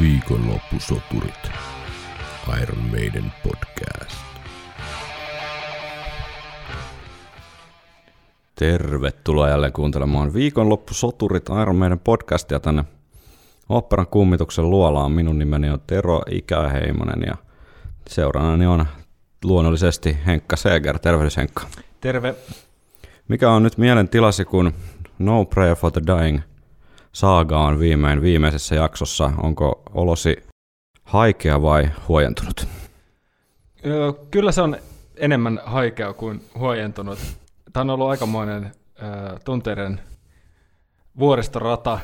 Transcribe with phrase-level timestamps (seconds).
[0.00, 1.50] Viikonloppusoturit.
[2.62, 4.16] Iron Maiden podcast.
[8.54, 12.84] Tervetuloa jälleen kuuntelemaan Viikonloppusoturit Iron Maiden podcastia tänne
[13.68, 15.12] operan kummituksen luolaan.
[15.12, 17.34] Minun nimeni on Tero Ikäheimonen ja
[18.08, 18.86] seuraanani on
[19.44, 20.98] luonnollisesti Henkka Seeger.
[20.98, 21.66] Tervehdys Henkka.
[22.00, 22.34] Terve.
[23.28, 24.72] Mikä on nyt mielen tilasi, kun
[25.18, 26.40] No Prayer for the Dying
[27.18, 29.32] saaga on viimein viimeisessä jaksossa?
[29.42, 30.36] Onko olosi
[31.02, 32.68] haikea vai huojentunut?
[34.30, 34.76] Kyllä se on
[35.16, 37.18] enemmän haikea kuin huojentunut.
[37.72, 38.72] Tämä on ollut aikamoinen
[39.44, 40.00] tunteiden
[41.18, 41.98] vuoristorata,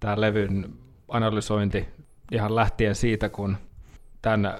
[0.00, 0.72] tämä levyn
[1.08, 1.88] analysointi,
[2.32, 3.56] ihan lähtien siitä, kun
[4.22, 4.54] tämän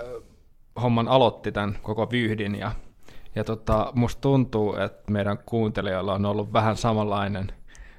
[0.83, 2.55] homman aloitti tämän koko vyyhdin.
[2.55, 2.73] Ja,
[3.35, 7.53] ja tota, musta tuntuu, että meidän kuuntelijoilla on ollut vähän samanlainen,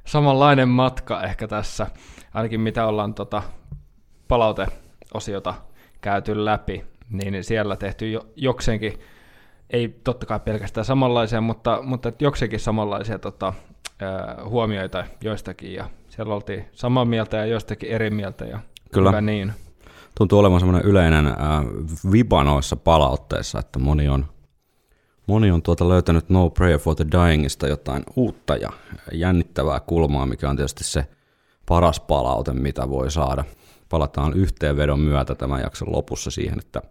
[0.09, 1.87] samanlainen matka ehkä tässä,
[2.33, 3.43] ainakin mitä ollaan tota,
[4.27, 5.53] palauteosiota
[6.01, 8.93] käyty läpi, niin siellä tehty jo, jokseenkin,
[9.69, 13.53] ei totta kai pelkästään samanlaisia, mutta, mutta jokseenkin samanlaisia tota,
[14.45, 18.59] huomioita joistakin, ja siellä oltiin samaa mieltä ja joistakin eri mieltä, ja
[18.93, 19.09] Kyllä.
[19.09, 19.53] hyvä niin.
[20.17, 21.35] Tuntuu olevan semmoinen yleinen äh,
[22.11, 24.25] viba noissa palautteissa, että moni on,
[25.29, 28.69] moni on tuota löytänyt No Prayer for the Dyingista jotain uutta ja
[29.11, 31.05] jännittävää kulmaa, mikä on tietysti se
[31.65, 33.43] paras palaute, mitä voi saada.
[33.89, 36.81] Palataan yhteenvedon myötä tämän jakson lopussa siihen, että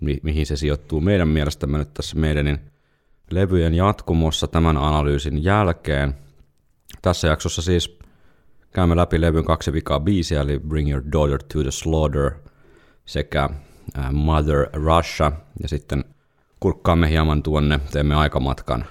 [0.00, 2.60] mi- mihin se sijoittuu meidän mielestämme nyt tässä meidänin
[3.30, 6.14] levyjen jatkumossa tämän analyysin jälkeen.
[7.02, 7.98] Tässä jaksossa siis
[8.70, 12.30] käymme läpi levyn kaksi vikaa biisiä, eli Bring Your Daughter to the Slaughter
[13.04, 13.50] sekä
[14.12, 16.04] Mother Russia, ja sitten
[16.62, 18.84] kurkkaamme hieman tuonne, teemme aikamatkan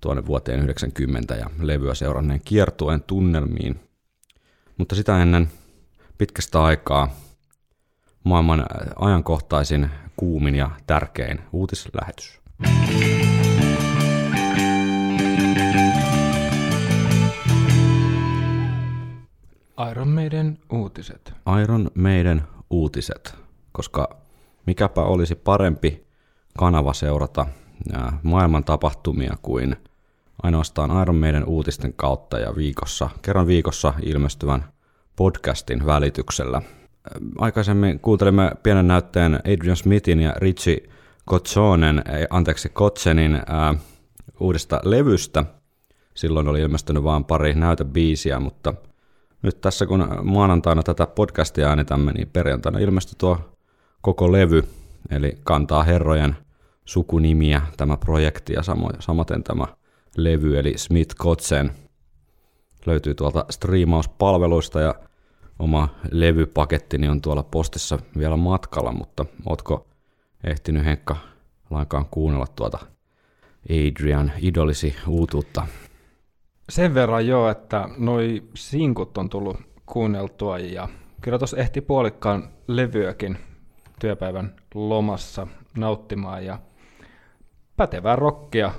[0.00, 3.80] tuonne vuoteen 90 ja levyä seuranneen kiertueen tunnelmiin.
[4.78, 5.50] Mutta sitä ennen
[6.18, 7.08] pitkästä aikaa
[8.24, 12.40] maailman ajankohtaisin, kuumin ja tärkein uutislähetys.
[19.90, 21.32] Iron Maiden uutiset.
[21.62, 23.34] Iron Maiden uutiset,
[23.72, 24.16] koska
[24.66, 26.03] mikäpä olisi parempi
[26.58, 27.46] kanava seurata
[28.22, 29.76] maailman tapahtumia kuin
[30.42, 34.64] ainoastaan Iron Maiden uutisten kautta ja viikossa, kerran viikossa ilmestyvän
[35.16, 36.62] podcastin välityksellä.
[37.38, 40.88] Aikaisemmin kuuntelimme pienen näytteen Adrian Smithin ja Richie
[41.24, 43.74] Kotsonen, anteeksi Kotsenin ää,
[44.40, 45.44] uudesta levystä.
[46.14, 48.74] Silloin oli ilmestynyt vain pari näytebiisiä, mutta
[49.42, 53.38] nyt tässä kun maanantaina tätä podcastia äänitämme, niin perjantaina ilmestyi tuo
[54.00, 54.64] koko levy,
[55.10, 56.36] eli kantaa herrojen
[56.84, 58.62] sukunimiä tämä projekti ja
[58.98, 59.66] samaten tämä
[60.16, 61.70] levy, eli Smith Kotsen
[62.86, 64.94] löytyy tuolta striimauspalveluista ja
[65.58, 69.86] oma levypakettini on tuolla postissa vielä matkalla, mutta ootko
[70.44, 71.16] ehtinyt Henkka
[71.70, 72.78] lainkaan kuunnella tuota
[73.70, 75.66] Adrian idolisi uutuutta?
[76.68, 79.56] Sen verran jo, että noi sinkut on tullut
[79.86, 80.88] kuunneltua ja
[81.20, 83.38] kyllä tuossa ehti puolikkaan levyäkin
[84.00, 85.46] työpäivän lomassa
[85.76, 86.58] nauttimaan ja
[87.76, 88.72] pätevää rockia,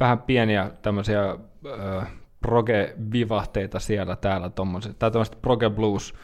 [0.00, 1.22] vähän pieniä tämmöisiä
[1.66, 2.02] ö,
[2.42, 6.14] proge-vivahteita siellä täällä tommoset, tai tämmöistä proge blues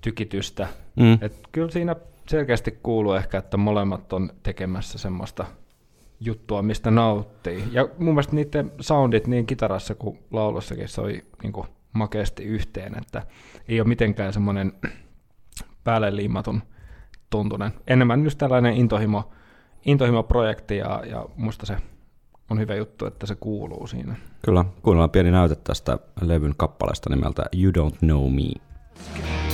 [0.00, 0.68] tykitystä.
[0.96, 1.18] Mm.
[1.20, 1.96] Et kyllä siinä
[2.28, 5.44] selkeästi kuuluu ehkä, että molemmat on tekemässä semmoista
[6.20, 7.64] juttua, mistä nauttii.
[7.72, 13.22] Ja mun mielestä niiden soundit niin kitarassa kuin laulussakin soi niin kuin makeasti yhteen, että
[13.68, 14.72] ei ole mitenkään semmoinen
[15.84, 16.62] päälle liimatun
[17.30, 17.72] tuntunen.
[17.86, 19.30] Enemmän just tällainen intohimo,
[19.84, 21.76] intohimo-projekti ja, ja musta se
[22.50, 24.16] on hyvä juttu, että se kuuluu siinä.
[24.44, 29.49] Kyllä, kuunnellaan pieni näyte tästä levyn kappaleesta nimeltä You Don't Know Me.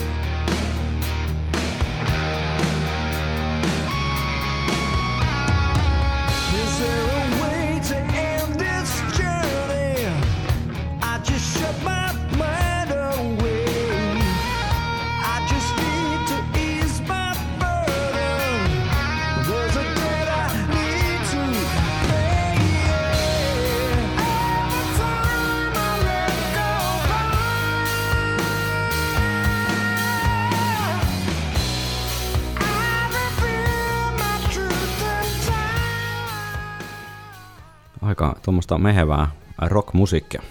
[38.16, 39.30] Aika tuommoista mehevää
[39.66, 40.42] rockmusiikkia.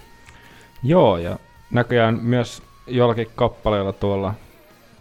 [0.83, 1.39] Joo, ja
[1.71, 4.33] näköjään myös jollakin kappaleella tuolla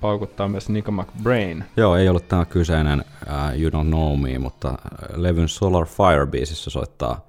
[0.00, 1.64] paukuttaa myös Nico McBrain.
[1.76, 4.76] Joo, ei ollut tämä kyseinen uh, You Don't Know Me, mutta äh,
[5.16, 7.26] levyn Solar Fire biisissä soittaa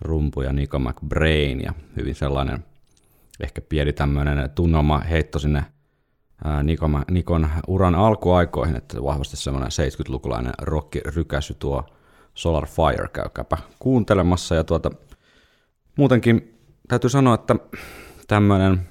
[0.00, 2.64] rumpuja Nico McBrain ja hyvin sellainen
[3.40, 5.64] ehkä pieni tämmöinen tunnelma heitto sinne
[6.44, 11.84] ää, Nikon, Nikon uran alkuaikoihin, että vahvasti semmoinen 70-lukulainen rock-rykäsy tuo
[12.36, 14.54] Solar Fire, käykääpä kuuntelemassa.
[14.54, 14.90] Ja tuota,
[15.98, 17.56] muutenkin täytyy sanoa, että
[18.28, 18.88] tämmöinen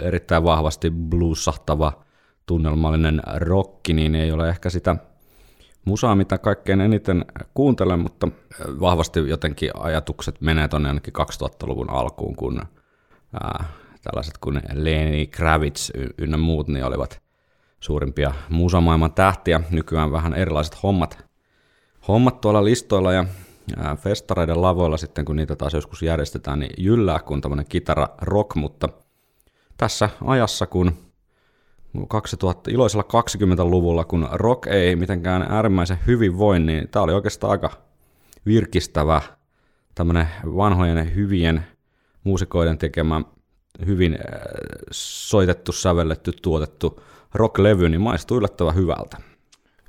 [0.00, 1.92] erittäin vahvasti bluesahtava
[2.46, 4.96] tunnelmallinen rocki, niin ei ole ehkä sitä
[5.84, 7.24] musaa, mitä kaikkein eniten
[7.54, 8.28] kuuntelen, mutta
[8.80, 12.62] vahvasti jotenkin ajatukset menee tuonne ainakin 2000-luvun alkuun, kun
[13.42, 13.64] ää,
[14.02, 17.22] tällaiset kuin Lenny Kravitz ynnä muut niin olivat
[17.80, 19.60] suurimpia musamaailman tähtiä.
[19.70, 21.29] Nykyään vähän erilaiset hommat,
[22.08, 23.24] hommat tuolla listoilla ja
[23.96, 28.88] festareiden lavoilla sitten, kun niitä taas joskus järjestetään, niin jyllää kuin tämmöinen kitara rock, mutta
[29.76, 30.92] tässä ajassa, kun
[32.08, 37.70] 2000, iloisella 20-luvulla, kun rock ei mitenkään äärimmäisen hyvin voi, niin tämä oli oikeastaan aika
[38.46, 39.22] virkistävä
[39.94, 41.66] tämmöinen vanhojen hyvien
[42.24, 43.20] muusikoiden tekemä
[43.86, 44.18] hyvin
[44.90, 47.02] soitettu, sävelletty, tuotettu
[47.34, 49.16] rock-levy, niin maistuu yllättävän hyvältä.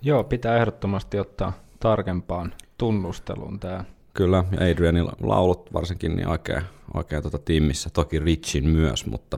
[0.01, 3.83] Joo, pitää ehdottomasti ottaa tarkempaan tunnusteluun tämä.
[4.13, 6.63] Kyllä, Adrianin laulut varsinkin niin oikein,
[6.93, 9.37] oikein tuota tiimissä, toki Richin myös, mutta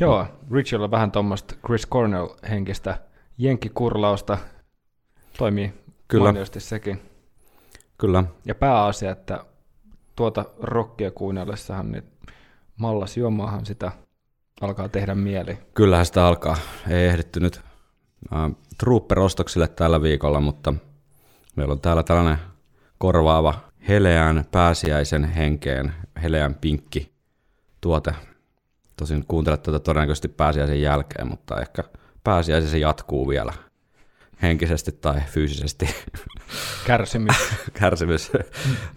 [0.00, 2.98] Joo, Richillä on vähän tuommoista Chris Cornell-henkistä
[3.38, 4.38] jenkkikurlausta.
[5.38, 5.82] Toimii Kyllä.
[6.08, 6.24] Kyllä.
[6.24, 7.02] mainiosti sekin.
[7.98, 9.44] kyllä Ja pääasia, että
[10.16, 12.04] tuota rockia kuunnellessahan niin
[12.76, 13.92] mallas juomaahan sitä
[14.60, 15.58] alkaa tehdä mieli.
[15.74, 16.56] Kyllähän sitä alkaa.
[16.88, 17.60] Ei ehditty nyt
[18.34, 20.74] äh, Trooper-ostoksille tällä viikolla, mutta
[21.56, 22.38] meillä on täällä tällainen
[22.98, 23.54] korvaava
[23.88, 27.12] heleän pääsiäisen henkeen, heleän pinkki
[27.80, 28.14] tuote.
[28.96, 31.84] Tosin kuuntelet tätä todennäköisesti pääsiäisen jälkeen, mutta ehkä
[32.24, 33.52] pääsiäisen se jatkuu vielä
[34.42, 35.88] henkisesti tai fyysisesti.
[36.86, 37.36] Kärsimys.
[37.80, 38.32] Kärsimys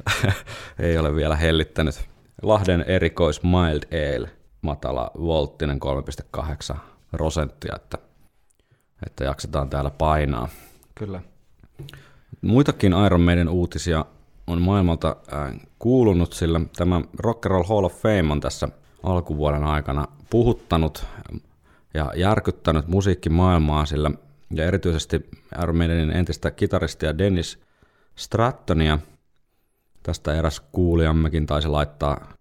[0.80, 2.10] ei ole vielä hellittänyt.
[2.42, 3.84] Lahden erikois Mild
[4.18, 4.30] Ale,
[4.62, 5.80] matala volttinen
[6.74, 6.78] 3,8
[7.12, 7.98] prosenttia, että,
[9.06, 10.50] että jaksetaan täällä painaa.
[10.96, 11.22] Kyllä.
[12.42, 14.06] Muitakin Iron Maiden uutisia
[14.48, 18.70] on maailmalta äh, kuulunut, sillä tämä Rock and Roll Hall of Fame on tässä
[19.04, 21.06] alkuvuoden aikana puhuttanut
[21.94, 24.12] ja järkyttänyt musiikkimaailmaa, sillä
[24.52, 25.30] ja erityisesti
[25.64, 27.60] Iron Maidenin entistä kitaristia Dennis
[28.16, 29.00] Strattonia.
[30.04, 32.34] Tästä eräs kuulijammekin taisi laittaa,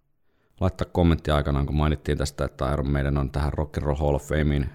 [0.61, 4.29] laittaa kommentti aikanaan, kun mainittiin tästä, että Iron Maiden on tähän Rock Roll Hall of
[4.29, 4.71] Fameen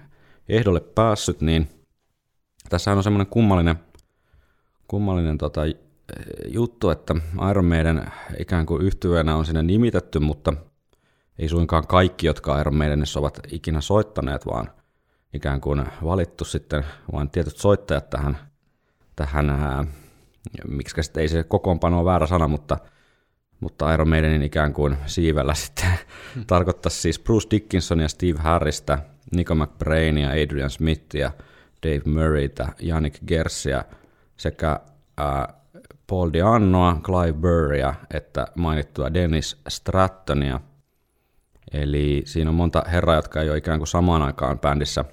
[0.48, 1.68] ehdolle päässyt, niin
[2.68, 3.76] tässä on semmoinen kummallinen
[4.90, 5.60] kummallinen tota,
[6.48, 7.14] juttu, että
[7.50, 10.52] Iron Maiden ikään kuin yhtyeenä on sinne nimitetty, mutta
[11.38, 14.70] ei suinkaan kaikki, jotka Iron Maidenissä ovat ikinä soittaneet, vaan
[15.34, 18.38] ikään kuin valittu sitten vain tietyt soittajat tähän,
[19.16, 19.84] tähän ää,
[20.68, 22.78] miksi sitten ei se kokoonpano ole väärä sana, mutta,
[23.60, 25.90] mutta Iron Maidenin ikään kuin siivellä sitten
[26.46, 28.98] tarkoittaisi siis Bruce Dickinsonia, Steve Harrista,
[29.36, 31.30] Nico McBrainia, Adrian Smithia,
[31.86, 33.84] Dave Murrayta, Yannick Gersia
[34.40, 34.80] sekä
[35.16, 35.54] ää,
[36.06, 40.60] Paul Diannoa, Clive Burria että mainittua Dennis Strattonia.
[41.72, 45.04] Eli siinä on monta herraa, jotka ei ole ikään kuin samaan aikaan bändissä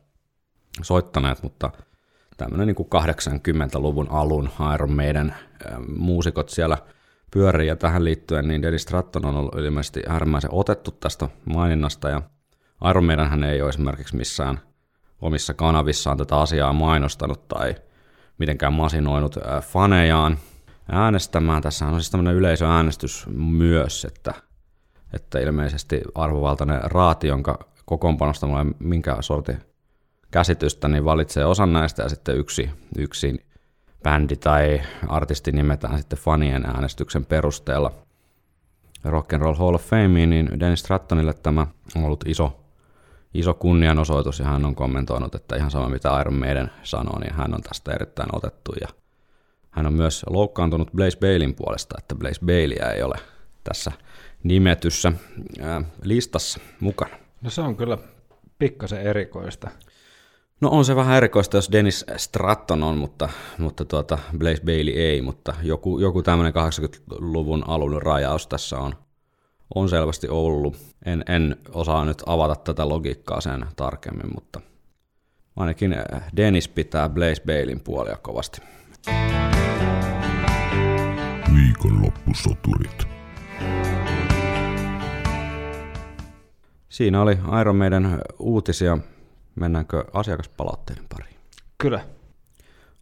[0.81, 1.71] soittaneet, mutta
[2.37, 6.77] tämmöinen niin kuin 80-luvun alun Iron Maiden ää, muusikot siellä
[7.31, 12.21] pyörii, ja tähän liittyen niin Dennis Stratton on ollut ilmeisesti äärimmäisen otettu tästä maininnasta, ja
[12.89, 14.59] Iron Maiden hän ei ole esimerkiksi missään
[15.21, 17.75] omissa kanavissaan tätä asiaa mainostanut tai
[18.37, 20.37] mitenkään masinoinut ää, fanejaan
[20.91, 21.61] äänestämään.
[21.61, 24.33] Tässä on siis tämmöinen yleisöäänestys myös, että,
[25.13, 29.61] että ilmeisesti arvovaltainen raati, jonka kokoonpanosta mulla ei minkään sortin
[30.31, 33.45] käsitystä, niin valitsee osan näistä ja sitten yksi, yksi
[34.03, 37.91] bändi tai artisti nimetään sitten fanien äänestyksen perusteella.
[39.03, 42.66] Rock and Roll Hall of Fame, niin Dennis Strattonille tämä on ollut iso,
[43.33, 47.53] iso kunnianosoitus ja hän on kommentoinut, että ihan sama mitä Iron Maiden sanoo, niin hän
[47.53, 48.87] on tästä erittäin otettu ja
[49.71, 53.15] hän on myös loukkaantunut Blaze Baileyn puolesta, että Blaze Baileyä ei ole
[53.63, 53.91] tässä
[54.43, 55.13] nimetyssä
[55.61, 57.15] ää, listassa mukana.
[57.41, 57.97] No se on kyllä
[58.59, 59.69] pikkasen erikoista.
[60.61, 65.21] No on se vähän erikoista, jos Dennis Stratton on, mutta, mutta tuota Blaze Bailey ei,
[65.21, 68.93] mutta joku, joku tämmöinen 80-luvun alun rajaus tässä on,
[69.75, 70.77] on selvästi ollut.
[71.05, 74.61] En, en osaa nyt avata tätä logiikkaa sen tarkemmin, mutta
[75.55, 78.61] ainakin äh, Dennis pitää Blaze Baileyn puolia kovasti.
[81.55, 83.07] Viikonloppusoturit.
[86.89, 88.97] Siinä oli Iron Maiden uutisia.
[89.55, 91.35] Mennäänkö asiakaspalautteiden pariin?
[91.77, 92.05] Kyllä.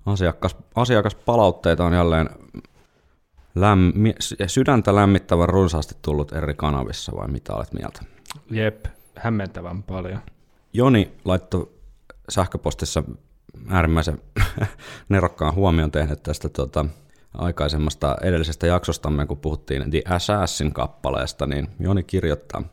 [0.06, 2.30] Asiakas, asiakaspalautteita on jälleen
[3.56, 4.16] lämmi,
[4.48, 8.02] sydäntä lämmittävän runsaasti tullut eri kanavissa, vai mitä olet mieltä?
[8.52, 8.86] Jep,
[9.16, 10.20] hämmentävän paljon.
[10.74, 11.72] Joni laittoi
[12.30, 13.04] sähköpostissa
[13.70, 14.22] äärimmäisen
[15.10, 16.86] nerokkaan huomion tehnyt tästä tota,
[17.34, 22.64] aikaisemmasta edellisestä jaksostamme, kun puhuttiin The Assassin kappaleesta, niin Joni kirjoittaa,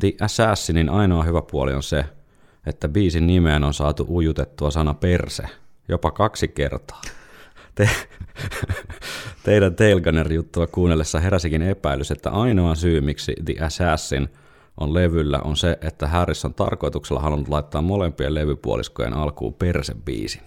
[0.00, 2.04] The Assassinin ainoa hyvä puoli on se,
[2.66, 5.42] että biisin nimeen on saatu ujutettua sana perse,
[5.88, 7.00] jopa kaksi kertaa.
[7.76, 7.88] Te,
[9.44, 14.28] teidän Tailgunner-juttua kuunnellessa heräsikin epäilys, että ainoa syy, miksi The Assassin
[14.80, 20.42] on levyllä, on se, että Harris on tarkoituksella halunnut laittaa molempien levypuoliskojen alkuun persebiisin.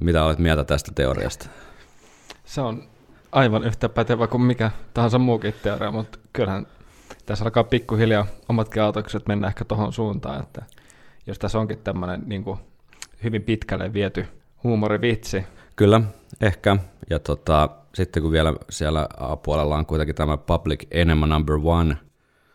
[0.00, 1.48] Mitä olet mieltä tästä teoriasta?
[2.44, 2.82] Se on
[3.32, 6.66] aivan yhtä pätevä kuin mikä tahansa muukin teoria, mutta kyllähän
[7.26, 10.62] tässä alkaa pikkuhiljaa omatkin ajatukset mennä ehkä tuohon suuntaan, että
[11.26, 12.58] jos tässä onkin tämmöinen niin kuin
[13.22, 14.26] hyvin pitkälle viety
[14.64, 15.44] huumorivitsi,
[15.76, 16.00] Kyllä,
[16.40, 16.76] ehkä.
[17.10, 21.96] Ja tota, sitten kun vielä siellä A-puolella on kuitenkin tämä Public Enema Number One,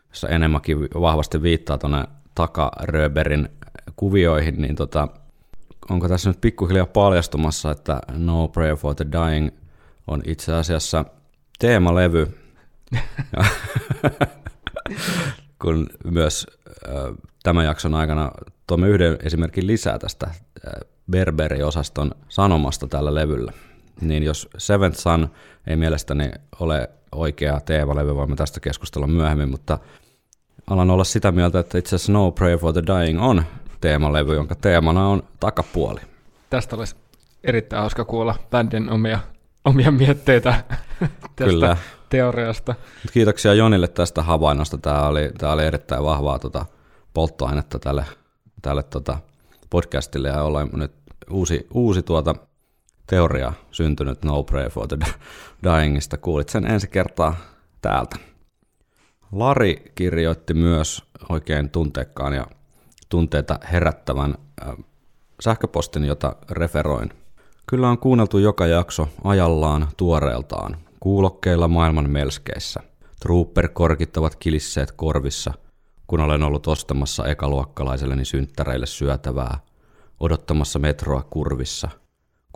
[0.10, 2.06] jossa Enemakin vahvasti viittaa tuonne
[2.36, 3.50] takaröberin
[3.96, 5.08] kuvioihin, niin tota,
[5.90, 9.50] onko tässä nyt pikkuhiljaa paljastumassa, että No Prayer for the Dying
[10.08, 11.06] on itse asiassa
[11.60, 12.38] teemalevy,
[15.62, 16.48] kun myös
[16.88, 16.94] äh,
[17.44, 18.32] tämän jakson aikana
[18.68, 20.34] tuomme yhden esimerkin lisää tästä äh,
[21.12, 23.54] Berberi-osaston sanomasta tällä levyllä.
[24.02, 25.30] Niin jos Seventh Sun
[25.68, 29.80] ei mielestäni ole oikea teemalevy, voimme tästä keskustella myöhemmin, mutta
[30.70, 33.44] alan olla sitä mieltä, että itse asiassa No Prayer for the Dying on
[33.82, 36.02] teemalevy, jonka teemana on takapuoli.
[36.50, 36.96] tästä olisi
[37.44, 39.20] erittäin hauska kuulla bändin omia,
[39.66, 40.54] omia mietteitä
[41.00, 41.78] tästä Kyllä.
[42.10, 42.76] teoriasta.
[43.14, 44.78] Kiitoksia Jonille tästä havainnosta.
[44.78, 46.66] Tämä oli, tämä oli erittäin vahvaa tota,
[47.14, 48.06] polttoainetta tälle,
[48.62, 49.18] tälle tota,
[49.70, 50.92] podcastille ja ollaan nyt
[51.30, 52.36] uusi, uusi tuota,
[53.10, 54.98] teoria syntynyt No Pray for the
[55.64, 56.18] Dyingista.
[56.18, 57.36] Kuulit sen ensi kertaa
[57.82, 58.16] täältä.
[59.32, 62.48] Lari kirjoitti myös oikein tunteikkaan ja
[63.10, 64.76] tunteita herättävän äh,
[65.40, 67.10] sähköpostin, jota referoin.
[67.68, 72.80] Kyllä on kuunneltu joka jakso ajallaan tuoreeltaan, kuulokkeilla maailman melskeissä.
[73.22, 75.54] Trooper-korkit ovat kilisseet korvissa,
[76.08, 79.58] kun olen ollut ostamassa ekaluokkalaiselleni synttäreille syötävää,
[80.20, 81.90] odottamassa metroa kurvissa,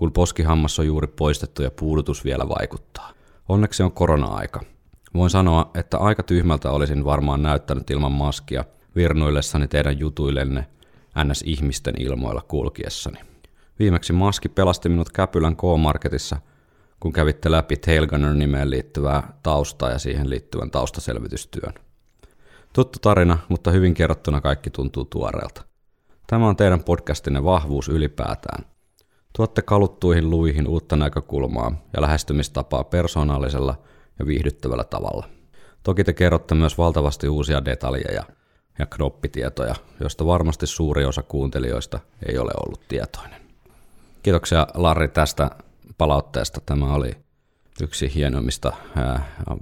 [0.03, 3.11] kun poskihammas on juuri poistettu ja puudutus vielä vaikuttaa.
[3.49, 4.61] Onneksi on korona-aika.
[5.13, 10.67] Voin sanoa, että aika tyhmältä olisin varmaan näyttänyt ilman maskia virnuillessani teidän jutuillenne
[11.23, 13.19] NS-ihmisten ilmoilla kulkiessani.
[13.79, 16.37] Viimeksi maski pelasti minut Käpylän K-Marketissa,
[16.99, 21.73] kun kävitte läpi Tailgunner-nimeen liittyvää taustaa ja siihen liittyvän taustaselvitystyön.
[22.73, 25.63] Tuttu tarina, mutta hyvin kerrottuna kaikki tuntuu tuoreelta.
[26.27, 28.72] Tämä on teidän podcastinne vahvuus ylipäätään.
[29.35, 33.75] Tuotte kaluttuihin luihin uutta näkökulmaa ja lähestymistapaa persoonallisella
[34.19, 35.29] ja viihdyttävällä tavalla.
[35.83, 38.23] Toki te kerrotte myös valtavasti uusia detaljeja
[38.79, 41.99] ja knoppitietoja, joista varmasti suuri osa kuuntelijoista
[42.29, 43.41] ei ole ollut tietoinen.
[44.23, 45.49] Kiitoksia Larri tästä
[45.97, 46.61] palautteesta.
[46.65, 47.11] Tämä oli
[47.81, 48.73] yksi hienoimmista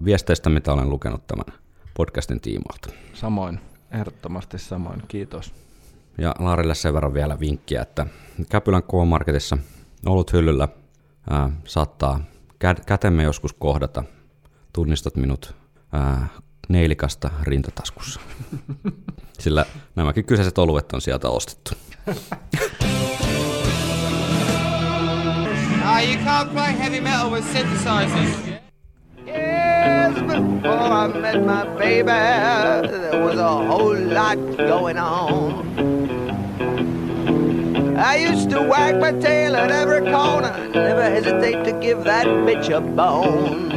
[0.05, 1.59] viesteistä, mitä olen lukenut tämän
[1.93, 2.89] podcastin tiimoilta.
[3.13, 3.59] Samoin,
[3.91, 5.53] ehdottomasti samoin, kiitos.
[6.17, 8.05] Ja Laarille sen verran vielä vinkkiä, että
[8.49, 9.57] Käpylän K-Marketissa
[10.05, 10.67] ollut hyllyllä
[11.29, 12.19] ää, saattaa
[12.63, 14.03] kä- kätemme joskus kohdata.
[14.73, 15.55] Tunnistat minut
[15.91, 16.27] ää,
[16.69, 18.19] neilikasta rintataskussa.
[19.39, 19.65] Sillä
[19.95, 21.71] nämäkin kyseiset oluet on sieltä ostettu.
[25.83, 26.01] Ah,
[30.27, 32.03] before I met my baby,
[32.87, 36.00] there was a whole lot going on.
[38.03, 42.69] I used to wag my tail at every corner, never hesitate to give that bitch
[42.75, 43.69] a bone.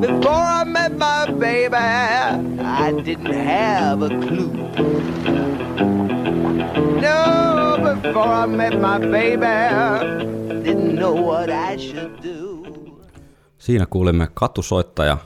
[0.00, 4.52] Before I met my baby, I didn't have a clue.
[7.00, 9.56] No, before I met my baby,
[10.62, 12.66] didn't know what I should do.
[13.58, 15.18] Siinä kuulimme katusoittaja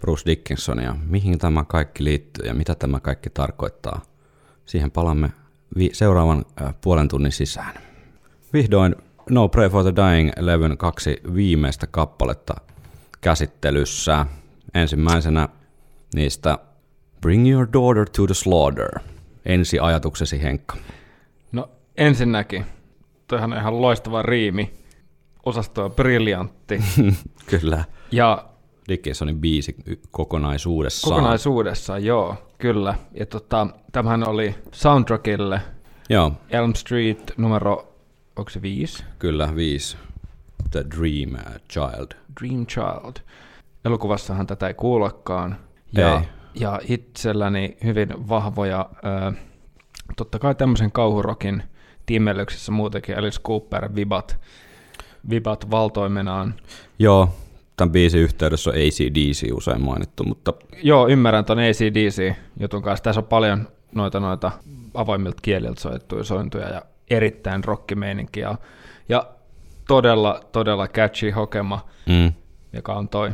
[0.00, 0.96] Bruce Dickinsonia.
[1.06, 4.00] Mihin tämä kaikki liittyy ja mitä tämä kaikki tarkoittaa?
[4.66, 5.30] Siihen palaamme
[5.78, 7.74] vi- seuraavan äh, puolen tunnin sisään.
[8.52, 8.96] Vihdoin
[9.30, 12.54] No Pray for the Dying-levyn kaksi viimeistä kappaletta
[13.20, 14.26] käsittelyssä.
[14.74, 15.48] Ensimmäisenä
[16.14, 16.58] niistä
[17.20, 18.88] Bring Your Daughter to the Slaughter.
[19.46, 20.76] Ensi ajatuksesi Henkka.
[21.52, 22.64] No ensinnäkin,
[23.26, 24.74] toihan on ihan loistava riimi,
[25.46, 26.80] osasto on briljantti
[27.50, 27.84] Kyllä.
[28.12, 28.44] ja
[28.88, 29.76] Dickinsonin biisi
[30.10, 31.14] kokonaisuudessaan.
[31.14, 32.94] kokonaisuudessaan, joo, kyllä.
[33.12, 35.60] Ja tota, tämähän oli soundtrackille
[36.08, 37.94] Joo, Elm Street numero,
[38.36, 39.04] onko se viisi?
[39.18, 39.96] kyllä, viisi.
[40.70, 42.08] The Dream Child.
[42.40, 43.16] Dream Child.
[43.84, 45.56] Elokuvassahan tätä ei kuullakaan.
[45.92, 46.28] Ja, Ei.
[46.54, 49.32] ja itselläni hyvin vahvoja ö,
[50.16, 51.62] totta kai tämmöisen kauhurokin
[52.06, 54.38] tiimellyksessä muutenkin Alice Cooper, Vibat,
[55.30, 56.54] Vibat valtoimenaan.
[56.98, 57.28] Joo,
[57.76, 60.52] tämän biisin yhteydessä on ACDC usein mainittu, mutta
[60.82, 63.04] Joo, ymmärrän ton ACDC-jutun kanssa.
[63.04, 64.52] Tässä on paljon noita, noita
[64.94, 68.58] avoimilta kieliltä soittuja sointuja ja erittäin rockimeininki ja,
[69.08, 69.26] ja
[69.88, 72.32] todella, todella catchy hokema, mm,
[72.72, 73.30] joka on toi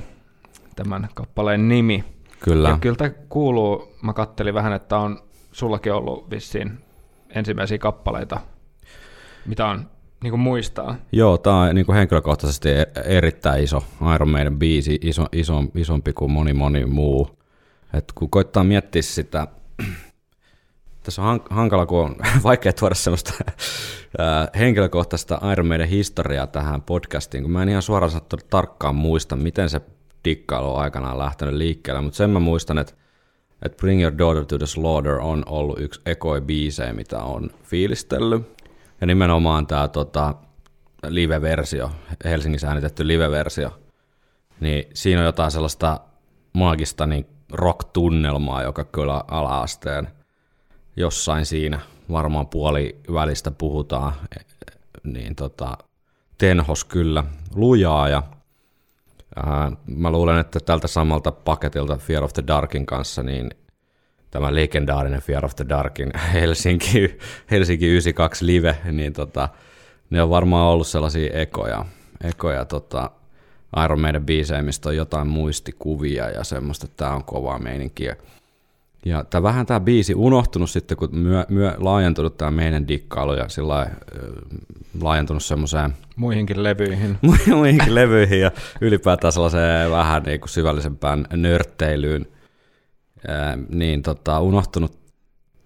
[0.76, 2.04] tämän kappaleen nimi.
[2.44, 2.68] kyllä.
[2.68, 6.78] Ja kyllä tämä kuuluu, mä kattelin vähän, että on sullakin ollut vissiin
[7.35, 8.40] ensimmäisiä kappaleita,
[9.47, 9.90] mitä on
[10.22, 10.96] niin kuin muistaa.
[11.12, 13.84] Joo, tämä on niin kuin henkilökohtaisesti e- erittäin iso
[14.14, 17.38] Iron Maiden biisi, iso, iso, isompi kuin moni moni muu.
[17.94, 19.46] Et kun koittaa miettiä sitä,
[21.02, 23.34] tässä on hank- hankala, kun on vaikea tuoda sellaista
[24.18, 29.36] ää, henkilökohtaista Iron Maiden historiaa tähän podcastiin, kun mä en ihan suoraan sanottuna tarkkaan muista,
[29.36, 29.80] miten se
[30.24, 32.94] dikkailu on aikanaan lähtenyt liikkeelle, mutta sen mä muistan, että
[33.62, 38.59] että Bring Your Daughter to the Slaughter on ollut yksi ekoi biisejä, mitä on fiilistellyt.
[39.00, 40.35] Ja nimenomaan tämä tota,
[41.07, 41.90] live-versio,
[42.25, 43.80] Helsingissä äänitetty live-versio,
[44.61, 46.00] niin siinä on jotain sellaista
[46.52, 50.09] maagista niin rock-tunnelmaa, joka kyllä ala-asteen
[50.97, 51.80] jossain siinä.
[52.11, 54.73] Varmaan puoli välistä puhutaan, e-
[55.04, 55.78] niin tota,
[56.38, 58.23] tenhos kyllä lujaa ja
[59.37, 63.50] ää, mä luulen, että tältä samalta paketilta Fear of the Darkin kanssa, niin
[64.30, 67.18] tämä legendaarinen Fear of the Darkin Helsinki,
[67.50, 69.49] Helsinki 92 live, niin tota,
[70.10, 71.84] ne on varmaan ollut sellaisia ekoja,
[72.25, 73.10] ekoja tota,
[73.84, 78.16] Iron Maiden biisejä, mistä on jotain muistikuvia ja semmoista, että tämä on kovaa meininkiä.
[79.04, 83.49] Ja tämä vähän tämä biisi unohtunut sitten, kun myö, myö laajentunut tämä meidän dikkailu ja
[83.49, 83.87] sillä ö,
[85.00, 87.18] laajentunut semmoiseen Muihinkin levyihin.
[87.56, 92.26] muihinkin levyihin ja ylipäätään sellaiseen vähän niin kuin syvällisempään nörtteilyyn,
[93.68, 94.98] niin tota, unohtunut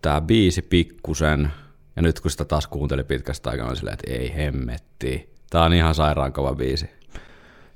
[0.02, 1.52] tämä biisi pikkusen,
[1.96, 5.72] ja nyt kun sitä taas kuunteli pitkästä aikaa, oli silleen, että ei hemmetti, tämä on
[5.72, 6.90] ihan sairaan kova biisi.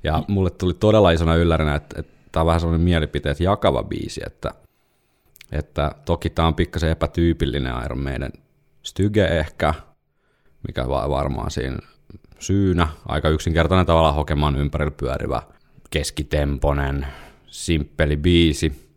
[0.03, 4.21] Ja mulle tuli todella isona yllärinä, että, että tämä on vähän sellainen mielipiteet jakava biisi,
[4.25, 4.53] että,
[5.51, 8.31] että toki tämä on pikkasen epätyypillinen Iron Maiden
[8.83, 9.73] styge ehkä,
[10.67, 11.77] mikä va- varmaan siinä
[12.39, 12.87] syynä.
[13.05, 15.41] Aika yksinkertainen tavalla hokemaan ympärillä pyörivä
[15.89, 17.07] keskitemponen,
[17.47, 18.88] simppeli biisi.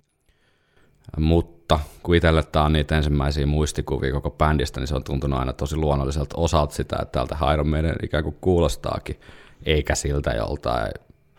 [1.19, 5.53] Mutta kun itselle tämä on niitä ensimmäisiä muistikuvia koko bändistä, niin se on tuntunut aina
[5.53, 9.21] tosi luonnolliselta osalta sitä, että tältä Iron Maiden ikään kuin kuulostaakin,
[9.67, 10.91] eikä siltä joltain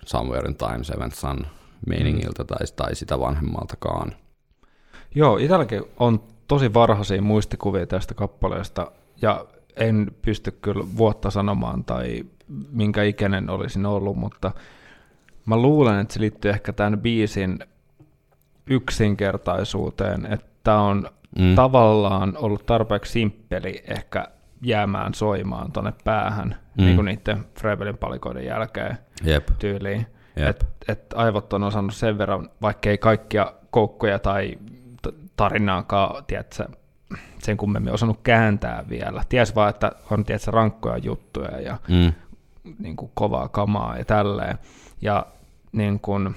[0.06, 1.48] Somewhere in Time, Seventh Sun
[1.88, 4.16] meiningiltä tai, tai sitä vanhemmaltakaan.
[5.16, 12.26] Joo, itselläkin on tosi varhaisia muistikuvia tästä kappaleesta, ja en pysty kyllä vuotta sanomaan tai
[12.72, 14.52] minkä ikäinen olisin ollut, mutta
[15.46, 17.60] mä luulen, että se liittyy ehkä tämän biisin
[18.68, 21.56] yksinkertaisuuteen, että tämä on Mm.
[21.56, 24.28] tavallaan ollut tarpeeksi simppeli ehkä
[24.62, 26.56] jäämään soimaan tonne päähän, Mm.
[26.78, 26.86] mm.
[26.86, 30.06] niin kuin niiden Frevelin palikoiden jälkeen Jep, tyyliin.
[30.36, 30.48] Jep.
[30.50, 34.58] Et, et aivot on osannut sen verran, vaikka ei kaikkia koukkoja tai
[35.36, 36.66] tarinaakaan, tiedätkö,
[37.40, 39.24] sen kummemmin osannut kääntää vielä.
[39.30, 42.14] Ties vaan, että on tiedätkö, rankkoja juttuja ja mm.
[42.80, 44.58] niin kuin kovaa kamaa ja tälleen.
[45.02, 45.26] Ja
[45.72, 46.36] niin kuin,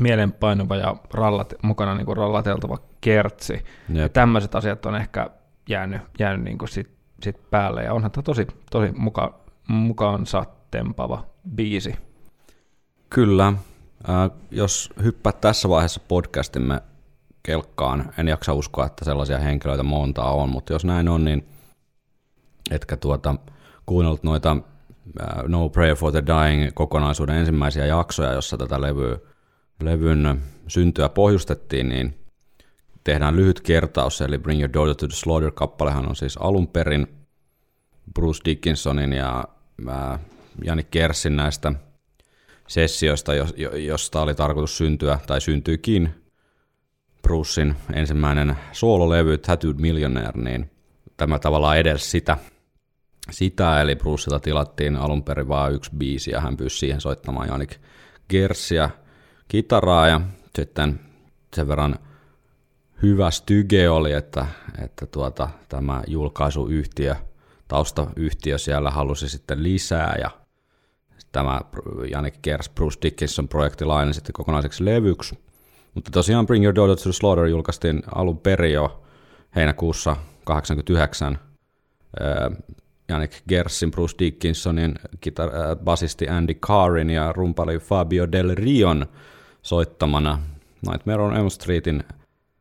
[0.00, 3.64] mielenpainuva ja rallat, mukana niin kuin rallateltava kertsi.
[3.88, 4.12] Ja Jep.
[4.12, 5.30] tämmöiset asiat on ehkä
[5.68, 6.90] jäänyt, jäänyt niin kuin sit,
[7.22, 7.82] sit päälle.
[7.82, 11.94] Ja onhan tämä tosi, tosi muka, mukaansa tempava biisi.
[13.10, 13.46] Kyllä.
[14.08, 16.80] Äh, jos hyppäät tässä vaiheessa podcastimme
[17.42, 21.48] kelkkaan, en jaksa uskoa, että sellaisia henkilöitä montaa on, mutta jos näin on, niin
[22.70, 23.34] etkä tuota,
[23.86, 24.56] kuunnellut noita
[25.20, 29.18] äh, No Prayer for the Dying kokonaisuuden ensimmäisiä jaksoja, jossa tätä levyä,
[29.82, 32.14] levyn syntyä pohjustettiin, niin
[33.04, 37.06] tehdään lyhyt kertaus, eli Bring Your Daughter to the Slaughter-kappalehan on siis alun perin
[38.14, 39.44] Bruce Dickinsonin ja
[40.64, 41.72] Jani Kersin näistä
[42.68, 46.10] sessioista, jos- jo- josta oli tarkoitus syntyä, tai syntyikin
[47.22, 50.70] Brucein ensimmäinen soololevy Tattooed Millionaire, niin
[51.16, 52.36] tämä tavallaan edelsi sitä,
[53.30, 57.76] sitä eli Bruceilta tilattiin alun perin vain yksi biisi, ja hän pyysi siihen soittamaan Janik
[58.30, 58.90] Gersiä
[59.48, 60.20] kitaraa, ja
[60.56, 61.00] sitten
[61.54, 61.96] sen verran
[63.02, 64.46] hyvä styge oli, että,
[64.84, 67.16] että tuota, tämä julkaisuyhtiö,
[67.68, 70.30] taustayhtiö siellä halusi sitten lisää, ja
[71.32, 71.60] tämä
[72.10, 75.38] Janik Kers Bruce Dickinson projekti laajeni sitten kokonaiseksi levyksi.
[75.94, 79.02] Mutta tosiaan Bring Your Daughter to Slaughter julkaistiin alun perin jo
[79.56, 81.38] heinäkuussa 89
[83.08, 84.94] Janik Gersin, Bruce Dickinsonin,
[85.26, 89.06] kitar- äh, basisti Andy Carin ja rumpali Fabio Del Rion
[89.66, 90.38] soittamana
[90.88, 92.04] Nightmare on Elm Streetin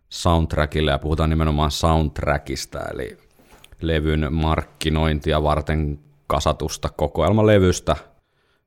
[0.09, 3.17] soundtrackille ja puhutaan nimenomaan soundtrackista, eli
[3.81, 7.95] levyn markkinointia varten kasatusta kokoelmalevystä,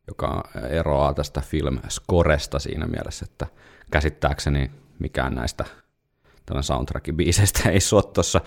[0.09, 3.47] joka eroaa tästä film scoresta siinä mielessä, että
[3.91, 5.65] käsittääkseni mikään näistä
[6.47, 8.41] tämän soundtrackin biiseistä ei sua tuossa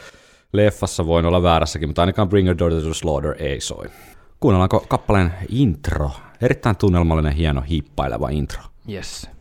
[0.54, 3.86] leffassa, voin olla väärässäkin, mutta ainakaan Bring Your Daughter to Slaughter ei soi.
[4.40, 6.12] Kuunnellaanko kappaleen intro?
[6.42, 8.64] Erittäin tunnelmallinen, hieno, hiippaileva intro.
[8.90, 9.41] Yes.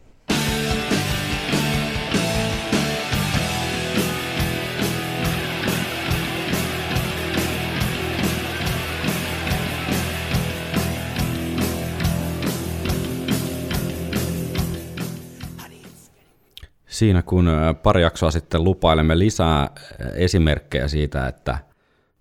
[17.00, 17.50] Siinä kun
[17.82, 19.70] pari jaksoa sitten lupailemme lisää
[20.14, 21.58] esimerkkejä siitä, että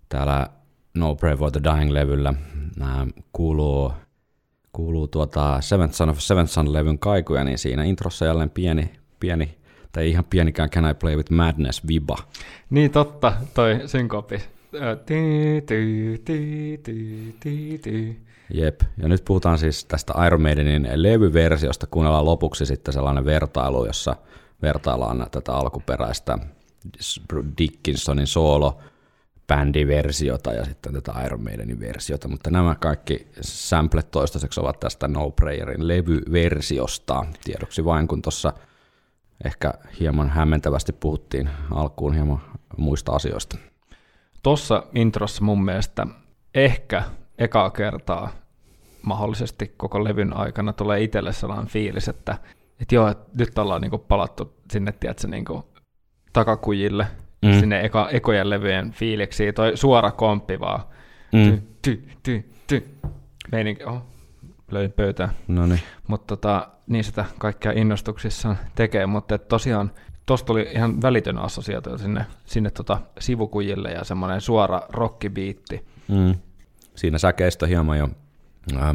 [0.08, 0.46] täällä
[0.94, 2.34] No Pray for the Dying-levyllä
[3.32, 3.92] kuuluu,
[4.72, 9.58] kuuluu tuota Seventh Son of Seventh Son-levyn kaikuja, niin siinä introssa jälleen pieni, pieni
[9.92, 12.16] tai ihan pienikään Can I Play with Madness viba.
[12.70, 14.42] Niin totta, toi synkopi.
[18.54, 24.16] Jep, ja nyt puhutaan siis tästä Iron Maidenin levyversiosta, kuunnellaan lopuksi sitten sellainen vertailu, jossa
[24.62, 26.38] vertaillaan tätä alkuperäistä
[27.58, 28.78] Dickinsonin soolo
[29.46, 35.30] bändiversiota ja sitten tätä Iron Maidenin versiota, mutta nämä kaikki samplet toistaiseksi ovat tästä No
[35.30, 37.24] Prayerin levyversiosta.
[37.44, 38.52] Tiedoksi vain, kun tuossa
[39.44, 42.40] ehkä hieman hämmentävästi puhuttiin alkuun hieman
[42.76, 43.56] muista asioista.
[44.42, 46.06] Tossa introssa mun mielestä
[46.54, 47.02] ehkä
[47.38, 48.32] ekaa kertaa
[49.02, 52.38] mahdollisesti koko levyn aikana tulee itselle sellainen fiilis, että,
[52.80, 55.64] että joo, että nyt ollaan niinku palattu sinne, tiedätkö, niinku
[56.32, 57.06] takakujille,
[57.42, 57.60] Mm.
[57.60, 60.80] sinne eka, ekojen levyjen fiiliksiin, toi suora komppi vaan,
[61.32, 61.44] Mm.
[61.50, 62.88] ty, ty, ty, ty.
[63.52, 64.02] meininki, oh,
[64.70, 65.30] löin pöytään.
[65.48, 65.80] No niin.
[66.08, 69.90] Mutta tota, niin sitä kaikkea innostuksissaan tekee, mutta et tosiaan
[70.26, 75.84] tuosta tuli ihan välitön assosiaatio sinne, sinne tota sivukujille ja semmoinen suora rockibiitti.
[76.08, 76.34] Mm.
[76.94, 78.08] Siinä säkeistö hieman jo
[78.78, 78.94] ää,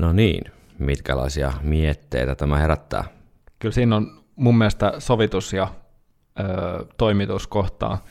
[0.00, 0.44] No niin,
[0.78, 3.04] mitkälaisia mietteitä tämä herättää?
[3.58, 5.68] Kyllä siinä on mun mielestä sovitus ja
[6.40, 8.04] ö, toimitus kohtaa.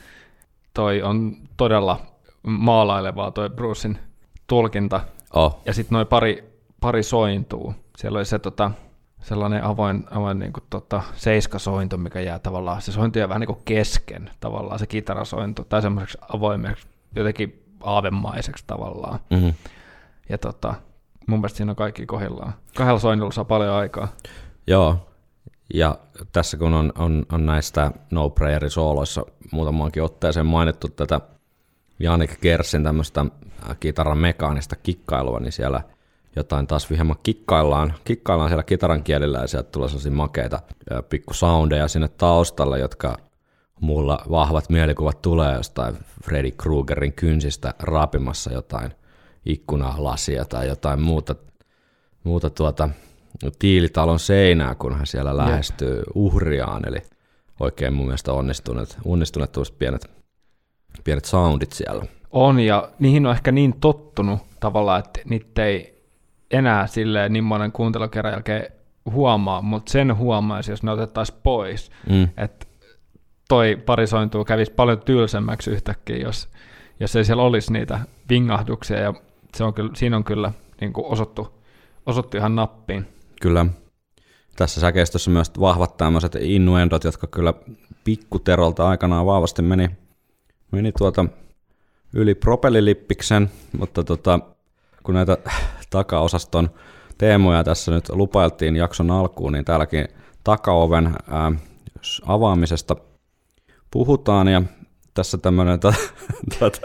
[0.74, 2.00] Toi on todella
[2.42, 3.98] maalailevaa toi Brucein
[4.46, 5.00] tulkinta.
[5.34, 6.44] Oh, Ja sitten noin pari,
[6.80, 7.74] pari sointuu.
[7.96, 8.70] Siellä oli se tota,
[9.22, 13.46] sellainen avoin, avoin niin kuin, tota, seiskasointu, mikä jää tavallaan, se sointu jää vähän niin
[13.54, 19.20] kuin kesken tavallaan, se kitarasointu, tai semmoiseksi avoimeksi, jotenkin aavemaiseksi tavallaan.
[19.30, 19.54] mm-hmm.
[20.28, 20.74] Ja tota,
[21.30, 22.52] mun mielestä siinä on kaikki kohdillaan.
[22.76, 24.08] Kahdella soinnulla saa paljon aikaa.
[24.66, 25.10] Joo,
[25.74, 25.98] ja
[26.32, 31.20] tässä kun on, on, on näistä No Prayerin sooloissa muutamaankin otteeseen mainittu tätä
[31.98, 35.80] Janik Kersin tämmöistä äh, kitaran mekaanista kikkailua, niin siellä
[36.36, 40.60] jotain taas hieman kikkaillaan, kikkaillaan siellä kitaran kielillä ja sieltä tulee sellaisia makeita
[40.92, 43.16] äh, pikku soundeja sinne taustalle, jotka
[43.80, 48.92] mulla vahvat mielikuvat tulee jostain Freddy Kruegerin kynsistä raapimassa jotain
[49.46, 51.34] ikkunalasia tai jotain muuta,
[52.24, 52.88] muuta tuota
[53.58, 56.98] tiilitalon seinää, kun hän siellä lähestyy uhriaan, eli
[57.60, 60.10] oikein mun mielestä onnistuneet, onnistuneet pienet,
[61.04, 62.04] pienet soundit siellä.
[62.30, 66.04] On, ja niihin on ehkä niin tottunut tavallaan, että niitä ei
[66.50, 68.72] enää silleen niin monen kuuntelukerran jälkeen
[69.10, 71.90] huomaa, mutta sen huomaisi, jos ne otettaisiin pois.
[72.08, 72.28] Mm.
[72.36, 72.66] Että
[73.48, 76.48] toi parisointuu kävisi paljon tylsemmäksi yhtäkkiä, jos,
[77.00, 79.14] jos ei siellä olisi niitä vingahduksia, ja
[79.54, 81.62] se on kyllä, siinä on kyllä niin kuin osuttu,
[82.06, 83.06] osuttu ihan nappiin.
[83.42, 83.66] Kyllä.
[84.56, 87.54] Tässä säkeistössä myös vahvat tämmöiset innuendot, jotka kyllä
[88.04, 89.90] pikkuterolta aikanaan vahvasti meni,
[90.72, 91.24] meni tuota
[92.12, 94.40] yli propellilippiksen, mutta tota,
[95.02, 95.38] kun näitä
[95.90, 96.70] takaosaston
[97.18, 100.08] teemoja tässä nyt lupailtiin jakson alkuun, niin täälläkin
[100.44, 101.52] takaoven ää,
[102.26, 102.96] avaamisesta
[103.90, 104.62] puhutaan ja
[105.14, 105.98] tässä tämmöinen tuota,
[106.58, 106.80] tuota,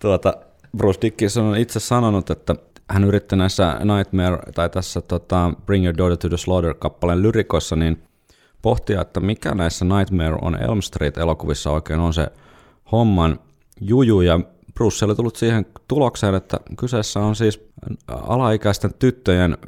[0.00, 0.34] tuota,
[0.76, 2.54] Bruce Dickinson on itse sanonut, että
[2.90, 8.02] hän yritti näissä Nightmare tai tässä tota, Bring Your Daughter to the Slaughter-kappaleen lyrikoissa niin
[8.62, 12.28] pohtia, että mikä näissä Nightmare on Elm Street-elokuvissa oikein on se
[12.92, 13.38] homman
[13.80, 14.40] juju ja
[14.74, 17.68] Bruce oli tullut siihen tulokseen, että kyseessä on siis
[18.08, 19.58] alaikäisten tyttöjen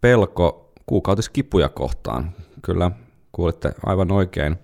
[0.00, 2.30] pelko kuukautiskipuja kohtaan.
[2.62, 2.90] Kyllä
[3.32, 4.56] kuulitte aivan oikein,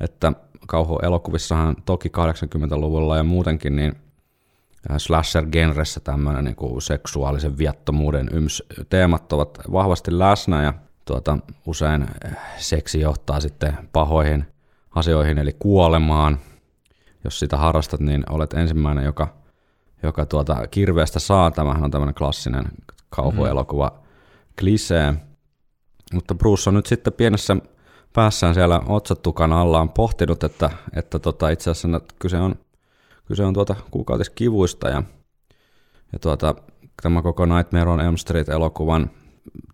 [0.00, 0.32] että
[0.66, 3.96] kauhuelokuvissahan toki 80-luvulla ja muutenkin niin
[4.96, 10.74] slasher-genressä tämmöinen niin kuin seksuaalisen viattomuuden yms teemat ovat vahvasti läsnä ja
[11.04, 14.46] tuota, usein äh, seksi johtaa sitten pahoihin
[14.90, 16.38] asioihin eli kuolemaan.
[17.24, 19.34] Jos sitä harrastat, niin olet ensimmäinen, joka,
[20.02, 21.50] joka tuota kirveestä saa.
[21.50, 22.64] Tämähän on tämmöinen klassinen
[23.10, 23.92] kauhuelokuva
[24.58, 25.14] klisee.
[26.14, 27.56] Mutta Bruce on nyt sitten pienessä
[28.12, 32.54] päässään siellä otsatukan alla on pohtinut, että, että tota, itse asiassa kyse on,
[33.28, 35.02] kyse on tuota kuukautiskivuista ja,
[36.12, 36.54] ja tuota,
[37.02, 39.10] tämä koko Nightmare on Elm Street-elokuvan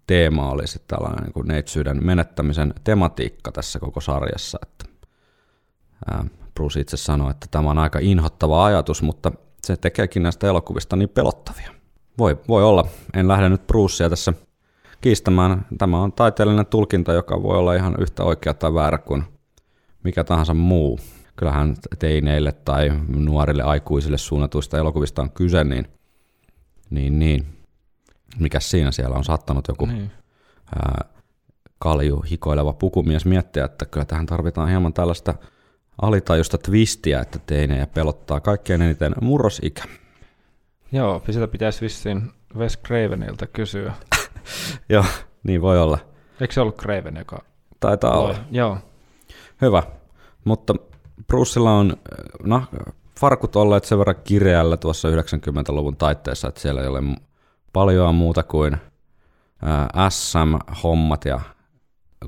[0.06, 4.58] teema oli sitten tällainen niin kuin neitsyyden menettämisen tematiikka tässä koko sarjassa.
[4.62, 4.84] Että,
[6.10, 9.32] ää, Bruce itse sanoi, että tämä on aika inhottava ajatus, mutta
[9.64, 11.70] se tekeekin näistä elokuvista niin pelottavia.
[12.18, 12.86] Voi, voi olla.
[13.14, 14.32] En lähde nyt Brucea tässä
[15.00, 15.66] kiistämään.
[15.78, 19.24] Tämä on taiteellinen tulkinta, joka voi olla ihan yhtä oikea tai väärä kuin
[20.04, 20.98] mikä tahansa muu.
[21.36, 25.86] Kyllähän teineille tai nuorille aikuisille suunnatuista elokuvista on kyse, niin,
[26.90, 27.46] niin, niin.
[28.38, 30.10] mikä siinä siellä on saattanut joku Niin.
[30.76, 31.04] ää,
[31.78, 35.34] kalju hikoileva pukumies miettiä, että kyllä tähän tarvitaan hieman tällaista
[36.02, 39.82] alitajusta twistiä, että teinejä pelottaa kaikkein eniten murrosikä.
[40.92, 43.92] Joo, sitä pitäisi vissiin Wes Cravenilta kysyä.
[44.88, 45.04] Joo,
[45.44, 45.98] niin voi olla.
[46.40, 47.44] Eikö se ollut Craven, joka
[47.80, 48.28] Taitaa olla.
[48.28, 48.36] loi?
[48.50, 48.78] Joo.
[49.60, 49.82] Hyvä,
[50.44, 50.74] mutta
[51.26, 51.96] Brucella on
[52.42, 52.62] no,
[53.20, 57.02] farkut olleet sen verran kireällä tuossa 90-luvun taitteessa, että siellä ei ole
[57.72, 58.76] paljon muuta kuin
[60.08, 61.40] SM-hommat ja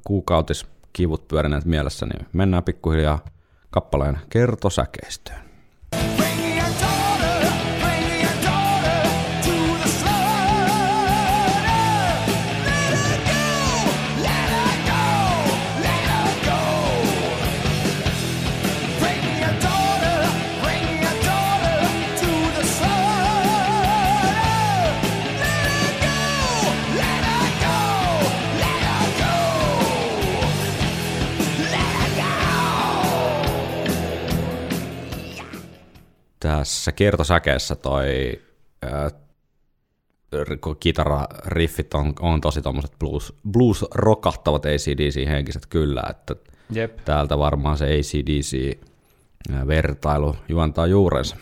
[0.04, 3.18] kuukautiskivut pyörineet mielessä, niin mennään pikkuhiljaa
[3.70, 5.45] kappaleen kertosäkeistöön.
[36.46, 38.40] Tässä kertosäkeessä toi
[40.34, 46.36] r- kitarariffit on, on tosi tommoset blues, blues-rokahtavat ACDC-henkiset kyllä, että
[46.70, 46.98] Jep.
[47.04, 51.36] täältä varmaan se ACDC-vertailu juontaa juurensa.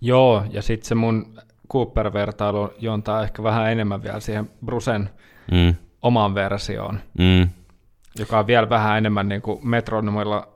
[0.00, 1.38] Joo, ja sitten se mun
[1.72, 5.10] Cooper-vertailu juontaa ehkä vähän enemmän vielä siihen Brusen
[5.50, 7.48] Mm, omaan versioon, mm,
[8.18, 10.48] joka on vielä vähän enemmän niin kuin metronomilla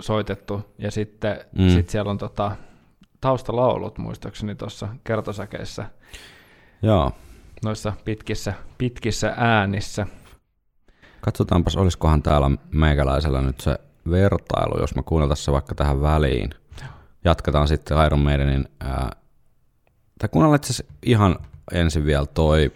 [0.00, 1.68] soitettu, ja sitten mm.
[1.68, 2.52] sit siellä on tota,
[3.20, 5.86] taustalaulut muistaakseni tuossa kertosäkeissä,
[6.82, 7.12] joo.
[7.64, 10.06] noissa pitkissä, pitkissä äänissä.
[11.20, 13.78] Katsotaanpas, olisikohan täällä meikäläisellä nyt se
[14.10, 16.50] vertailu, jos mä kuunneltaisiin se vaikka tähän väliin.
[17.24, 19.10] Jatketaan sitten Iron Maidenin, ää,
[20.18, 21.36] tai kuunnellaan itse ihan
[21.72, 22.72] ensin vielä toi,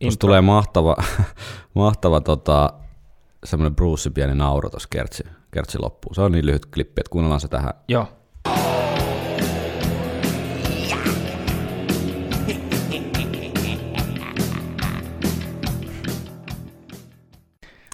[0.00, 0.96] tuossa tulee mahtava,
[1.74, 2.72] mahtava tota,
[3.44, 6.14] semmoinen Bruce pieni nauru tuossa kertsi, kertsi loppuun.
[6.14, 7.74] Se on niin lyhyt klippi, että kuunnellaan se tähän.
[7.88, 8.08] Joo.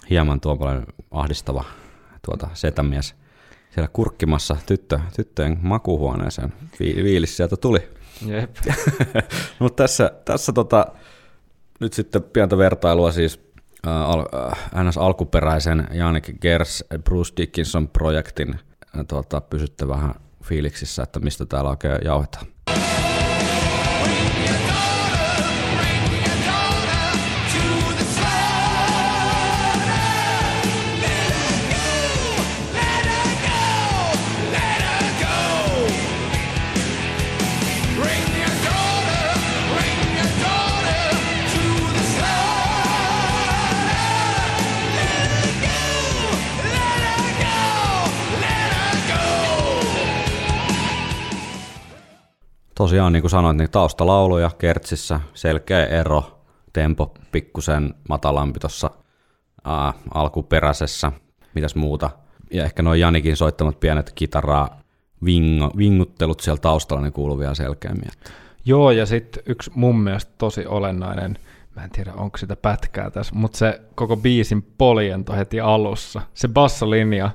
[0.09, 1.63] Hieman tuommoinen ahdistava
[2.25, 3.15] tuota, setämies
[3.75, 6.53] siellä kurkkimassa tyttö, tyttöjen makuhuoneeseen.
[6.79, 7.89] Vi- viilis sieltä tuli.
[8.25, 8.55] Jep.
[9.59, 10.85] Mutta tässä, tässä tota,
[11.79, 13.39] nyt sitten pientä vertailua siis
[13.87, 14.25] äh, al,
[14.75, 21.45] äh, NS alkuperäisen Janik Gers Bruce Dickinson projektin äh, tota, pysytte vähän fiiliksissä, että mistä
[21.45, 22.45] täällä oikein jauhetaan.
[52.75, 56.41] Tosiaan, niin kuin sanoit, niin taustalauluja kertsissä, selkeä ero,
[56.73, 58.91] tempo pikkusen matalampi tuossa
[60.13, 61.11] alkuperäisessä,
[61.53, 62.09] mitäs muuta.
[62.51, 64.79] Ja ehkä noin Janikin soittamat pienet kitaraa
[65.25, 68.07] vingo, vinguttelut siellä taustalla, niin kuuluu vielä selkeämmin.
[68.13, 68.31] Että.
[68.65, 71.37] Joo, ja sitten yksi mun mielestä tosi olennainen,
[71.75, 76.47] mä en tiedä onko sitä pätkää tässä, mutta se koko biisin poljento heti alussa, se
[76.47, 77.29] bassolinja,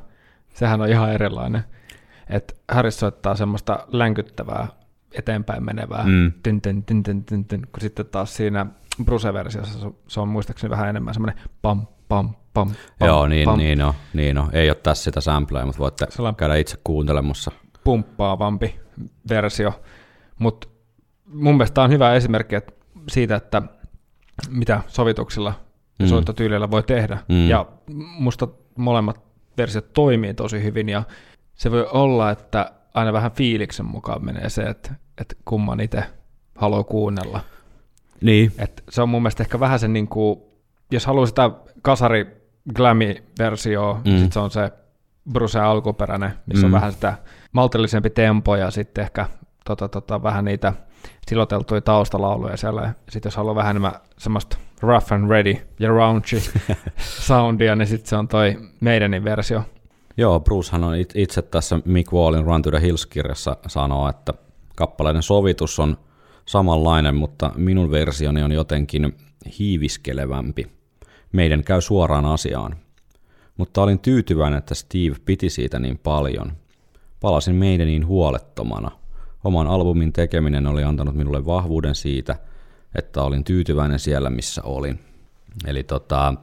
[0.55, 1.65] sehän on ihan erilainen.
[2.29, 4.69] Että Harris soittaa semmoista länkyttävää,
[5.15, 6.33] eteenpäin menevää, Mm.
[6.43, 8.67] tyn, tyn, tyn, tyn, tyn, tyn, kun sitten taas siinä
[9.05, 13.59] Bruce-versiossa se- se on muistaakseni vähän enemmän semmoinen pam, pam, pam, pam, Joo, niin, pam,
[13.59, 14.49] niin, on, niin on.
[14.53, 17.51] Ei ole tässä sitä samplea, mutta voitte Sellainen- käydä itse kuuntelemassa.
[17.85, 18.81] pumppaavampi
[19.29, 19.81] versio.
[20.39, 20.69] Mutta
[21.27, 22.73] mun mielestä tämä on hyvä esimerkki että
[23.09, 23.63] siitä, että
[24.49, 25.55] mitä sovituksilla
[25.99, 26.09] ja Mm.
[26.09, 27.19] soittotyylillä voi tehdä.
[27.29, 27.49] Mm.
[27.49, 27.67] Ja
[28.19, 29.21] musta molemmat
[29.57, 31.03] versiot toimii tosi hyvin ja
[31.55, 36.05] se voi olla, että aina vähän fiiliksen mukaan menee se, että, että kumman itse
[36.57, 37.41] haluaa kuunnella.
[38.21, 38.53] Niin.
[38.59, 40.41] Et se on mun mielestä ehkä vähän se, niin kuin,
[40.91, 41.51] jos haluaa sitä
[41.83, 42.27] kasari
[42.75, 44.11] glammy-versioa, mm.
[44.11, 44.17] Mm.
[44.17, 44.73] sitten se on se
[45.33, 46.75] Bruce alkuperäinen, missä mm.
[46.75, 47.15] on vähän sitä
[47.53, 49.27] maltillisempi tempo ja sitten ehkä
[49.65, 50.73] tota, tota, vähän niitä
[51.29, 52.95] siloteltuja taustalauluja siellä.
[53.09, 56.41] Sitten jos haluaa vähän enemmän semmoista rough and ready ja raunchy
[57.27, 59.63] soundia, niin sitten se on toi meidänin versio.
[60.21, 64.35] Joo, Brucehan on it- itse tässä Mick Wallin Run to the Hills-kirjassa sanoo, että
[64.77, 65.97] kappaleiden sovitus on
[66.47, 69.17] samanlainen, mutta minun versioni on jotenkin
[69.59, 70.67] hiiviskelevämpi.
[71.33, 72.77] Meidän käy suoraan asiaan.
[73.57, 76.53] Mutta olin tyytyväinen, että Steve piti siitä niin paljon.
[77.21, 78.91] Palasin meidäniin huolettomana.
[79.45, 82.37] Oman albumin tekeminen oli antanut minulle vahvuuden siitä,
[82.95, 85.01] että olin tyytyväinen siellä, missä olin.
[85.67, 86.35] Eli tota,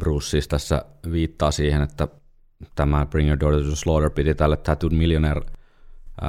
[0.00, 2.08] Bruce siis tässä viittaa siihen, että
[2.74, 5.40] tämä Bring Your Daughter to Slaughter piti tälle Tattooed Millionaire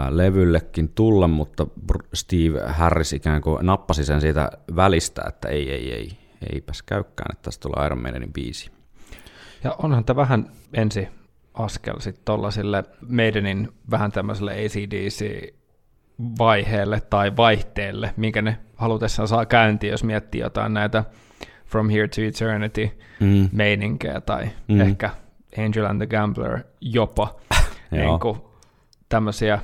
[0.10, 1.68] levyllekin tulla, mutta
[2.14, 6.10] Steve Harris ikään kuin nappasi sen siitä välistä, että ei, ei, ei,
[6.54, 8.72] eipäs käykään, että tästä tulee Iron Maidenin biisi.
[9.64, 11.08] Ja onhan tämä vähän ensi
[11.54, 20.04] askel sitten tollasille meidänin vähän tämmöiselle ACDC-vaiheelle tai vaihteelle, minkä ne halutessaan saa käyntiin, jos
[20.04, 21.04] miettii jotain näitä
[21.66, 22.90] From Here to Eternity
[23.20, 23.50] Mm.
[23.52, 24.82] meininkejä tai mm.
[24.82, 25.10] ehkä
[25.58, 27.36] Angel and the Gambler jopa.
[27.92, 28.42] Niin kuin
[29.10, 29.60] tämmöisiä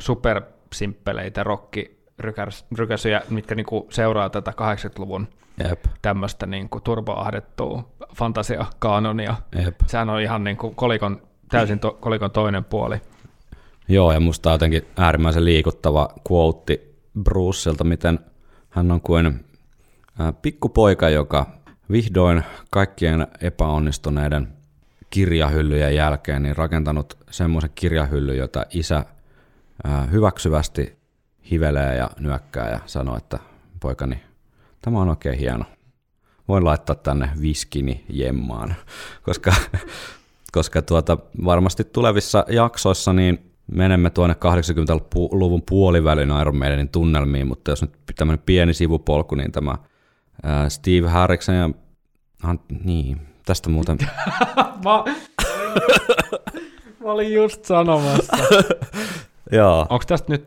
[0.00, 5.28] supersimppeleitä rokkirykäsyjä, mitkä niin kuin seuraa tätä 80-luvun
[5.68, 9.34] Jep, tämmöistä niin kuin turva-ahdettua fantasia-kaanonia.
[9.64, 9.80] jep.
[9.86, 13.00] Sehän on ihan niin kuin kolikon, täysin to, kolikon toinen puoli.
[13.88, 16.80] Joo, ja musta on jotenkin äärimmäisen liikuttava quote
[17.22, 18.18] Bruceilta, miten
[18.70, 19.44] hän on kuin
[20.18, 21.46] ää, pikkupoika, joka
[21.90, 24.57] vihdoin kaikkien epäonnistuneiden
[25.10, 29.04] kirjahyllyjen jälkeen niin rakentanut semmoisen kirjahyllyn, jota isä
[30.10, 30.98] hyväksyvästi
[31.50, 33.38] hivelee ja nyökkää ja sanoo, että
[33.80, 34.20] poikani,
[34.82, 35.64] tämä on oikein hieno.
[36.48, 38.74] Voin laittaa tänne viskini jemmaan,
[39.26, 39.52] koska,
[40.52, 47.82] koska tuota, varmasti tulevissa jaksoissa niin menemme tuonne 80-luvun puolivälin Iron Maidenin tunnelmiin, mutta jos
[47.82, 49.74] nyt tämmöinen pieni sivupolku, niin tämä
[50.68, 51.70] Steve Harriksen ja...
[52.84, 53.98] Niin, tästä muuten...
[54.84, 55.04] Mä,
[57.00, 58.36] mä olin just sanomassa.
[59.52, 59.86] Joo.
[59.90, 60.46] Onko tästä nyt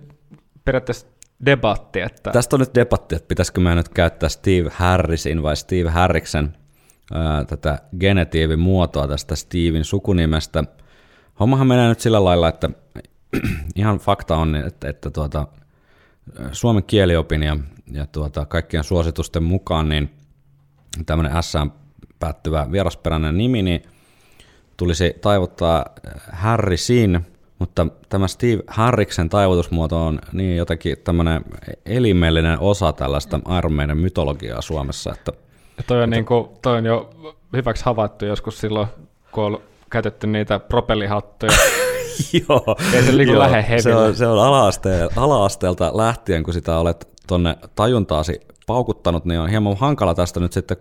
[0.65, 1.07] periaatteessa
[1.45, 5.89] debatti, että Tästä on nyt debatti, että pitäisikö meidän nyt käyttää Steve Harrisin vai Steve
[5.89, 6.57] Harriksen
[7.13, 10.63] ää, tätä genetiivimuotoa tästä Steven sukunimestä.
[11.39, 12.69] Hommahan menee nyt sillä lailla, että
[13.75, 15.47] ihan fakta on, että, että tuota,
[16.51, 17.57] suomen kieliopin ja,
[17.91, 20.09] ja tuota, kaikkien suositusten mukaan niin
[21.05, 21.53] tämmöinen S
[22.21, 23.83] päättyvä vierasperäinen nimi, niin
[24.77, 25.85] tulisi taivuttaa
[26.31, 27.25] Harrisin,
[27.59, 31.41] mutta tämä Steve Harriksen taivutusmuoto on niin jotenkin tämmöinen
[31.85, 35.31] elimellinen osa tällaista Iron Maiden mytologiaa Suomessa, että
[35.87, 37.09] toi on, niin kuin, toi on jo
[37.53, 38.87] hyväksi havaittu joskus silloin,
[39.31, 41.51] kun on käytetty niitä propellihattuja.
[42.49, 47.07] Joo, Ei se niinku lähde se on, se on ala-aste- ala-asteelta lähtien, kun sitä olet
[47.27, 50.77] tonne tajuntaasi paukuttanut, niin on hieman hankala tästä nyt sitten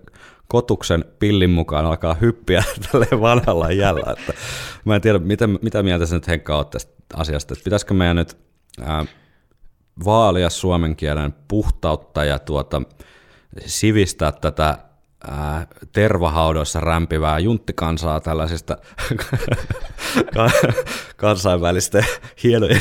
[0.48, 4.12] kotuksen pillin mukaan alkaa hyppiä tälle vanhalla jällä.
[4.12, 4.32] Että
[4.84, 8.16] mä en tiedä, mitä, mitä mieltä sä nyt Henkka oot tästä asiasta, että pitäisikö meidän
[8.16, 8.36] nyt
[8.80, 9.06] ää,
[10.04, 12.82] vaalia suomen kielen puhtautta ja tuota,
[13.66, 14.78] sivistää tätä
[15.28, 18.76] ää, tervahaudoissa rämpivää junttikansaa tällaisista
[20.34, 20.50] ka-
[21.16, 22.04] kansainvälisten
[22.42, 22.80] hienojen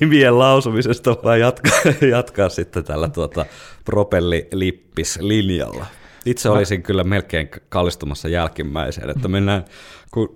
[0.00, 1.78] nimien lausumisesta, vai jatkaa,
[2.10, 3.46] jatkaa sitten tällä tuota
[3.84, 5.86] propellilippis-linjalla.
[6.24, 9.64] Itse olisin kyllä melkein kallistumassa jälkimmäiseen, että mennään,
[10.10, 10.34] kun,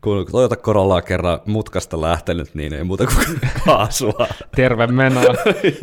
[0.00, 4.26] kun Toyota Corolla on kerran mutkasta lähtenyt, niin ei muuta kuin kaasua.
[4.56, 5.34] Terve menoa.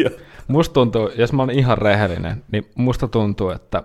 [0.48, 3.84] musta tuntuu, jos mä oon ihan rehellinen, niin musta tuntuu, että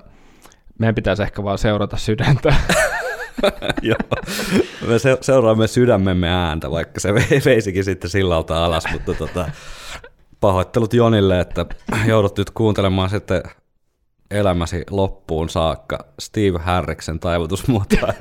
[0.79, 2.55] meidän pitäisi ehkä vaan seurata sydäntä.
[3.83, 3.97] Joo.
[4.87, 9.49] Me se, seuraamme sydämemme ääntä, vaikka se vei- veisikin sitten sillalta alas, mutta tota,
[10.41, 11.67] pahoittelut Jonille, että
[12.07, 13.43] joudut nyt kuuntelemaan sitten
[14.31, 18.13] elämäsi loppuun saakka Steve Harriksen taivutusmuotoa.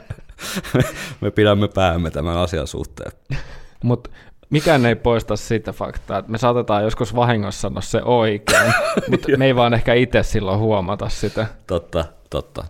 [1.22, 3.12] Me pidämme päämme tämän asian suhteen.
[3.84, 4.10] Mutta
[4.50, 8.74] mikään ei poista sitä faktaa, että me saatetaan joskus vahingossa sanoa se oikein,
[9.12, 11.48] mutta me ei vaan ehkä itse silloin huomata sitä.
[11.68, 12.64] Totta, totta.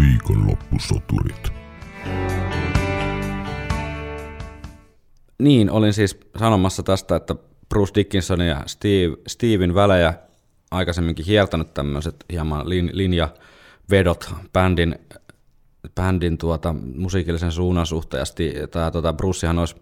[0.00, 1.52] Viikonloppusoturit.
[5.38, 7.34] Niin, olin siis sanomassa tästä, että
[7.68, 10.14] Bruce Dickinson ja Steve, Steven välejä
[10.70, 14.98] aikaisemminkin hiertänyt tämmöiset hieman lin, linjavedot bändin,
[15.94, 18.24] bändin tuota, musiikillisen suunnan suhteen.
[18.60, 19.76] Ja tää, tuota, Brucehan olisi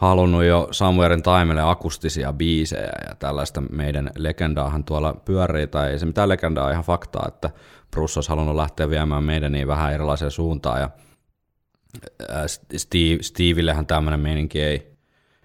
[0.00, 5.98] halunnut jo Somewhere in Timelle akustisia biisejä ja tällaista meidän legendaahan tuolla pyörii, tai ei
[5.98, 7.50] se mitään legendaa, ihan faktaa, että
[7.90, 10.90] Bruce olisi halunnut lähteä viemään meidän niin vähän erilaiseen suuntaan, ja
[12.76, 14.96] Steve, Stevillehän tämmöinen meininki ei,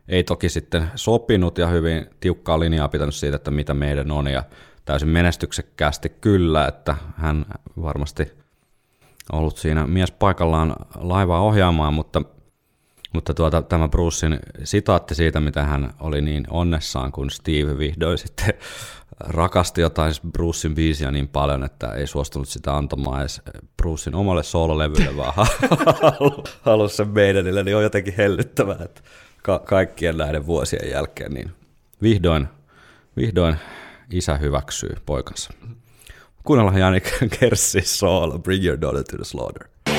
[0.08, 4.44] ei toki sitten sopinut, ja hyvin tiukkaa linjaa pitänyt siitä, että mitä meidän on, ja
[4.86, 7.46] täysin menestyksekkäästi kyllä, että hän
[7.82, 8.32] varmasti
[9.32, 12.22] ollut siinä mies paikallaan laivaa ohjaamaan, mutta
[13.16, 18.54] mutta tuota, tämä Brucein sitaatti siitä, mitä hän oli niin onnessaan, kun Steve vihdoin sitten
[19.20, 23.42] rakasti jotain Brucein biisiä niin paljon, että ei suostunut sitä antamaan edes
[23.78, 25.34] Brucein omalle soololevylle, vaan
[26.62, 29.02] halusi sen meidänille, niin on jotenkin hellyttävää, että
[29.44, 31.52] ka- kaikkien näiden vuosien jälkeen niin
[32.02, 32.48] vihdoin,
[33.18, 33.56] vihdoin
[34.12, 35.54] isä hyväksyy poikansa.
[36.44, 37.10] Kuunnellaan Janik
[37.40, 39.95] Kerssi soolo, Bring Your Daughter to the Slaughter.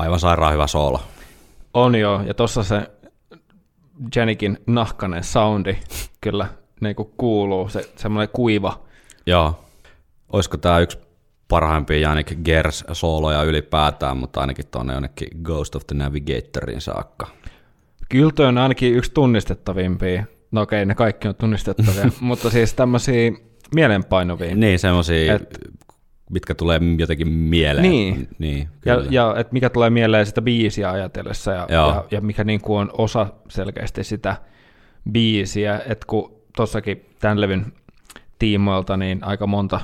[0.00, 1.00] Aivan sairaan hyvä soolo.
[1.74, 2.90] On joo, ja tuossa se
[4.16, 5.76] Janikin nahkanen soundi
[6.20, 6.46] kyllä
[6.80, 8.80] niin kuin kuuluu, se semmoinen kuiva.
[9.26, 9.64] Joo.
[10.32, 10.98] Olisiko tämä yksi
[11.48, 17.26] parhaimpia Janik Gers sooloja ylipäätään, mutta ainakin tuonne jonnekin Ghost of the Navigatorin saakka.
[18.08, 20.24] Kyllä toi on ainakin yksi tunnistettavimpia.
[20.50, 23.32] No okei, ne kaikki on tunnistettavia, mutta siis tämmöisiä
[23.74, 24.54] mielenpainuvia.
[24.54, 25.58] Niin, semmosia, Et-
[26.30, 27.90] mitkä tulee jotenkin mieleen.
[27.90, 28.28] Niin.
[28.38, 29.08] niin Ja, kyllä.
[29.10, 31.88] ja että mikä tulee mieleen sitä biisiä ajatellessa ja, Joo.
[31.88, 34.36] ja, ja mikä niin kuin on osa selkeästi sitä
[35.12, 37.72] biisiä, että kun tossakin tämän levyn
[38.38, 39.80] tiimoilta niin aika monta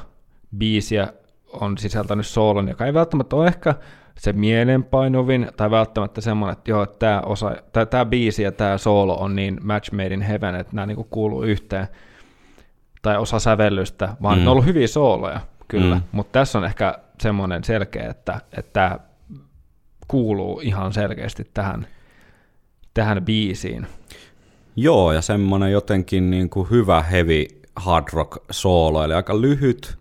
[0.59, 1.13] biisiä
[1.53, 3.75] on sisältänyt soolon, joka ei välttämättä ole ehkä
[4.19, 8.79] se mielenpainuvin tai välttämättä semmoinen, että joo, että tämä, osa, tai tämä biisi ja tämä
[8.79, 11.87] soolo on niin match made in heaven, että nämä niin kuuluu yhteen
[13.03, 14.45] tai osa sävellystä, vaan mm.
[14.45, 16.03] ne on ollut hyviä sooloja, kyllä, Mm.
[16.13, 18.99] mutta tässä on ehkä semmoinen selkeä, että, että tämä
[20.09, 21.87] kuuluu ihan selkeästi tähän,
[22.95, 23.87] tähän biisiin.
[24.77, 27.47] Joo, ja semmoinen jotenkin niin kuin hyvä heavy
[27.77, 29.99] hard rock soolo, eli aika lyhyt,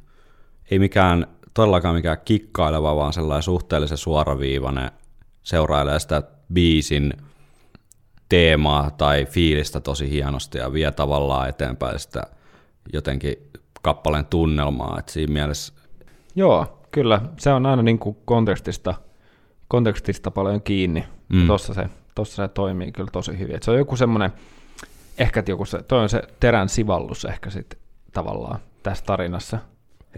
[0.71, 4.91] ei mikään, todellakaan mikään kikkaileva, vaan sellainen suhteellisen suoraviivainen,
[5.43, 7.13] seurailee sitä biisin
[8.29, 12.23] teemaa tai fiilistä tosi hienosti ja vie tavallaan eteenpäin sitä
[12.93, 13.35] jotenkin
[13.85, 15.73] kappaleen tunnelmaa, että siinä mielessä
[16.35, 18.95] Joo, kyllä, se on aina niin kuin kontekstista,
[19.67, 21.05] kontekstista paljon kiinni.
[21.29, 21.47] Mm.
[21.47, 23.55] Tossa, se, tossa se toimii kyllä tosi hyvin.
[23.55, 24.31] Et se on joku semmoinen,
[25.17, 27.79] ehkä joku se, toi on se terän sivallus ehkä sitten
[28.13, 29.59] tavallaan tässä tarinassa.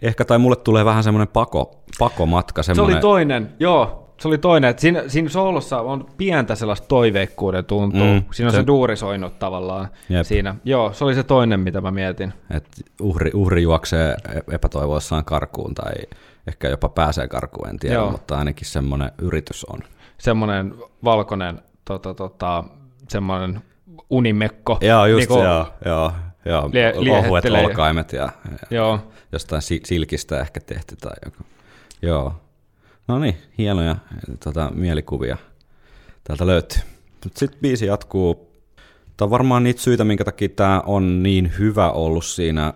[0.02, 4.38] ehkä tai mulle tulee vähän semmoinen pako, pakomatka, Se semmoinen, oli toinen, joo, se oli
[4.38, 8.04] toinen, että siinä, siinä soolossa on pientä sellaista toiveikkuuden tuntua.
[8.14, 10.26] Mm, siinä on se- se, se duuri soinut tavallaan Jep.
[10.26, 10.56] siinä.
[10.66, 12.34] Joo, se oli se toinen, mitä mä mietin.
[12.50, 12.70] että
[13.02, 14.16] uhri, uhri juoksee
[14.52, 15.94] epätoivoissaan karkuun tai
[16.48, 18.12] ehkä jopa pääsee karkuun, en tiedä, Joo.
[18.12, 19.80] mutta ainakin semmoinen yritys on.
[20.18, 22.64] Semmoinen valkoinen, tota, tota,
[23.10, 23.62] semmoinen
[24.10, 24.78] unimekko.
[24.82, 26.12] Joo, just niin joo, joo,
[26.46, 26.68] joo.
[26.68, 29.00] lie- ohuet olkaimet ja, ja Joo,
[29.32, 31.38] jostain si- silkistä ehkä tehty tai joku.
[32.02, 32.34] Joo.
[33.08, 33.96] No niin, hienoja
[34.44, 35.38] tota, mielikuvia
[36.24, 36.82] täältä löytyy.
[37.36, 38.48] Sitten biisi jatkuu.
[39.18, 42.74] Tämä on varmaan niitä syitä, minkä takia tämä on niin hyvä ollut siinä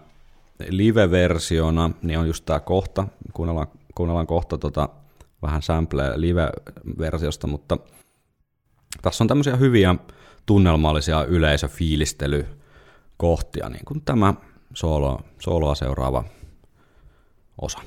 [0.69, 3.07] live-versiona, niin on just tämä kohta.
[3.33, 4.89] Kuunnellaan, kuunnellaan kohta tota,
[5.41, 7.77] vähän sampleja live-versiosta, mutta
[9.01, 9.95] tässä on tämmöisiä hyviä
[10.45, 14.33] tunnelmallisia yleisöfiilistelykohtia, niin kuin tämä
[14.73, 16.23] solo, soloa seuraava
[17.61, 17.79] osa.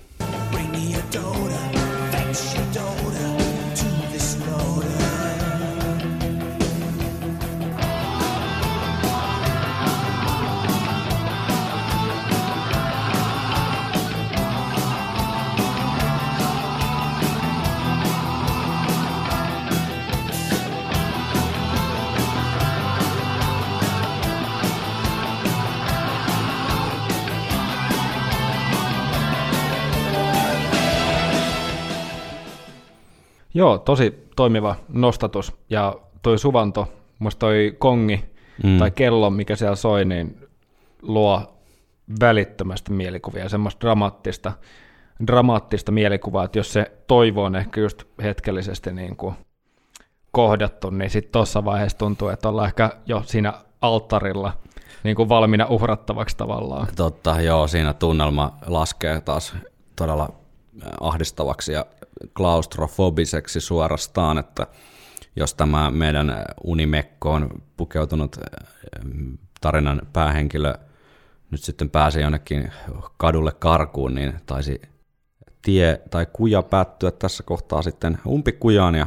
[33.54, 35.52] Joo, tosi toimiva nostatus.
[35.70, 38.78] Ja toi suvanto, musta toi kongi Mm.
[38.78, 40.48] tai kello, mikä siellä soi, niin
[41.02, 41.58] luo
[42.20, 44.52] välittömästi mielikuvia, semmoista dramaattista,
[45.26, 49.34] dramaattista mielikuvaa, että jos se toivo on ehkä just hetkellisesti niin kuin
[50.32, 54.52] kohdattu, niin sitten tuossa vaiheessa tuntuu, että ollaan ehkä jo siinä alttarilla
[55.04, 56.86] niin kuin valmiina uhrattavaksi tavallaan.
[56.96, 59.56] Totta, joo, siinä tunnelma laskee taas
[59.96, 60.28] todella
[61.00, 61.86] ahdistavaksi ja
[62.36, 64.66] klaustrofobiseksi suorastaan, että
[65.36, 68.36] jos tämä meidän äh, unimekko on pukeutunut
[69.60, 70.74] tarinan päähenkilö
[71.50, 72.72] nyt sitten pääsi jonnekin
[73.16, 74.82] kadulle karkuun, niin taisi
[75.62, 79.06] tie tai kuja päättyä tässä kohtaa sitten umpikujaan ja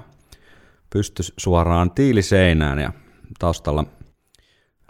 [0.89, 2.79] pysty suoraan tiiliseinään.
[2.79, 2.93] Ja
[3.39, 3.85] taustalla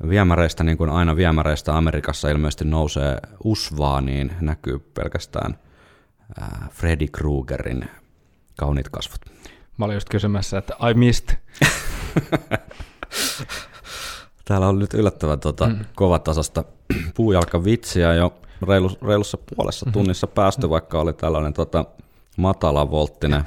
[0.10, 5.60] viemäreistä, niin kuin aina viemäreistä Amerikassa ilmeisesti nousee usvaa, niin näkyy pelkästään
[6.40, 7.90] ää, Freddy Kruegerin
[8.56, 9.22] kauniit kasvot.
[9.78, 11.38] Mä olin just kysymässä, että I missed.
[14.46, 15.86] Täällä on nyt yllättävän tuota, mm.
[15.96, 16.64] kovatasasta
[17.16, 18.34] puujalkavitsiä jo
[18.68, 21.86] reilu, reilussa puolessa tunnissa päästy, vaikka oli tällainen tota,
[22.38, 23.44] matalavolttinen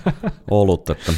[0.50, 0.90] olut.
[0.90, 1.12] Että,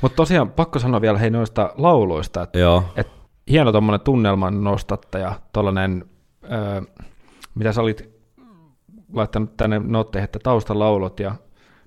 [0.00, 3.08] Mutta tosiaan pakko sanoa vielä hei noista lauluista, että joo, et
[3.50, 6.04] hieno tuommoinen tunnelman nostattaja, tuollainen,
[6.52, 6.82] öö,
[7.54, 8.17] mitä sä olit
[9.12, 11.34] laittanut tänne notteihin, että taustalaulut, ja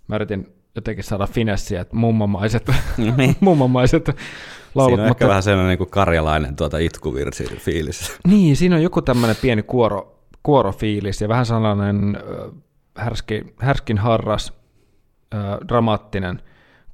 [0.08, 3.36] mä yritin jotenkin saada finessiä, että mummomaiset, niin.
[3.40, 4.10] mummomaiset
[4.76, 4.96] laulut.
[4.98, 8.18] Siinä on ehkä vähän sellainen niin kuin karjalainen tuota itkuvirsi fiilis.
[8.28, 12.52] Niin, siinä on joku tämmöinen pieni kuoro, kuorofiilis ja vähän sellainen ö,
[12.98, 14.54] härski, härskin harras,
[15.34, 16.42] ö, dramaattinen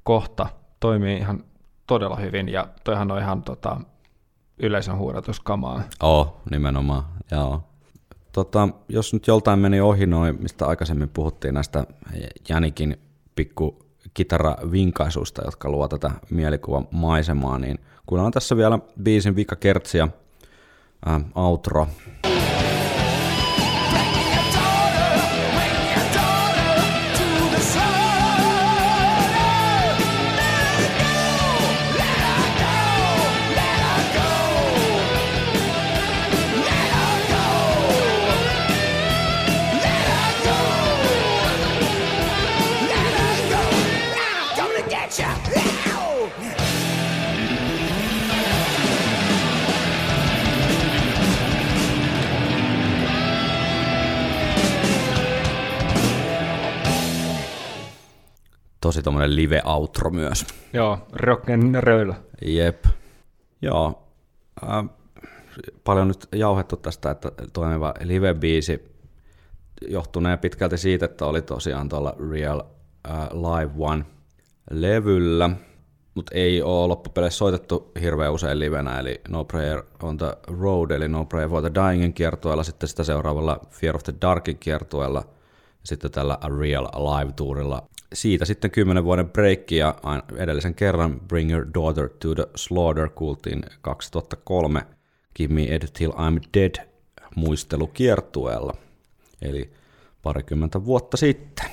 [0.02, 0.46] kohta
[0.80, 1.44] toimii ihan
[1.86, 3.80] todella hyvin ja toihan on ihan tota,
[4.58, 5.82] yleisön huudatuskamaa.
[6.02, 7.67] Oo, nimenomaan, joo.
[8.32, 11.84] Tota, jos nyt joltain meni ohi noin, mistä aikaisemmin puhuttiin näistä
[12.48, 12.96] Jänikin
[13.34, 13.78] pikku
[14.14, 20.08] kitaravinkaisuista, jotka luo tätä mielikuvan maisemaa, niin kun on tässä vielä biisin vika kertsi ja
[21.06, 21.86] ää, outro.
[58.80, 60.46] Tosi tommonen live-outro myös.
[60.72, 62.12] Joo, rock and roll.
[62.42, 62.84] Jep.
[63.62, 64.02] Joo.
[64.62, 64.84] Äh,
[65.84, 68.98] paljon nyt jauhettu tästä, että toimiva live-biisi
[69.88, 72.62] johtunee pitkälti siitä, että oli tosiaan tuolla Real
[73.10, 75.50] äh, Live One-levyllä,
[76.14, 81.08] mutta ei ole loppupeleissä soitettu hirveän usein livenä, eli No Prayer on the Road, eli
[81.08, 85.24] No Prayer for the Dyingin kiertueella, sitten sitä seuraavalla Fear of the Darkin kiertueella,
[85.84, 87.82] sitten tällä A Real Live Tourilla.
[88.12, 89.94] Siitä sitten 10 vuoden breakki ja
[90.36, 94.86] edellisen kerran Bring Your Daughter to the Slaughter kuultiin 2003
[95.36, 96.88] Give Me Ed Till I'm Dead
[97.34, 98.74] muistelukiertueella,
[99.42, 99.72] eli
[100.22, 101.66] parikymmentä vuotta sitten.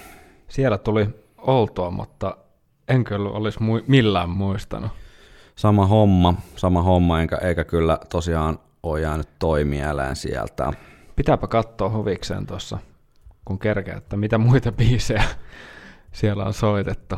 [0.47, 2.38] Siellä tuli oltua, mutta
[2.88, 4.91] en kyllä olisi mui- millään muistanut.
[5.55, 10.73] Sama homma, sama homma, enkä, eikä kyllä tosiaan ole jäänyt toimieleen sieltä.
[11.15, 12.77] Pitääpä katsoa huvikseen tuossa,
[13.45, 15.23] kun kerkeä, että mitä muita biisejä
[16.16, 17.16] siellä on soitettu.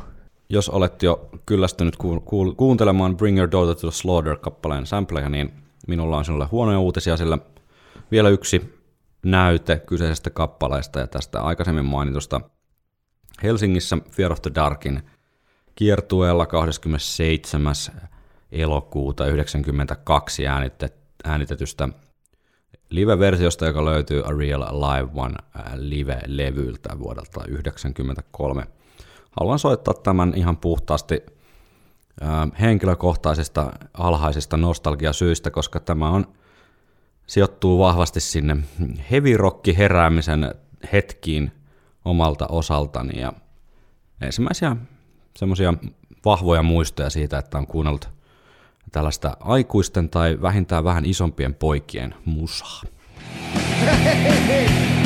[0.50, 5.54] Jos olet jo kyllästynyt ku- ku- kuuntelemaan Bring Your Daughter to the Slaughter-kappaleen sampleja, niin
[5.88, 7.38] minulla on sinulle huonoja uutisia, sillä
[8.12, 8.78] vielä yksi
[9.26, 12.42] näyte kyseisestä kappaleesta ja tästä aikaisemmin mainitusta
[13.44, 15.02] Helsingissä Fear of the Darkin
[15.76, 17.74] kiertueella 27.
[18.52, 21.90] elokuuta 1992 äänitet, äänitetystä
[22.90, 25.36] live-versiosta, joka löytyy A Real Live One
[25.76, 28.77] live-levyltä vuodelta 1993.
[29.40, 31.22] Haluan soittaa tämän ihan puhtaasti
[32.62, 36.28] henkilökohtaisista alhaisista nostalgiasyistä, koska tämä on
[37.28, 38.58] sijoittuu vahvasti sinne
[39.12, 40.56] heavy rocki heräämisen
[40.94, 41.52] hetkiin
[42.06, 43.34] omalta osaltani ja
[44.22, 44.76] ensimmäisiä
[45.36, 45.74] semmoisia
[46.26, 48.10] vahvoja muistoja siitä, että on kuunnellut
[48.92, 52.82] tällaista aikuisten tai vähintään vähän isompien poikien musaa.
[53.84, 54.97] Yeah!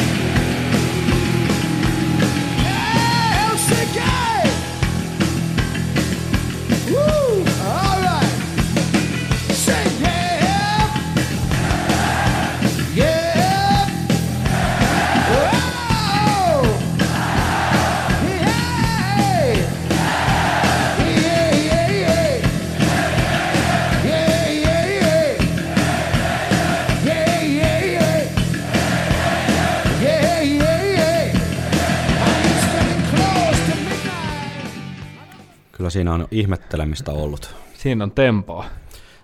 [35.82, 37.56] Kyllä siinä on ihmettelemistä ollut.
[37.74, 38.66] Siinä on tempoa.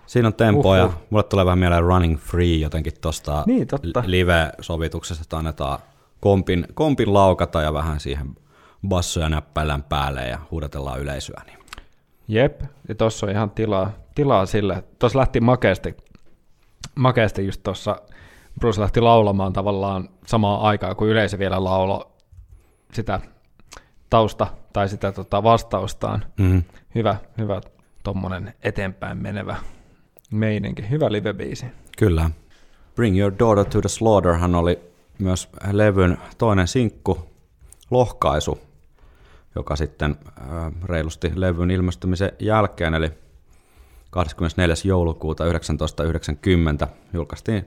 [0.06, 0.94] Siinä on tempo ja Uhuh.
[1.10, 4.02] mulle tulee vähän mieleen Running Free jotenkin tuosta Niin, totta.
[4.06, 5.78] live-sovituksesta, että annetaan
[6.20, 8.36] kompin, kompin laukata ja vähän siihen
[8.88, 11.42] bassoja näppäillään päälle ja huudatellaan yleisöä.
[11.46, 11.58] Niin.
[12.28, 14.84] Jep, ja tuossa on ihan tilaa, tilaa sille.
[14.98, 15.96] Tuossa lähti makeasti,
[16.94, 17.96] makeasti just tuossa,
[18.60, 22.12] Bruce lähti laulamaan tavallaan samaan aikaan, kun yleisö vielä laulo
[22.92, 23.20] sitä
[24.10, 26.24] tausta tai sitä tota vastaustaan.
[26.38, 26.62] Mm.
[26.94, 27.60] Hyvä, hyvä
[28.02, 29.56] tommonen eteenpäin menevä
[30.30, 30.90] meininki.
[30.90, 31.66] Hyvä live-biisi.
[31.98, 32.30] Kyllä.
[32.94, 34.80] Bring Your Daughter to the Slaughterhan oli
[35.18, 37.30] myös levyn toinen sinkku,
[37.90, 38.60] lohkaisu,
[39.54, 43.10] joka sitten äh, reilusti levyn ilmestymisen jälkeen, eli
[44.10, 44.74] 24.
[44.84, 47.64] joulukuuta 1990 julkaistiin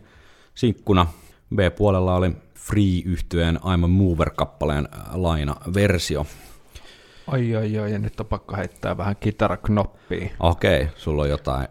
[0.55, 1.07] sinkkuna.
[1.55, 6.25] B-puolella oli free yhtyeen I'm a Mover-kappaleen äh, laina-versio.
[7.31, 10.29] Oi, oi, oi, ja nyt on pakko heittää vähän kitaraknoppia.
[10.39, 11.67] Okei, sulla on jotain,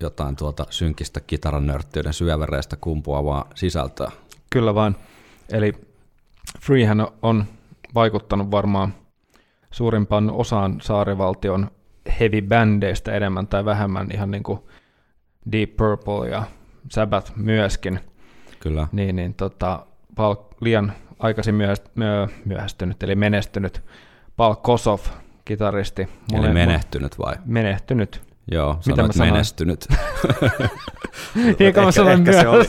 [0.00, 4.10] jotain tuota synkistä kitaranörttiyden syövereistä kumpuavaa sisältöä.
[4.50, 4.96] Kyllä vaan.
[5.52, 5.72] Eli
[6.60, 7.44] Freehän on
[7.94, 8.94] vaikuttanut varmaan
[9.70, 11.70] suurimpaan osaan saarivaltion
[12.20, 14.58] heavy bändeistä enemmän tai vähemmän, ihan niin kuin
[15.52, 16.42] Deep Purple ja
[16.90, 18.00] Sabbath myöskin.
[18.60, 18.88] Kyllä.
[18.92, 19.86] Niin, niin tota,
[20.60, 23.82] liian aikaisin myöhäst, myö, myöhästynyt, eli menestynyt
[24.36, 25.00] Paul Kosov,
[25.44, 26.08] kitaristi.
[26.34, 27.34] Eli menehtynyt vai?
[27.44, 28.22] Menehtynyt.
[28.50, 29.86] Joo, Mitä sanoit mä menestynyt.
[31.34, 32.64] Niin mä sanoin ehkä, se oli,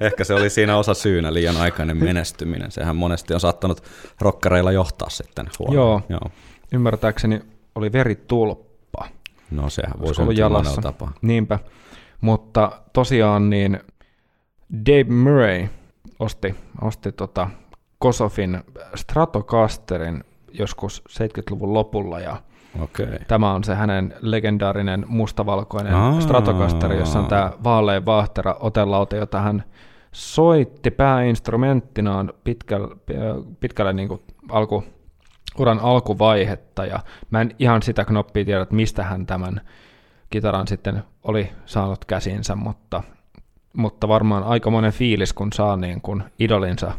[0.00, 2.70] ehkä se oli siinä osa syynä liian aikainen menestyminen.
[2.70, 3.82] Sehän monesti on saattanut
[4.20, 5.74] rokkareilla johtaa sitten huonoon.
[5.76, 6.02] Joo.
[6.08, 6.30] Joo.
[6.72, 7.40] Ymmärtääkseni
[7.74, 9.08] oli veritulppa.
[9.50, 10.82] No sehän voisi olla jalassa.
[10.82, 11.12] tapaa.
[11.22, 11.58] Niinpä.
[12.20, 13.80] Mutta tosiaan niin
[14.86, 15.66] Dave Murray
[16.18, 17.50] osti, osti tota
[17.98, 18.62] Kosofin
[18.94, 20.24] Stratocasterin
[20.58, 22.36] joskus 70-luvun lopulla ja.
[22.82, 23.18] Okay.
[23.28, 26.20] tämä on se hänen legendaarinen mustavalkoinen Aa.
[26.20, 29.64] Stratocasteri, jossa on tämä vaalean vaahtera otelauta, jota hän
[30.12, 32.96] soitti pääinstrumenttinaan pitkällä,
[33.60, 34.84] pitkällä niin kuin alku,
[35.58, 37.00] uran alkuvaihetta ja
[37.30, 39.60] mä en ihan sitä knoppia tiedä, että mistä hän tämän
[40.30, 43.02] kitaran sitten oli saanut käsinsä, mutta,
[43.72, 46.92] mutta varmaan aikamoinen fiilis, kun saa niin kuin idolinsa,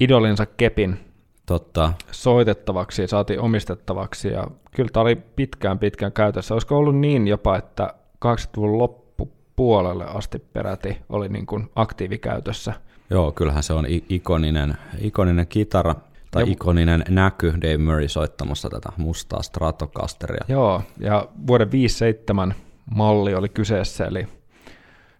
[0.00, 1.09] idolinsa kepin
[1.50, 1.92] Totta.
[2.10, 6.54] soitettavaksi ja saatiin omistettavaksi ja kyllä tämä oli pitkään pitkään käytössä.
[6.54, 7.94] Olisiko ollut niin jopa, että
[8.26, 12.72] 80-luvun loppupuolelle asti peräti oli niin kuin aktiivikäytössä.
[13.10, 15.94] Joo, kyllähän se on ikoninen, ikoninen kitara
[16.30, 20.44] tai Ja- ikoninen näky Dave Murray soittamassa tätä mustaa Stratocasteria.
[20.48, 22.54] Joo, ja vuoden 57
[22.94, 24.26] malli oli kyseessä, eli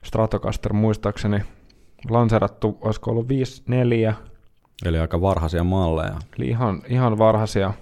[0.05, 1.39] Stratocaster muistaakseni
[2.11, 4.15] lanserattu, olisiko ollut 54,
[4.85, 6.17] Eli aika varhaisia malleja.
[6.39, 7.73] eli ihan, ihan varhaisia.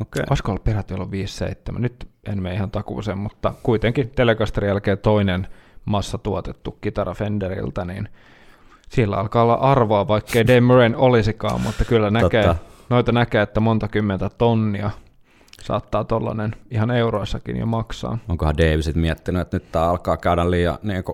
[0.00, 0.22] Okei.
[0.30, 5.46] Olisiko ollut peräti ollut 57, nyt en mene ihan takuuseen, mutta kuitenkin Telecasterin jälkeen toinen
[5.84, 8.08] massatuotettu kitara Fenderiltä, niin
[8.88, 12.64] sillä alkaa olla arvoa, vaikkei Dave Murrayn olisikaan, mutta kyllä näkee, Totta.
[12.90, 14.90] noita näkee, että monta kymmentä tonnia
[15.62, 18.18] saattaa tollanen ihan euroissakin jo maksaa.
[18.28, 21.04] Onkohan Dave sitten miettinyt, että nyt tämä alkaa käydä liian niin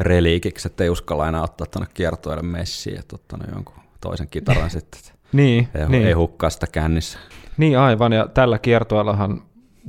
[0.00, 5.00] reliikiksi, että ei uskalla enää ottaa tuonne kiertoille messiin, että ottanut jonkun toisen kitaran sitten.
[5.32, 6.06] Niin, Ei, niin.
[6.06, 7.18] ei hukkaa sitä kännissä.
[7.56, 9.42] niin aivan, ja tällä kiertoillahan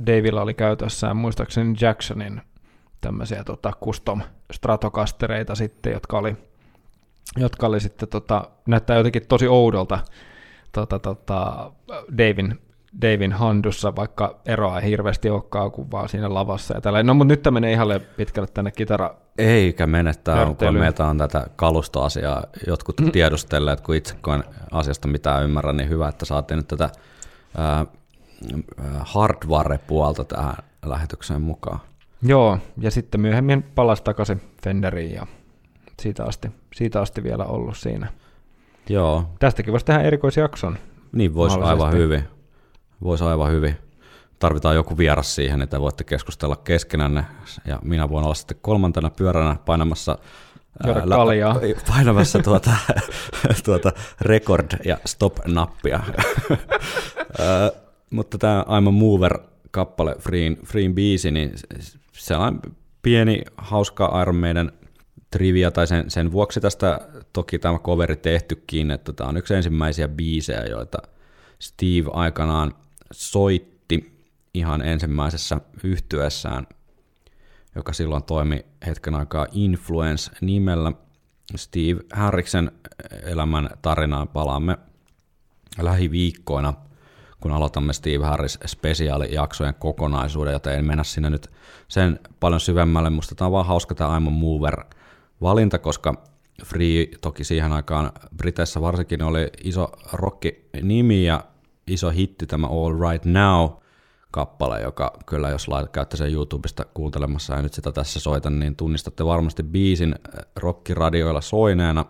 [0.06, 2.40] Davilla oli käytössään muistaakseni Jacksonin
[3.00, 4.20] tämmöisiä tota, custom
[4.52, 6.36] stratokastereita sitten, jotka oli,
[7.36, 9.98] jotka oli sitten, tota, näyttää jotenkin tosi oudolta
[10.72, 11.70] tota, tota,
[12.18, 12.58] Davin,
[13.02, 17.02] Davin handussa, vaikka eroa ei hirveästi olekaan kuin vaan siinä lavassa ja tällä.
[17.02, 19.14] No mutta nyt tämä menee ihan pitkälle tänne kitara.
[19.38, 20.80] Eikä mene tämä, kun Nörtteilyyn.
[20.82, 26.08] meiltä on tätä kalustoasiaa jotkut tiedustelleet, kun itse kun en asiasta mitään ymmärrä, niin hyvä,
[26.08, 26.90] että saatiin nyt tätä
[27.56, 27.86] ää,
[29.00, 30.54] hardware-puolta tähän
[30.86, 31.80] lähetykseen mukaan.
[32.22, 35.26] Joo, ja sitten myöhemmin palasi takaisin Fenderiin ja
[36.02, 38.06] siitä asti, siitä asti vielä ollut siinä.
[38.88, 40.78] Joo, Tästäkin voisi tehdä erikoisjakson.
[41.12, 42.24] niin voisi aivan hyvin.
[43.02, 43.76] Voisi aivan hyvin.
[44.38, 47.24] Tarvitaan joku vieras siihen, että voitte keskustella keskenänne,
[47.64, 50.18] ja minä voin olla sitten kolmantena pyöränä painamassa
[50.86, 51.60] Juoda kaljaa.
[51.96, 52.70] painamassa tuota,
[53.64, 56.00] tuota record- ja stop-nappia.
[58.10, 62.60] Mutta tämä I'm a Mover-kappale, Freen, Freen biisi, niin se- se on
[63.02, 64.72] pieni, hauska Iron Maiden
[65.30, 67.00] trivia, tai sen, sen vuoksi tästä
[67.32, 70.98] toki tämä coveri tehtykin, että tämä on yksi ensimmäisiä biisejä, joita
[71.58, 72.74] Steve aikanaan
[73.12, 73.75] soitti
[74.56, 76.66] ihan ensimmäisessä yhtyessään,
[77.74, 80.92] joka silloin toimi hetken aikaa Influence-nimellä.
[81.56, 82.72] Steve Harriksen
[83.22, 84.78] elämän tarinaan palaamme
[85.78, 86.74] lähiviikkoina,
[87.40, 91.50] kun aloitamme Steve Harris spesiaalijaksojen kokonaisuuden, joten en mennä sinne nyt
[91.88, 93.10] sen paljon syvemmälle.
[93.10, 94.84] Musta tämä on vaan hauska tämä I'm a Mover
[95.40, 96.14] valinta, koska
[96.64, 101.44] Free toki siihen aikaan Briteissä varsinkin oli iso rocki-nimi ja
[101.86, 103.70] iso hitti tämä All Right Now
[104.36, 109.24] kappale, joka kyllä jos käytte sen YouTubesta kuuntelemassa ja nyt sitä tässä soitan, niin tunnistatte
[109.24, 112.04] varmasti biisin äh, rockiradioilla soineena,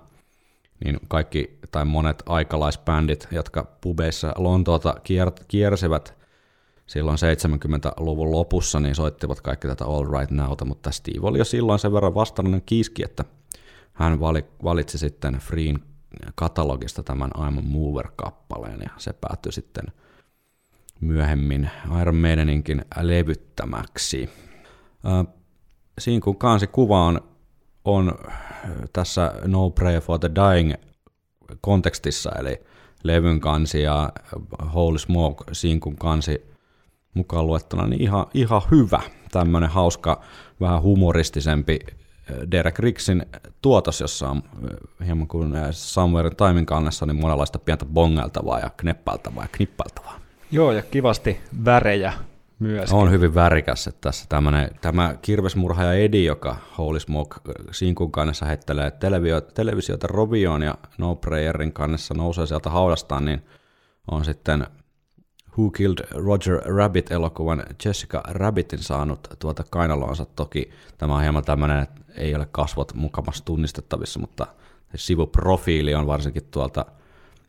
[0.85, 6.15] niin kaikki tai monet aikalaisbändit, jotka pubeissa Lontoota kier- kiersivät
[6.87, 11.79] silloin 70-luvun lopussa, niin soittivat kaikki tätä All Right Nowta, mutta Steve oli jo silloin
[11.79, 13.25] sen verran vastainen kiiski, että
[13.93, 15.79] hän vali- valitsi sitten Freen
[16.35, 19.85] katalogista tämän I'm a Mover-kappaleen, ja se päättyi sitten
[21.01, 21.71] myöhemmin
[22.01, 24.31] Iron Maideninkin levyttämäksi.
[25.99, 27.21] Siinä kun kansikuva on,
[27.85, 28.19] on
[28.93, 30.75] tässä No Prayer for the Dying
[31.61, 32.61] kontekstissa, eli
[33.03, 34.13] levyn kansi ja
[34.75, 36.47] Holy Smoke sinkun kansi
[37.15, 39.01] mukaan luettuna, niin ihan, ihan hyvä
[39.33, 40.21] tämmöinen hauska,
[40.61, 41.79] vähän humoristisempi
[42.51, 43.27] Derek Ricksin
[43.63, 44.43] tuotos, jossa on
[45.07, 50.26] hieman kuin Somewhere in Timein kannessa, niin monenlaista pientä bongeltavaa ja kneppailtavaa ja knippailtavaa.
[50.51, 52.13] Joo, ja kivasti värejä
[52.59, 52.93] myös.
[52.93, 57.37] On hyvin värikäs, että tässä tämmönen, tämä kirvesmurhaaja Edi, joka Holy Smoke
[57.71, 58.93] sinkun kannessa heittelee
[59.55, 63.43] televisiota Rovioon ja No Prayerin kannessa nousee sieltä haudastaan, niin
[64.11, 64.67] on sitten
[65.59, 70.27] Who Killed Roger Rabbit-elokuvan Jessica Rabbitin saanut tuota kainaloonsa.
[70.27, 74.47] Toki tämä on hieman tämmöinen, että ei ole kasvot mukavasti tunnistettavissa, mutta
[74.95, 76.87] sivuprofiili on varsinkin tuolta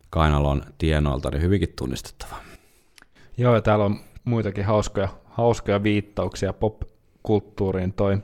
[0.09, 2.46] kainalon tienoilta niin hyvinkin tunnistettava.
[3.37, 7.93] Joo, ja täällä on muitakin hauskoja, hauskoja viittauksia pop-kulttuuriin.
[7.93, 8.17] Toi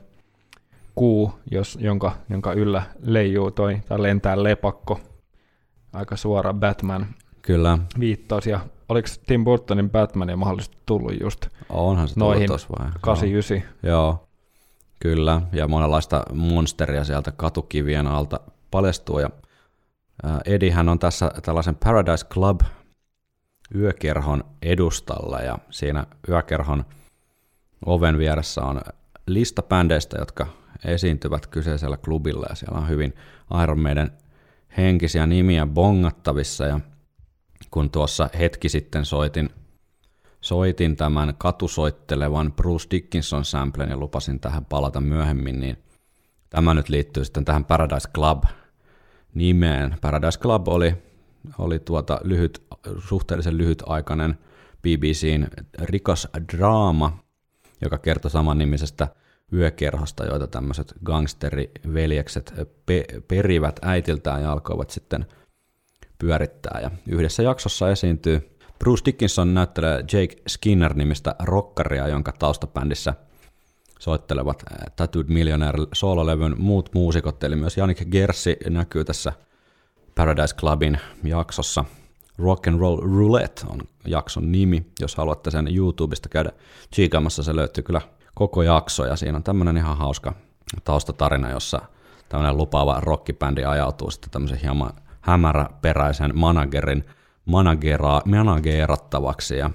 [0.94, 5.00] kuu, jos, jonka, jonka yllä leijuu toi, tai lentää lepakko.
[5.92, 7.06] Aika suora Batman
[7.42, 8.46] Kyllä, viittaus.
[8.46, 12.90] Ja oliko Tim Burtonin Batmania mahdollisesti tullut just onhan se noihin tullut vai?
[13.00, 13.68] 89?
[13.82, 14.28] Joo,
[15.00, 18.40] kyllä, ja monenlaista monsteria sieltä katukivien alta
[18.70, 19.30] paljastuu, ja
[20.44, 22.60] Edihän on tässä tällaisen Paradise Club
[23.74, 26.84] yökerhon edustalla, ja siinä yökerhon
[27.86, 28.80] oven vieressä on
[29.26, 30.46] lista bändeistä, jotka
[30.84, 33.14] esiintyvät kyseisellä klubilla, ja siellä on hyvin
[33.62, 34.10] Iron Maiden
[34.76, 36.80] henkisiä nimiä bongattavissa, ja
[37.70, 39.50] kun tuossa hetki sitten soitin
[40.44, 45.78] soitin tämän katusoittelevan Bruce Dickinson samplen ja lupasin tähän palata myöhemmin, niin
[46.50, 48.44] tämä nyt liittyy sitten tähän Paradise Club
[49.34, 49.96] nimeen.
[50.00, 50.94] Paradise Club oli,
[51.58, 52.62] oli tuota lyhyt,
[52.98, 54.38] suhteellisen lyhytaikainen
[54.82, 55.46] BBCn
[55.82, 57.18] rikosdraama,
[57.80, 59.08] joka kertoi saman nimisestä
[59.52, 62.54] yökerhosta, joita tämmöiset gangsteriveljekset
[62.86, 65.26] pe- perivät äitiltään ja alkoivat sitten
[66.18, 66.80] pyörittää.
[66.82, 73.14] Ja yhdessä jaksossa esiintyy Bruce Dickinson näyttelee Jake Skinner-nimistä rockaria, jonka taustabändissä
[73.98, 79.32] soittelevat äh, Tattooed Millionaire soololevyn muut muusikot, eli myös Janik Gersi näkyy tässä
[80.14, 81.84] Paradise Clubin jaksossa.
[82.38, 86.50] Rock and Roll Roulette on jakson nimi, jos haluatte sen YouTubesta käydä
[86.94, 88.00] chiikaamassa, se löytyy kyllä
[88.34, 90.32] koko jakso, ja siinä on tämmöinen ihan hauska
[90.84, 91.80] taustatarina, jossa
[92.28, 97.04] tämmöinen lupaava rockibändi ajautuu sitten tämmöisen hieman hämäräperäisen managerin
[97.44, 99.70] managera, managerattavaksi, ja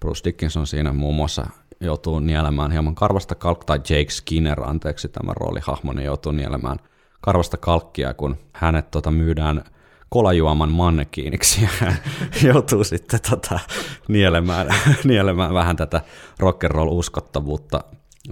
[0.00, 1.46] Bruce Dickinson siinä muun muassa
[1.80, 6.78] joutuu nielemään hieman karvasta kalkkia, tai Jake Skinner, anteeksi tämä roolihahmo, niin joutuu nielemään
[7.22, 9.64] karvasta kalkkia, kun hänet tota, myydään
[10.08, 11.96] kolajuoman mannekiiniksi ja hän
[12.52, 13.60] joutuu sitten tota,
[14.08, 14.66] nielemään,
[15.04, 16.00] nielemään vähän tätä
[16.40, 17.80] rock'n'roll-uskottavuutta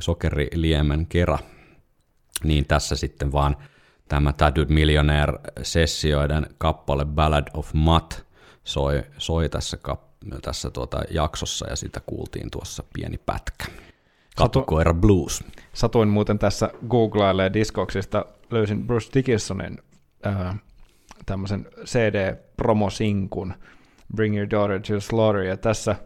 [0.01, 1.39] sokeriliemen kera.
[2.45, 3.57] Niin tässä sitten vaan
[4.09, 8.15] tämä Tattooed Millionaire-sessioiden kappale Ballad of Mutt
[8.65, 13.65] soi, soi tässä, kap- tässä tuota jaksossa ja sitä kuultiin tuossa pieni pätkä.
[14.37, 15.45] Katukoira Blues.
[15.73, 19.79] Satuin muuten tässä googlailemaan Discogsista, löysin Bruce Dickinsonin
[20.23, 20.57] ää,
[21.27, 23.55] tämmöisen CD-promosinkun
[24.17, 25.97] Bring Your Daughter to Slaughter, ja tässä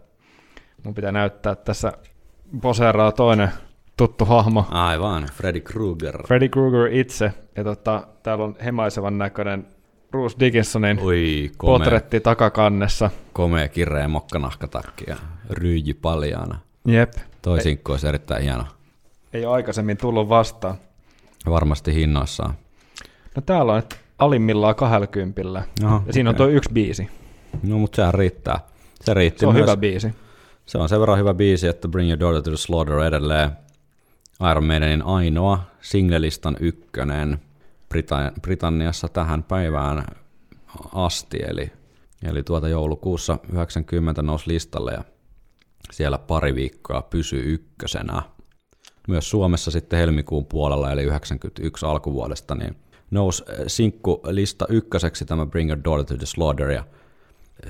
[0.84, 1.92] mun pitää näyttää, että tässä
[2.62, 3.48] poseeraa toinen
[3.96, 6.26] tuttu hahmo, Aivan, Freddy Krueger.
[6.26, 9.66] Freddy Krueger itse, ja tota, täällä on hemaisevan näköinen
[10.10, 13.10] Bruce Dickinsonin Oi, komea, potretti takakannessa.
[13.32, 15.16] komea kireä mokkanahkatakki ja
[15.50, 16.58] ryijy paljaana.
[16.86, 18.64] Jep, Toi sinkku olisi erittäin hieno.
[19.32, 20.74] ei ole aikaisemmin tullut vastaan.
[21.50, 22.54] Varmasti hinnoissaan.
[23.36, 23.82] No täällä on
[24.18, 25.62] alimmillaan 20.
[25.84, 26.46] Aha, ja siinä on okei.
[26.46, 27.08] tuo yksi biisi.
[27.62, 28.60] No, mutta sehän riittää.
[29.00, 29.62] Se riitti Se on myös.
[29.62, 30.08] hyvä biisi.
[30.66, 33.50] Se on sen verran hyvä biisi, että Bring Your Daughter to the Slaughter edelleen
[34.50, 37.38] Iron Maidenin ainoa singlelistan ykkönen
[37.94, 40.04] Britann- Britanniassa tähän päivään
[40.94, 41.72] asti, eli
[42.24, 45.04] Eli tuota joulukuussa 90 nousi listalle ja
[45.92, 48.22] siellä pari viikkoa pysyi ykkösenä.
[49.08, 52.76] Myös Suomessa sitten helmikuun puolella, eli 91 alkuvuodesta, niin
[53.10, 56.84] nousi eh, sinkku lista ykköseksi tämä Bring Your Daughter to the Slaughter ja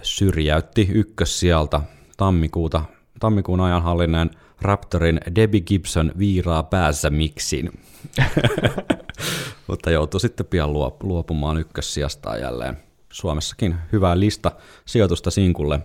[0.03, 1.83] syrjäytti ykkössijalta
[2.17, 2.85] tammikuuta,
[3.21, 4.31] tammikuun ajanhallinnan
[4.63, 7.71] Raptorin Debbie Gibson viiraa päässä miksin.
[9.67, 12.79] Mutta joutui sitten pian luop- luopumaan ykkössijastaan jälleen.
[13.13, 14.53] Suomessakin hyvää lista
[14.87, 15.81] sijoitusta sinkulle.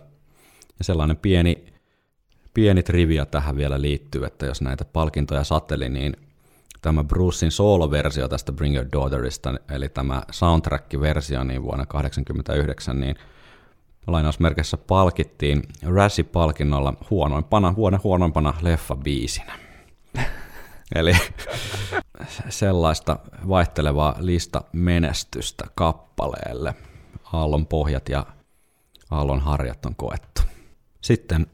[0.80, 1.69] Ja sellainen pieni,
[2.54, 6.18] pieni trivia tähän vielä liittyy, että jos näitä palkintoja sateli, niin
[6.82, 13.16] tämä Brucein solo-versio tästä Bring Your Daughterista, eli tämä soundtrack-versio niin vuonna 1989, niin
[14.08, 19.60] lainausmerkeissä palkittiin Razzie-palkinnolla huonoimpana, vuoden huonoimpana leffabiisinä.
[20.96, 21.14] Eli
[22.50, 26.76] sellaista vaihtelevaa lista menestystä kappaleelle.
[27.34, 28.26] Aallon pohjat ja
[29.12, 30.42] aallon harjat on koettu.
[31.02, 31.48] Sitten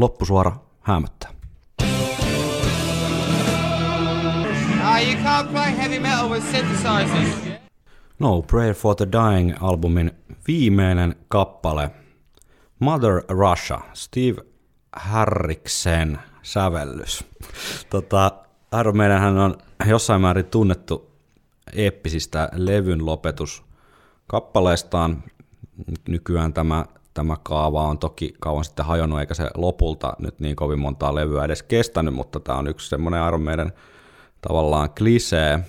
[0.00, 1.30] loppusuora hämöttää.
[4.82, 5.00] Ah.
[8.18, 10.12] No Prayer for the Dying-albumin
[10.48, 11.90] viimeinen kappale,
[12.78, 14.42] Mother Russia, Steve
[14.92, 17.24] Harriksen sävellys.
[17.90, 18.32] Tota,
[18.80, 21.10] Iron Maidenhän on jossain määrin tunnettu
[21.72, 25.24] eeppisistä levyn lopetuskappaleistaan.
[26.08, 26.84] Nykyään tämä,
[27.14, 31.44] tämä kaava on toki kauan sitten hajonnut, eikä se lopulta nyt niin kovin montaa levyä
[31.44, 33.72] edes kestänyt, mutta tämä on yksi semmoinen Iron Maiden
[34.40, 35.60] tavallaan klisee,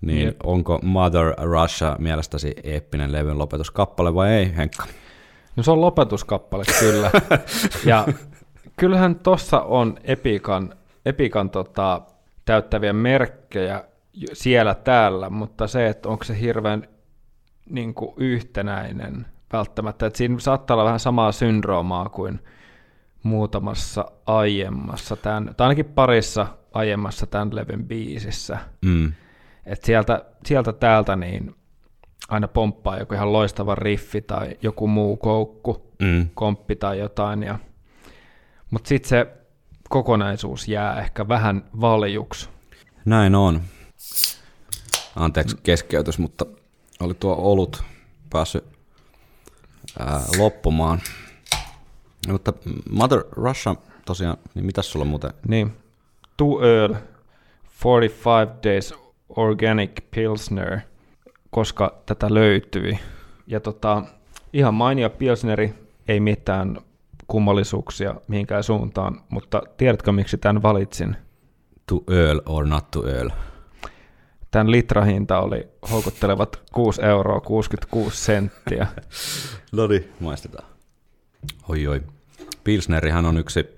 [0.00, 0.36] niin Jep.
[0.44, 4.86] onko Mother Russia mielestäsi eeppinen levyn lopetuskappale vai ei, Henkka?
[5.56, 7.10] No se on lopetuskappale kyllä.
[7.84, 8.06] ja
[8.76, 10.74] kyllähän tossa on Epikan,
[11.06, 12.00] Epikan tota,
[12.44, 13.84] täyttäviä merkkejä
[14.32, 16.88] siellä täällä, mutta se, että onko se hirveän
[17.70, 22.40] niin kuin yhtenäinen välttämättä, että siinä saattaa olla vähän samaa syndroomaa kuin
[23.22, 28.58] muutamassa aiemmassa, tämän, tai ainakin parissa aiemmassa tämän levyn biisissä.
[28.84, 29.12] Mm.
[29.66, 31.54] Et sieltä, sieltä täältä niin
[32.28, 36.28] aina pomppaa joku ihan loistava riffi tai joku muu koukku, Mm.
[36.34, 37.42] komppi tai jotain.
[37.42, 37.58] Ja,
[38.70, 39.26] mutta sitten se
[39.88, 42.48] kokonaisuus jää ehkä vähän valjuksi.
[43.04, 43.60] Näin on.
[45.16, 46.46] Anteeksi keskeytys, mutta
[47.00, 47.84] oli tuo olut
[48.30, 48.64] päässyt
[49.98, 51.00] ää, loppumaan.
[52.28, 52.52] Mutta
[52.90, 53.74] Mother Russia
[54.04, 55.30] tosiaan, niin mitäs sulla muuten?
[55.48, 55.72] Niin,
[56.36, 56.94] Too Earl
[57.84, 58.94] 45 Days
[59.28, 60.78] Organic Pilsner,
[61.50, 62.98] koska tätä löytyi.
[63.46, 64.02] Ja tota,
[64.52, 65.74] ihan mainio Pilsneri,
[66.08, 66.78] ei mitään
[67.26, 71.16] kummallisuuksia mihinkään suuntaan, mutta tiedätkö miksi tämän valitsin?
[71.86, 73.30] To Earl or not to Earl?
[74.52, 78.86] Tämän litrahinta oli houkuttelevat 6 euroa 66 senttiä.
[79.72, 80.68] No niin, maistetaan.
[81.68, 82.02] Oi oi.
[82.64, 83.76] Pilsnerihän on yksi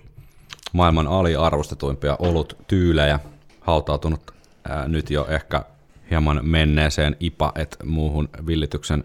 [0.73, 3.19] maailman aliarvostetuimpia olut-tyylejä,
[3.61, 4.31] hautautunut
[4.69, 5.63] ää, nyt jo ehkä
[6.09, 9.03] hieman menneeseen IPA et muuhun villityksen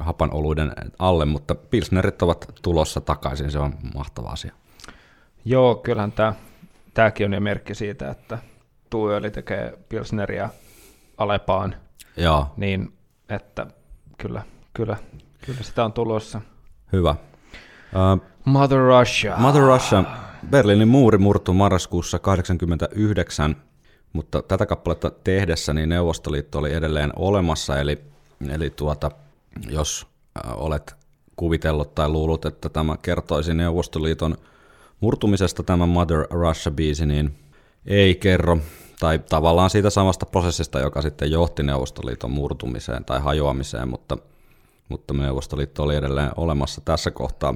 [0.00, 4.52] hapan oluiden alle, mutta pilsnerit ovat tulossa takaisin, se on mahtava asia.
[5.44, 6.34] Joo, kyllähän tämä,
[6.94, 8.38] tämäkin on jo merkki siitä, että
[8.90, 10.48] Tuöli tekee Pilsneria
[11.20, 11.74] Alepaan,
[12.16, 12.92] Joo, niin
[13.28, 13.66] että
[14.18, 14.42] kyllä,
[14.72, 14.96] kyllä,
[15.46, 16.40] kyllä sitä on tulossa.
[16.92, 17.14] hyvä.
[17.94, 19.36] Ää, Mother Russia.
[19.36, 20.04] Mother Russia,
[20.50, 23.56] Berliinin muuri murtui marraskuussa 89,
[24.12, 27.98] mutta tätä kappaletta tehdessä niin Neuvostoliitto oli edelleen olemassa, eli,
[28.48, 29.10] eli tuota,
[29.68, 30.06] jos
[30.54, 30.96] olet
[31.36, 34.36] kuvitellut tai luullut, että tämä kertoisi Neuvostoliiton
[35.00, 37.34] murtumisesta tämä Mother Russia-biisi, niin
[37.86, 38.58] ei kerro,
[39.00, 44.18] tai tavallaan siitä samasta prosessista, joka sitten johti Neuvostoliiton murtumiseen tai hajoamiseen, mutta,
[44.88, 47.54] mutta Neuvostoliitto oli edelleen olemassa tässä kohtaa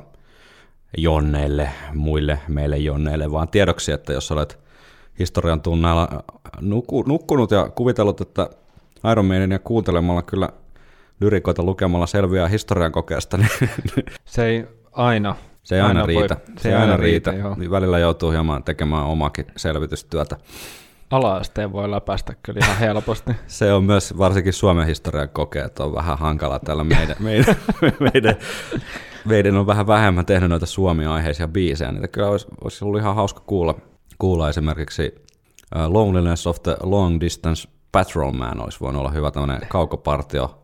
[0.98, 4.58] jonneille, muille meille jonneille, vaan tiedoksi, että jos olet
[5.18, 6.08] historian tunneilla
[6.60, 8.50] nuku, nukkunut ja kuvitellut, että
[9.12, 10.48] Iron Maidenia kuuntelemalla kyllä
[11.20, 13.48] lyrikoita lukemalla selviää historian kokeesta, niin
[14.24, 15.36] Se ei aina.
[15.62, 16.36] se ei aina, voi- riitä.
[16.58, 17.54] se ei aina riitä, joo.
[17.54, 20.36] Niin välillä joutuu hieman tekemään omakin selvitystyötä.
[21.14, 23.32] Ala-asteen voi läpäistä kyllä ihan helposti.
[23.46, 27.56] Se on myös varsinkin Suomen historian kokeet on vähän hankala tällä meidän, meidän,
[28.00, 28.36] meidän,
[29.24, 31.92] meidän on vähän vähemmän tehnyt noita Suomi-aiheisia biisejä.
[31.92, 33.74] Niitä kyllä olisi, olisi ollut ihan hauska kuulla,
[34.18, 35.14] kuulla esimerkiksi
[35.76, 40.62] uh, Loneliness of the Long Distance Patrolman olisi voinut olla hyvä tämmöinen kaukopartio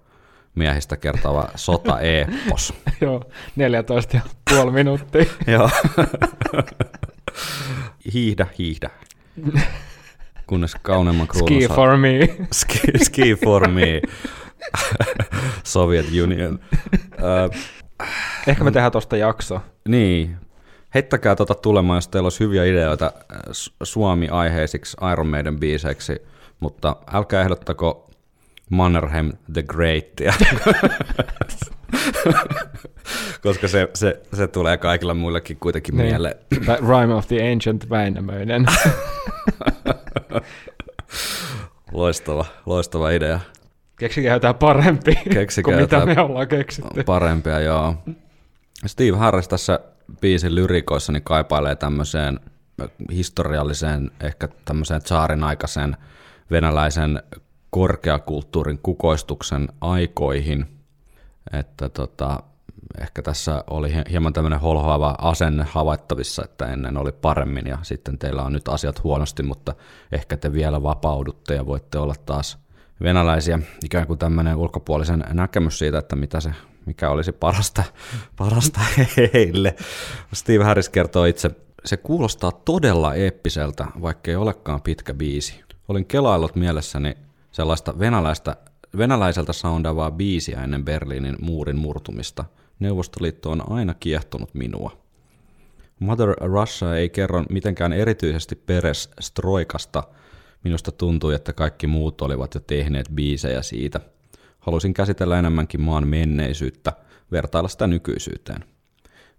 [0.55, 2.75] miehistä kertova sota-eepos.
[3.01, 3.23] Joo,
[3.57, 5.25] 14 ja puoli minuuttia.
[5.47, 5.71] Joo.
[8.15, 8.91] hiihdä, hiihdä.
[10.51, 12.19] Kunnes kauneimman kruunun Ski saa- for me.
[12.53, 14.01] ski, ski for me.
[15.65, 16.59] Soviet Union.
[17.23, 17.51] Ö,
[18.47, 19.61] Ehkä me tehdään tosta jakso.
[19.89, 20.37] Niin,
[20.95, 26.17] heittäkää tota tulemaan, jos teillä olisi hyviä ideoita äh, Su- Suomi-aiheisiksi Iron Maiden biiseiksi,
[26.61, 28.11] mutta älkää ehdottako
[28.71, 30.33] Mannerheim the Greatia,
[33.43, 36.07] koska se, se, se tulee kaikilla muillekin kuitenkin Niin.
[36.09, 36.35] mieleen.
[36.89, 38.67] Rhyme of the Ancient Väinämöinen.
[41.93, 43.41] Loistava, loistava idea.
[43.99, 47.03] Keksikää jotain parempi Keksikää kuin mitä me ollaan keksitty.
[47.03, 47.95] Parempia, joo.
[48.87, 49.81] Steve Harris tässä
[50.21, 52.41] biisin lyrikoissa niin kaipailee tämmöiseen
[53.13, 55.97] historialliseen, ehkä tämmöiseen tsaarin aikaisen
[56.51, 57.23] venäläisen
[57.71, 60.67] korkeakulttuurin kukoistuksen aikoihin.
[61.53, 62.43] Että tota,
[63.01, 68.19] ehkä tässä oli hie- hieman tämmöinen holhoava asenne havaittavissa, että ennen oli paremmin ja sitten
[68.19, 69.75] teillä on nyt asiat huonosti, mutta
[70.13, 72.59] ehkä te vielä vapaudutte ja voitte olla taas
[73.03, 73.59] venäläisiä.
[73.85, 76.51] Ikään kuin tämmöinen ulkopuolisen näkemys siitä, että mitä se,
[76.87, 77.85] mikä olisi parasta,
[78.39, 78.81] parasta
[79.35, 79.77] heille.
[80.35, 81.51] Steve Harris kertoo itse,
[81.85, 85.65] se kuulostaa todella eeppiseltä, vaikka ei olekaan pitkä biisi.
[85.89, 87.17] Olin kelaillut mielessäni
[87.53, 88.57] sellaista venäläistä,
[88.97, 92.45] venäläiseltä soundavaa biisiä ennen Berliinin muurin murtumista.
[92.81, 95.01] Neuvostoliitto on aina kiehtonut minua.
[96.01, 100.03] Mother Russia ei kerro mitenkään erityisesti Peres Stroikasta.
[100.65, 104.01] Minusta tuntui, että kaikki muut olivat jo tehneet biisejä siitä.
[104.59, 106.93] Halusin käsitellä enemmänkin maan menneisyyttä,
[107.33, 108.65] vertailla sitä nykyisyyteen.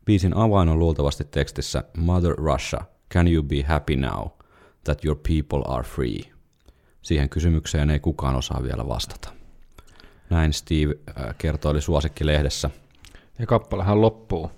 [0.06, 2.82] Biisin avain on luultavasti tekstissä Mother Russia,
[3.14, 4.28] can you be happy now
[4.84, 6.22] that your people are free?
[7.02, 9.34] Siihen kysymykseen ei kukaan osaa vielä vastata.
[10.30, 12.70] Näin Steve äh, kertoi suosikkilehdessä.
[13.42, 14.52] Ja kappalehan loppuu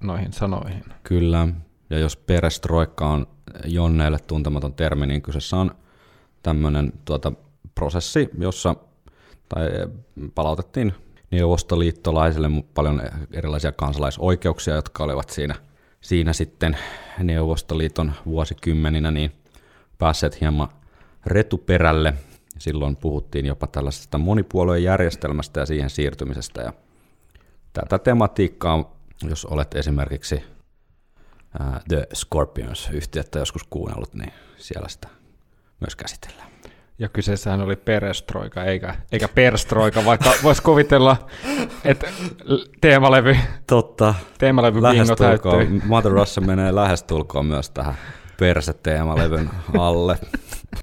[0.00, 0.84] noihin sanoihin.
[1.02, 1.48] Kyllä,
[1.90, 3.26] ja jos perestroikka on
[3.64, 5.70] Jonneille tuntematon termi, niin kyseessä on
[6.42, 7.32] tämmöinen tuota,
[7.74, 8.76] prosessi, jossa
[9.48, 9.68] tai
[10.34, 10.94] palautettiin
[11.30, 13.02] neuvostoliittolaisille paljon
[13.32, 15.54] erilaisia kansalaisoikeuksia, jotka olivat siinä,
[16.00, 16.76] siinä sitten
[17.18, 19.32] Neuvostoliiton vuosikymmeninä niin
[19.98, 20.68] päässeet hieman
[21.26, 22.14] retuperälle.
[22.58, 26.62] Silloin puhuttiin jopa tällaisesta monipuolueen järjestelmästä ja siihen siirtymisestä.
[26.62, 26.72] Ja
[27.82, 30.44] tätä tematiikkaa, jos olet esimerkiksi
[31.60, 35.08] ää, The Scorpions-yhtiötä joskus kuunnellut, niin siellä sitä
[35.80, 36.48] myös käsitellään.
[36.98, 41.16] Ja kyseessähän oli perestroika, eikä, eikä perstroika, vaikka voisi kuvitella,
[41.84, 42.08] että
[42.80, 44.14] teemalevy, Totta.
[44.38, 45.50] teemalevy bingo täyttyy.
[45.50, 47.94] Lähestulkoon, Mother Russia menee lähestulkoon myös tähän
[48.40, 50.18] perse-teemalevyn alle.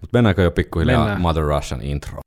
[0.01, 1.21] Mut mennäänkö jo pikkuhiljaa Mennään.
[1.21, 2.19] Mother Russian intro?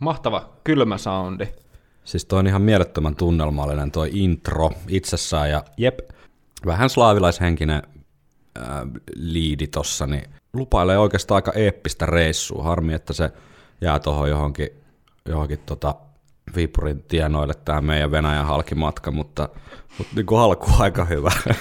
[0.00, 1.48] Mahtava kylmä soundi.
[2.04, 5.98] Siis toi on ihan mielettömän tunnelmallinen toi intro itsessään ja Jep.
[6.66, 7.82] vähän slaavilaishenkinen
[8.58, 8.64] äh,
[9.14, 12.62] liidi tossa, niin lupailee oikeastaan aika eeppistä reissua.
[12.62, 13.30] Harmi, että se
[13.80, 14.68] jää tuohon johonkin,
[15.28, 15.94] johonkin tota
[16.56, 19.48] Viipurin tienoille tämä meidän Venäjän halkimatka, mutta,
[19.98, 21.32] mutta niin kuin on aika hyvä.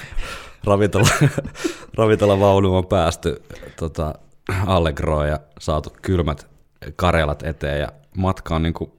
[0.64, 1.08] Ravintola,
[1.98, 3.44] ravintolavaunuun on päästy
[3.80, 4.16] tota,
[4.66, 6.48] Allegroon ja saatu kylmät
[6.96, 7.88] karelat eteen ja
[8.20, 8.92] matka on niin kuin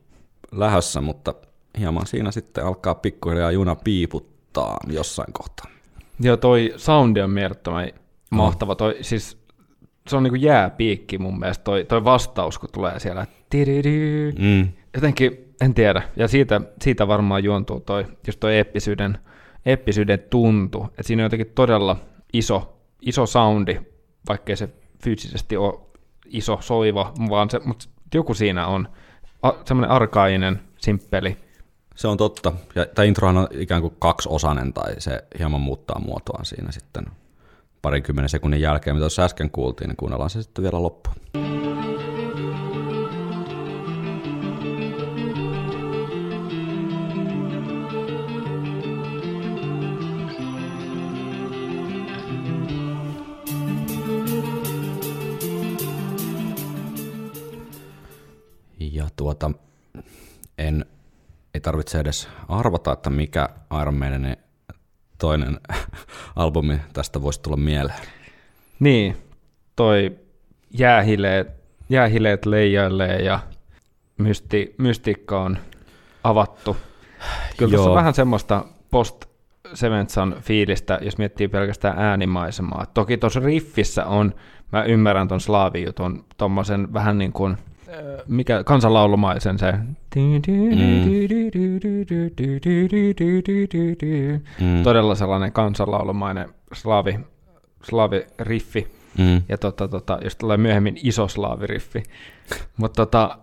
[0.53, 1.35] lähössä, mutta
[1.79, 5.67] hieman siinä sitten alkaa pikkuhiljaa juna piiputtaa jossain kohtaa.
[6.21, 7.91] Joo, toi soundi on mielettömän
[8.31, 8.75] mahtava.
[8.75, 9.39] Toi, siis,
[10.09, 13.27] se on niinku jääpiikki mun mielestä, toi, toi vastaus, kun tulee siellä.
[14.39, 14.69] Mm.
[14.95, 16.03] Jotenkin, en tiedä.
[16.17, 19.19] Ja siitä, siitä varmaan juontuu toi, just toi eeppisyyden,
[19.67, 20.87] eeppisyyden tuntu.
[20.99, 21.97] Et siinä on jotenkin todella
[22.33, 23.81] iso, iso soundi,
[24.29, 24.69] vaikkei se
[25.05, 25.81] fyysisesti ole
[26.27, 28.89] iso soiva, vaan se, mutta joku siinä on.
[29.65, 31.37] Semmoinen arkainen, simppeli.
[31.95, 32.53] Se on totta.
[32.75, 37.07] Ja tämä introhan on ikään kuin kaksiosainen tai se hieman muuttaa muotoaan siinä sitten
[37.83, 41.17] parinkymmenen sekunnin jälkeen, mitä tuossa äsken kuultiin, niin kuunnellaan se sitten vielä loppuun.
[59.35, 59.59] Tuota,
[60.59, 60.87] en,
[61.55, 63.49] ei tarvitse edes arvata, että mikä
[63.81, 64.37] Iron Maidenin
[65.19, 65.61] toinen
[66.37, 67.99] albumi tästä voisi tulla mieleen.
[68.81, 69.17] Niin,
[69.77, 70.19] toi
[70.71, 71.49] jäähileet,
[71.89, 73.41] jäähileet leijailee ja
[74.19, 75.59] mysti, mystiikka on
[76.25, 76.77] avattu.
[77.57, 77.91] Kyllä tässä Joo.
[77.91, 79.25] on vähän semmoista post
[79.75, 82.87] Sevensan fiilistä, jos miettii pelkästään äänimaisemaa.
[82.95, 84.35] Toki tuossa riffissä on,
[84.73, 87.57] mä ymmärrän ton slaavijutun, tommosen vähän niin kuin
[88.29, 89.73] mikä kansanlaulumaisen se.
[94.61, 94.83] Mm.
[94.83, 97.21] Todella sellainen kansanlaulumainen slaavi,
[97.83, 98.87] slaaviriffi.
[99.19, 99.43] Mm.
[99.49, 102.03] Ja tota, tota, jos tulee myöhemmin iso slaaviriffi.
[102.77, 103.39] Mutta tota,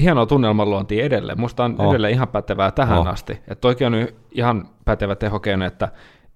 [0.00, 1.40] hienoa tunnelmanluontia edelleen.
[1.40, 1.90] Musta on Oh.
[1.90, 3.06] edelleen ihan pätevää tähän Oh.
[3.08, 3.40] asti.
[3.48, 5.88] Et toikin on ihan pätevä tehokeino, että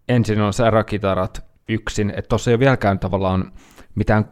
[0.09, 3.53] ensin on säräkitarat yksin, että tuossa ei ole vieläkään tavallaan
[3.95, 4.25] mitään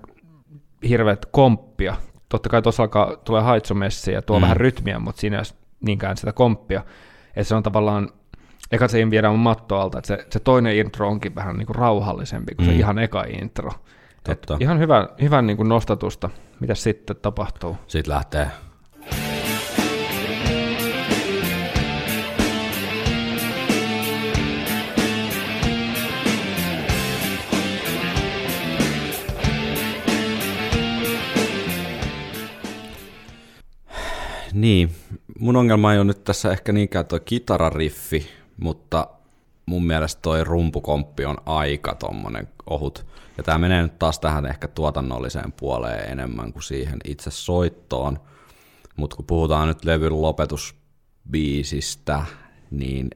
[0.88, 1.96] hirveät komppia.
[2.28, 4.42] Totta kai tuossa alkaa, tulee haitsumessi ja tuo Mm.
[4.42, 6.84] vähän rytmiä, mutta siinä ei ole niinkään sitä komppia.
[7.36, 8.08] Että se on tavallaan,
[8.72, 12.54] eka se viedään matto alta, että se, se toinen intro onkin vähän niin kuin rauhallisempi
[12.54, 12.72] kuin mm.
[12.72, 13.70] Se ihan eka intro.
[14.28, 14.56] Et Totta.
[14.60, 17.76] ihan hyvä, hyvän niin kuin nostatusta, mitä sitten tapahtuu.
[17.86, 18.50] Siitä lähtee.
[34.54, 34.90] Niin,
[35.38, 39.08] mun ongelma ei ole nyt tässä ehkä niinkään toi kitarariffi, mutta
[39.66, 43.06] mun mielestä toi rumpukomppi on aika tommonen ohut.
[43.36, 48.18] Ja tää menee nyt taas tähän ehkä tuotannolliseen puoleen enemmän kuin siihen itse soittoon.
[48.96, 52.22] Mutta kun puhutaan nyt levyn lopetusbiisistä,
[52.70, 53.10] niin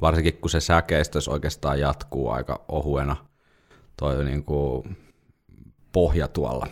[0.00, 3.16] varsinkin kun se säkeistys oikeastaan jatkuu aika ohuena,
[3.96, 4.86] toi niinku
[5.92, 6.66] pohja tuolla.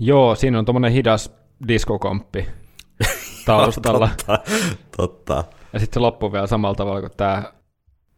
[0.00, 1.32] Joo, siinä on tuommoinen hidas
[1.68, 2.46] diskokomppi
[3.46, 4.08] taustalla.
[4.16, 4.38] Totta,
[4.96, 5.44] totta.
[5.72, 7.42] ja sitten se loppuu vielä samalla tavalla kuin tämä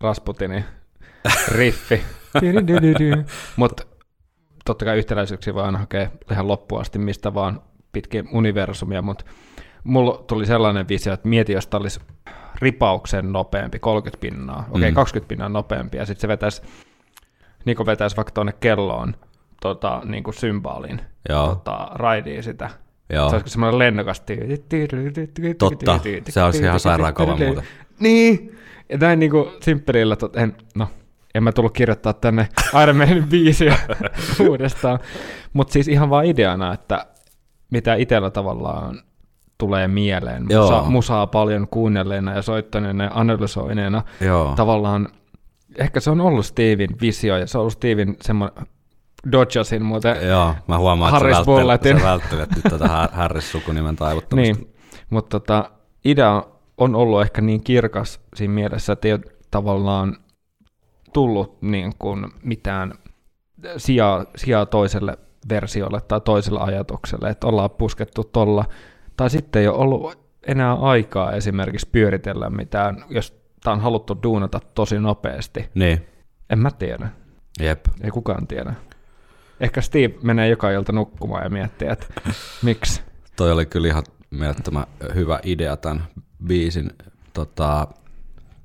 [0.00, 0.64] Rasputinin
[1.48, 2.02] riffi.
[3.56, 3.82] Mutta
[4.64, 7.62] totta kai yhtäläisyyksiä voi aina hakea ihan loppuun asti mistä vaan
[7.92, 9.24] pitkin universumia, mutta
[9.84, 12.00] mulla tuli sellainen visio, että mieti, jos tämä olisi
[12.54, 14.94] ripauksen nopeampi, 30 pinnaa, okei, okay, Mm.
[14.94, 16.62] 20 pinnaa nopeampi, ja sitten se vetäisi,
[17.64, 19.14] Niko vetäisi vaikka tuonne kelloon
[19.62, 21.48] tota, niin kuin symbaalin Joo.
[21.48, 22.70] tota, raidiin sitä.
[23.12, 23.30] Joo.
[23.30, 24.22] Se olisi semmoinen lennokas.
[25.58, 27.64] Totta, se olisi ihan sairaan kova muuten.
[28.00, 30.88] Niin, ja näin niinku simppelillä, tot, en, no,
[31.34, 32.48] en mä tullut kirjoittaa tänne
[32.82, 33.78] Iron Maiden biisiä
[34.48, 34.98] uudestaan,
[35.52, 37.06] mutta siis ihan vaan ideana, että
[37.70, 39.02] mitä itsellä tavallaan
[39.58, 40.42] tulee mieleen.
[40.42, 44.02] Musa, musaa paljon kuunnelleena ja soittaneena ja analysoineena.
[44.20, 44.52] Joo.
[44.56, 45.08] Tavallaan,
[45.78, 48.66] ehkä se on ollut Steven visio ja se on ollut Steven semmoinen,
[49.32, 53.96] Dodgersin muuten Joo, mä huomaan, että Harris sä välttelet, sä välttelet nyt tätä Har- Harris-sukunimen
[53.96, 54.62] taivuttamista.
[54.62, 54.74] Niin,
[55.10, 55.70] mutta tota,
[56.04, 56.42] idea
[56.78, 59.20] on ollut ehkä niin kirkas siinä mielessä, että ei ole
[59.50, 60.16] tavallaan
[61.12, 62.94] tullut niin kuin mitään
[63.76, 65.18] sijaa, sijaa toiselle
[65.48, 68.64] versiolle tai toiselle ajatukselle, että ollaan puskettu tolla,
[69.16, 74.60] tai sitten ei ole ollut enää aikaa esimerkiksi pyöritellä mitään, jos tämä on haluttu duunata
[74.74, 75.70] tosi nopeasti.
[75.74, 76.06] Niin,
[76.50, 77.08] En mä tiedä,
[77.60, 77.86] jep.
[78.04, 78.74] ei kukaan tiedä.
[79.60, 82.06] Ehkä Steve menee joka ilta nukkumaan ja miettii, että
[82.62, 83.02] miksi.
[83.36, 86.04] Toi oli kyllä ihan mielettömän hyvä idea tämän
[86.46, 86.90] biisin
[87.32, 87.86] tota,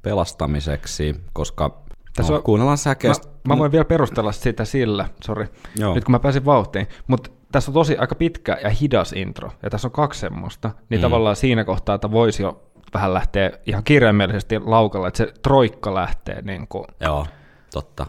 [0.01, 1.81] pelastamiseksi, koska
[2.15, 3.27] Tässä no, on- kuunnellaan Mä, säkeistä.
[3.47, 5.95] mä voin vielä perustella sitä sillä, sorry, Joo.
[5.95, 9.69] nyt kun mä pääsin vauhtiin, mutta tässä on tosi aika pitkä ja hidas intro, ja
[9.69, 11.01] tässä on kaksi semmoista, niin Mm.
[11.01, 12.63] tavallaan siinä kohtaa, että voisi jo
[12.93, 17.27] vähän lähteä ihan kirjaimellisesti laukalle, että se troikka lähtee niin kuin Joo,
[17.73, 18.07] totta.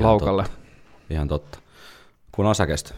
[0.00, 0.42] laukalle.
[0.42, 0.58] Totta.
[1.10, 1.58] Ihan totta.
[2.38, 2.94] Kuunnellaan säkeistä.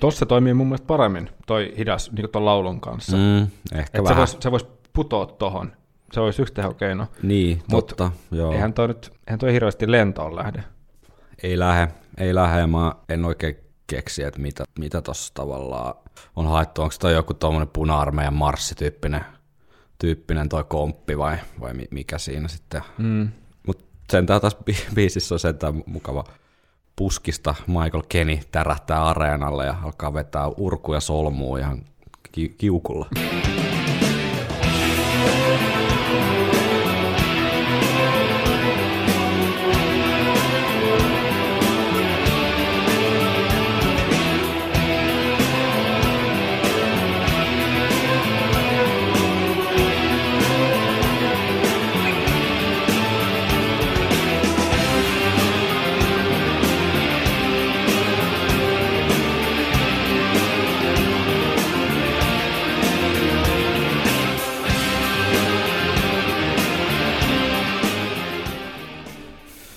[0.00, 3.16] Tossa toimii mun mielestä paremmin toi hidas niin tuon laulun kanssa.
[3.16, 3.42] Mm.
[3.78, 4.16] Ehkä se vähän.
[4.16, 5.72] voisi se vois putoa tohon.
[6.14, 7.06] Se olisi yksi tehokeino.
[7.22, 8.10] Niin, Mut totta.
[8.30, 8.52] Joo.
[8.52, 10.64] Eihän toi nyt eihän toi hirveästi lentoon lähde.
[11.42, 11.88] Ei lähe,
[12.18, 15.94] ei lähe, ja mä en oikein keksi, että mitä, mitä tossa tavallaan
[16.36, 16.82] on haettu.
[16.82, 19.24] Onko toi joku tuommoinen puna-armeijan marssityyppinen
[19.98, 22.82] tyyppinen toi komppi vai, vai mi- mikä siinä sitten.
[22.98, 23.28] Mm.
[23.66, 26.24] Mutta sentään tässä bi- biisissä on sentään mukava
[26.96, 31.82] puskista Michael Kenny tärähtää areenalle ja alkaa vetää urkuja solmuun ihan
[32.32, 33.06] ki- kiukulla.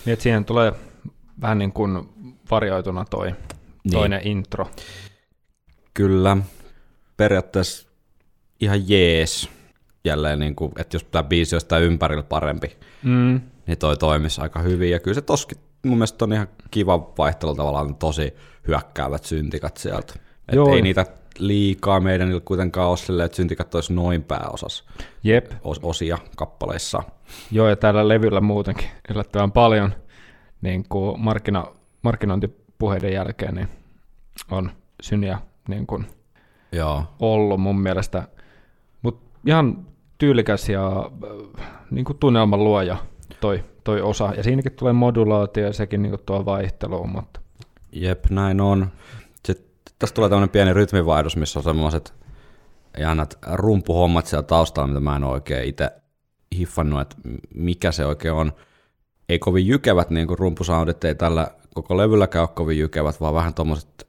[0.08, 0.74] Niin, että siihen tulee
[1.42, 2.10] vähän niin kuin
[2.52, 3.28] varioituna toi
[3.84, 3.92] Niin.
[3.92, 4.68] toinen intro.
[5.94, 6.38] Kyllä,
[7.18, 7.88] periaatteessa
[8.60, 9.50] ihan jees.
[10.06, 13.42] Jälleen, niin kuin, että jos tämä biisi olisi tämä ympärillä parempi, Mm.
[13.68, 14.92] niin toi toimisi aika hyvin.
[14.92, 18.34] Ja kyllä se toskin mun mielestä on ihan kiva vaihtelu tavallaan tosi
[18.68, 20.14] hyökkäävät syntikat sieltä.
[20.48, 21.06] Että ei niitä
[21.40, 24.84] liikaa meidän kuitenkaan ole silleen, että syntikat olisi noin pääosas
[25.24, 27.04] Jep, os- osia kappaleissa.
[27.52, 29.94] Joo ja täällä levyllä muutenkin yllättävän paljon
[30.62, 31.66] niin kuin markkina,
[32.02, 33.68] markkinointipuheiden jälkeen niin
[34.52, 34.72] on
[35.02, 36.08] syniä niin kuin
[36.72, 38.28] Joo, ollut mun mielestä.
[39.02, 39.86] Mutta ihan
[40.18, 41.10] tyylikäs ja
[41.58, 42.98] äh, niin kuin tunnelman luoja
[43.40, 44.34] toi, toi osa.
[44.38, 47.40] Ja siinäkin tulee modulaatio ja sekin niin kuin tuo vaihteluun, mutta
[47.92, 48.92] jep, näin on.
[49.46, 49.66] Sitten
[50.00, 52.14] tässä tulee tämmöinen pieni rytmivaihdos, missä on semmoiset
[53.00, 55.92] jännät rumpuhommat siellä taustalla, mitä mä en oikein itse
[56.58, 57.16] hiffannut, että
[57.54, 58.54] mikä se oikein on.
[59.30, 63.54] Ei kovin jykevät niin kuin rumpusoundit, ei tällä koko levylläkään ole kovin jykevät, vaan vähän
[63.54, 64.08] tuommoiset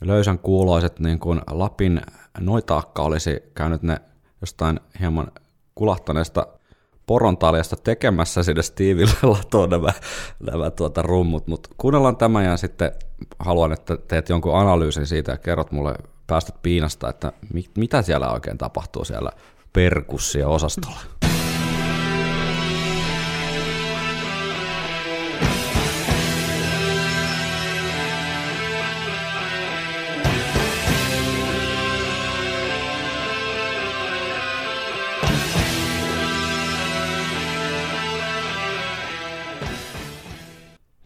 [0.00, 2.00] löysän kuuloiset, niin kuin Lapin
[2.40, 3.96] noitaakka olisi käynyt ne
[4.40, 5.32] jostain hieman
[5.74, 6.46] kulahtaneesta
[7.06, 9.92] porontaljasta tekemässä sinne Steveille latoon nämä,
[10.40, 12.92] nämä tuota rummut, mutta kuunnellaan tämä ja sitten
[13.38, 15.94] haluan, että teet jonkun analyysin siitä ja kerrot mulle
[16.26, 19.30] päästöt piinasta, että mi- mitä siellä oikein tapahtuu siellä
[19.72, 21.29] perkussia-osastolla.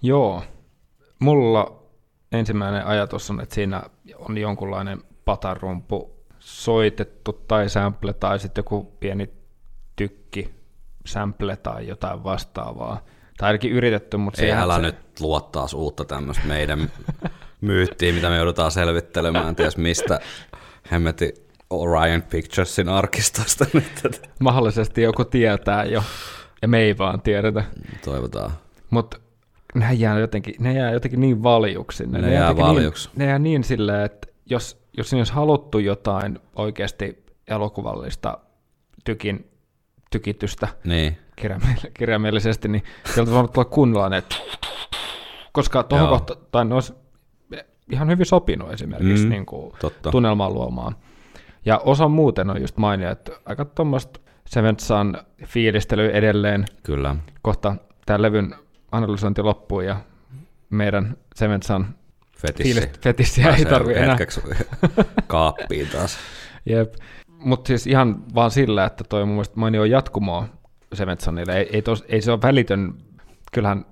[0.04, 0.42] Joo.
[1.18, 1.82] Mulla
[2.32, 3.82] ensimmäinen ajatus on, että siinä
[4.16, 9.30] on jonkunlainen patarumpu soitettu tai sample tai sitten joku pieni
[9.96, 10.54] tykki
[11.06, 13.04] sample tai jotain vastaavaa.
[13.36, 16.90] Tai ainakin yritetty, mutta Ei älä se, nyt luo taas uutta tämmöistä meidän
[17.60, 20.20] myyttiä, mitä me joudutaan selvittelemään, ties mistä
[20.90, 21.34] hemmeti
[21.70, 24.00] Orion Picturesin arkistosta nyt.
[24.04, 26.02] että mahdollisesti joku tietää jo,
[26.62, 27.64] ja me ei vaan tiedetä.
[28.04, 28.50] Toivotaan.
[28.90, 29.23] Mutta
[29.74, 32.06] ne jää jotenkin, ne jää jotenkin niin valjuksi.
[32.06, 33.08] Ne jää jotenkin valjuksi.
[33.08, 38.38] Niin, ne jää niin silleen, että jos, jos siinä olisi haluttu jotain oikeasti elokuvallista
[39.04, 39.50] tykin,
[40.10, 42.82] tykitystä Niin, kirjaimell- kirjaimellisesti, niin
[43.14, 44.36] sieltä voinut tulla kunnolla että
[45.52, 46.92] koska tuohon kohtaan ne olisi
[47.92, 49.72] ihan hyvin sopinut esimerkiksi Mm, niin kuin
[50.10, 50.96] tunnelmaa luomaan.
[51.64, 57.16] Ja osa muuten on just mainia, että aika tuommoista Seventh Sun fiilistely edelleen, kyllä.
[57.42, 57.76] kohta
[58.06, 58.54] tämä levyn
[58.96, 59.96] analysointi loppuu ja
[60.70, 61.86] meidän Seventh Sun
[63.00, 63.40] Fetissi.
[63.40, 64.16] ei Pääsee tarvi enää.
[65.26, 66.18] kaappiin taas.
[66.66, 66.94] Jep.
[67.28, 70.48] Mutta siis ihan vaan sillä, että toi mun mielestä mainio jatkumoa
[70.92, 71.56] Seventh Sunille.
[71.56, 72.94] Ei, ei, tos, ei se ole välitön,
[73.52, 73.86] kyllähän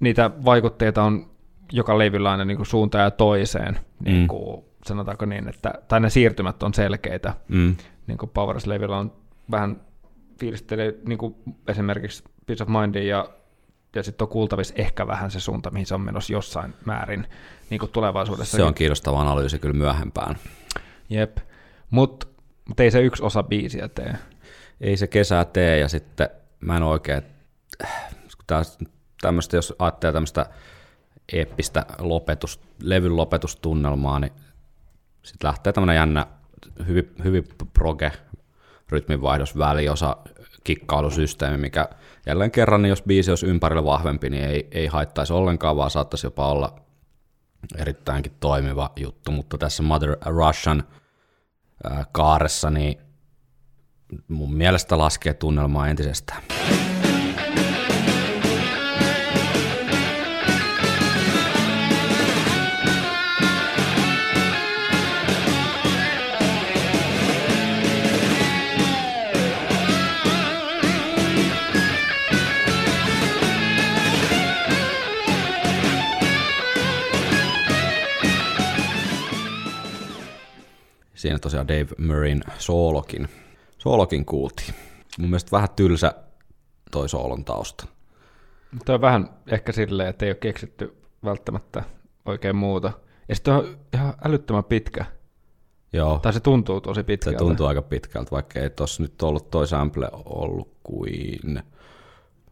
[0.00, 1.30] niitä vaikutteita on
[1.72, 6.10] joka levyllä aina niin kuin suuntaan ja toiseen, niin kuin, sanotaanko niin, että, tai ne
[6.10, 7.34] siirtymät on selkeitä.
[7.48, 7.76] Mm.
[8.06, 9.12] Niin kuin Powers-levyllä on
[9.50, 9.80] vähän
[10.40, 11.34] fiilistelee niin kuin
[11.68, 13.28] esimerkiksi Peace of Mindin ja,
[13.94, 17.26] ja sitten on kuultavissa ehkä vähän se suunta, mihin se on menossa jossain määrin
[17.70, 18.56] niin kuin tulevaisuudessa.
[18.56, 20.36] Se on kiinnostava analyysi kyllä myöhempään.
[21.10, 21.38] Jep,
[21.90, 22.26] mutta
[22.68, 24.14] mut ei se yksi osa biisiä tee.
[24.80, 26.28] Ei se kesää tee ja sitten
[26.60, 27.22] mä en oikein,
[29.20, 30.46] tämmöistä, jos ajattelee tämmöistä
[31.32, 34.32] eeppistä lopetus, levyn lopetustunnelmaa, niin
[35.22, 36.26] sitten lähtee tämmöinen jännä,
[36.86, 37.44] hyvin, hyvin
[37.74, 38.12] proge
[38.88, 40.16] rytminvaihdos väliosa
[40.64, 41.88] kikkailusysteemi, mikä
[42.26, 46.26] jälleen kerran, niin jos biisi olisi ympärillä vahvempi, niin ei, ei haittaisi ollenkaan, vaan saattaisi
[46.26, 46.80] jopa olla
[47.76, 50.82] erittäinkin toimiva juttu, mutta tässä Mother Russian
[51.84, 52.98] ää, kaaressa, niin
[54.28, 56.42] mun mielestä laskee tunnelmaa entisestään.
[81.20, 83.28] Siinä tosiaan Dave Murrayn soolokin,
[83.78, 84.74] soolokin kuultiin.
[85.18, 86.14] Mun mielestä vähän tylsä
[86.90, 87.86] toi soolon tausta.
[88.84, 91.82] Tuo on vähän ehkä silleen, että ei ole keksitty välttämättä
[92.24, 92.92] oikein muuta.
[93.28, 95.04] Ja sitten on ihan älyttömän pitkä.
[95.92, 97.38] Joo, Tai se tuntuu tosi se pitkältä.
[97.38, 101.62] tuntuu aika pitkältä, vaikka ei tossa nyt ollut toi sample ollut kuin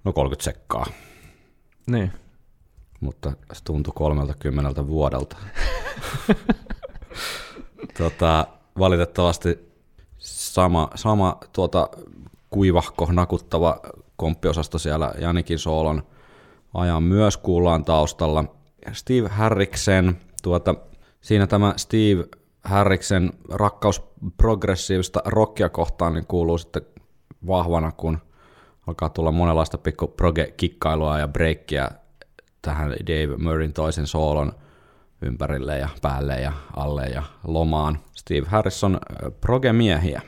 [0.05, 0.87] no 30 sekkaa,
[1.87, 2.13] Niin.
[3.01, 5.37] mutta se tuntui 30 vuodelta.
[7.99, 8.47] tota,
[8.79, 9.69] valitettavasti
[10.19, 11.89] sama, sama tuota,
[12.51, 13.81] kuivahko, nakuttava
[14.17, 16.03] komppiosasto siellä Janikin soolon
[16.75, 18.45] ajan myös kuullaan taustalla.
[18.93, 20.75] Steve Harriksen, tuota,
[21.21, 22.25] siinä tämä Steve
[22.65, 24.03] Harriksen rakkaus
[24.37, 26.83] progressiivista rockia kohtaan niin kuuluu sitten
[27.47, 28.19] vahvana, kun
[28.87, 31.91] alkaa tulla monenlaista pikku proge-kikkailua ja breikkiä
[32.63, 34.53] tähän Dave Murrayn toisen soolon
[35.23, 37.99] ympärille ja päälle ja alle ja lomaan.
[38.17, 40.23] Steve Harrison äh, proge-miehiä.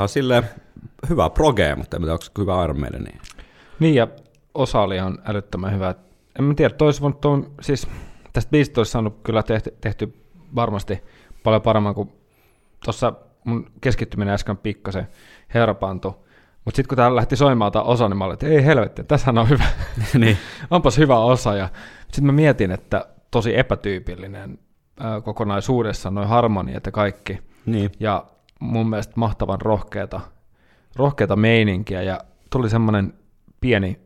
[0.00, 0.44] Ihan sille
[1.08, 3.02] hyvä proge, mutta en tiedä, onko hyvä Iron Maiden.
[3.02, 3.20] Niin.
[3.80, 4.08] Niin, ja
[4.54, 5.94] osa oli ihan älyttömän hyvä.
[6.38, 7.88] En mä tiedä, tois voinut tuon, siis
[8.32, 10.14] tästä biisistä olisi saanut kyllä tehty, tehty
[10.54, 11.02] varmasti
[11.42, 12.12] paljon paremmin kuin
[12.84, 13.12] tuossa
[13.44, 15.08] mun keskittyminen äsken pikkasen
[15.54, 16.14] herpaantui.
[16.64, 19.30] Mutta sitten kun täällä lähti soimaan tämä osa, niin mä olin, että ei helvetti, tässä
[19.30, 19.64] on hyvä.
[20.18, 20.36] niin.
[20.70, 21.56] Onpas hyvä osa.
[21.56, 21.68] Ja
[22.02, 24.58] sitten mä mietin, että tosi epätyypillinen
[25.24, 27.38] kokonaisuudessa, noin harmoniat ja kaikki.
[27.66, 27.90] niin.
[28.00, 28.26] Ja
[28.60, 30.20] mun mielestä mahtavan rohkeata,
[30.96, 32.20] rohkeata meininkiä ja
[32.50, 33.14] tuli semmoinen
[33.60, 34.00] pieni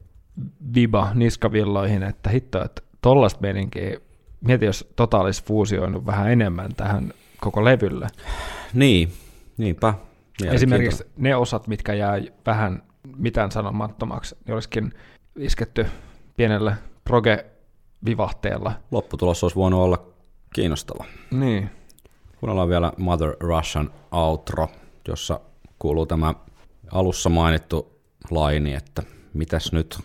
[0.74, 4.00] viba niskavilloihin, että hitto, että tollaista meininkiä,
[4.40, 8.08] mieti jos tota olisi fuusioinut vähän enemmän tähän koko levylle.
[8.74, 9.12] Niin,
[9.56, 9.94] niinpä.
[10.44, 12.82] Esimerkiksi ne osat, mitkä jää vähän
[13.16, 14.92] mitään sanomattomaksi, niin olisikin
[15.36, 15.86] isketty
[16.36, 18.72] pienellä proge-vivahteella.
[18.90, 20.06] Lopputulos olisi voinut olla
[20.54, 21.04] kiinnostava.
[21.30, 21.70] Niin.
[22.44, 24.68] Kuunnellaan vielä Mother Russian outro,
[25.08, 25.40] jossa
[25.78, 26.34] kuuluu tämä
[26.92, 28.00] alussa mainittu
[28.30, 29.02] laini, että
[29.34, 29.98] mitäs nyt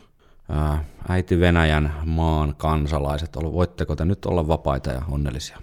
[0.49, 5.57] ää, äiti Venäjän maan kansalaiset, voitteko te nyt olla vapaita ja onnellisia?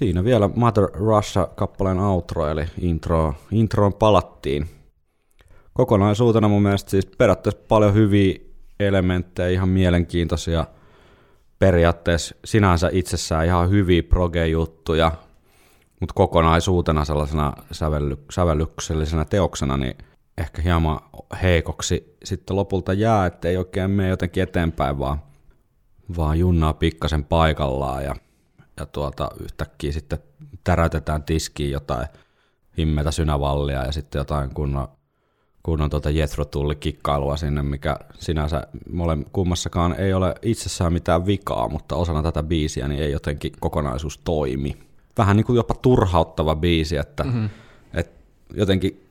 [0.00, 4.68] Siinä vielä Mother Russia-kappaleen outro, eli intro, introon palattiin.
[5.74, 8.34] Kokonaisuutena mun mielestä siis periaatteessa paljon hyviä
[8.80, 10.66] elementtejä, ihan mielenkiintoisia,
[11.58, 15.12] periaatteessa sinänsä itsessään ihan hyviä proge-juttuja,
[16.00, 19.98] mutta kokonaisuutena sellaisena sävelly, sävellyksellisenä teoksena, niin
[20.38, 21.00] ehkä hieman
[21.42, 25.22] heikoksi sitten lopulta jää, että ei oikein mene jotenkin eteenpäin, vaan,
[26.16, 28.14] vaan junnaa pikkasen paikallaan ja
[28.80, 30.18] ja tuota, yhtäkkiä sitten
[30.64, 32.06] täräytetään tiskiin jotain
[32.78, 34.88] himmetä synävallia ja sitten jotain kunnon,
[35.62, 41.68] kunnon tuota Jethro tulli kikkailua sinne, mikä sinänsä mole, kummassakaan ei ole itsessään mitään vikaa,
[41.68, 44.76] mutta osana tätä biisiä niin ei jotenkin kokonaisuus toimi.
[45.18, 47.48] Vähän niin kuin jopa turhauttava biisi, että mm-hmm.
[47.94, 48.12] et
[48.54, 49.08] jotenkin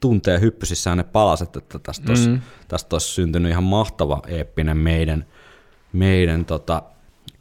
[0.00, 2.42] tuntee hyppysissään ne palaset, että tästä olisi, mm-hmm.
[2.68, 5.26] tästä olisi syntynyt ihan mahtava eeppinen meidän,
[5.92, 6.82] meidän tota,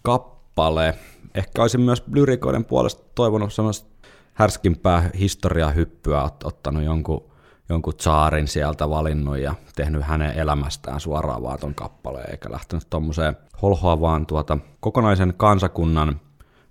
[0.02, 0.96] kappale.
[1.36, 3.90] Ehkä olisin myös lyrikoiden puolesta toivonut semmoista
[4.34, 7.24] härskimpää historiahyppyä, ot- ottanut jonkun,
[7.70, 13.38] jonkun tsaarin sieltä valinnut ja tehnyt hänen elämästään suoraan vaan ton kappaleen, eikä lähtenyt tommoseen
[13.62, 16.20] holhoavaan tuota kokonaisen kansakunnan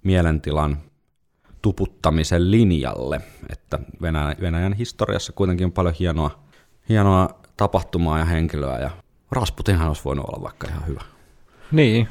[0.05, 0.79] mielentilan
[1.63, 3.21] tuputtamisen linjalle,
[3.51, 6.31] että Venäjän, Venäjän historiassa kuitenkin on paljon hienoa,
[6.89, 8.91] hienoa tapahtumaa ja henkilöä, ja
[9.31, 11.01] Rasputinhan olisi voinut olla vaikka ihan hyvä.
[11.73, 12.09] Niin,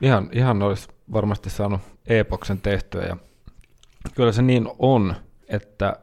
[0.00, 3.16] ihan, ihan olisi varmasti saanut epoksen tehtyä ja
[4.14, 5.14] kyllä se niin on,
[5.48, 5.96] että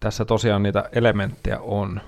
[0.00, 2.00] tässä tosiaan niitä elementtejä on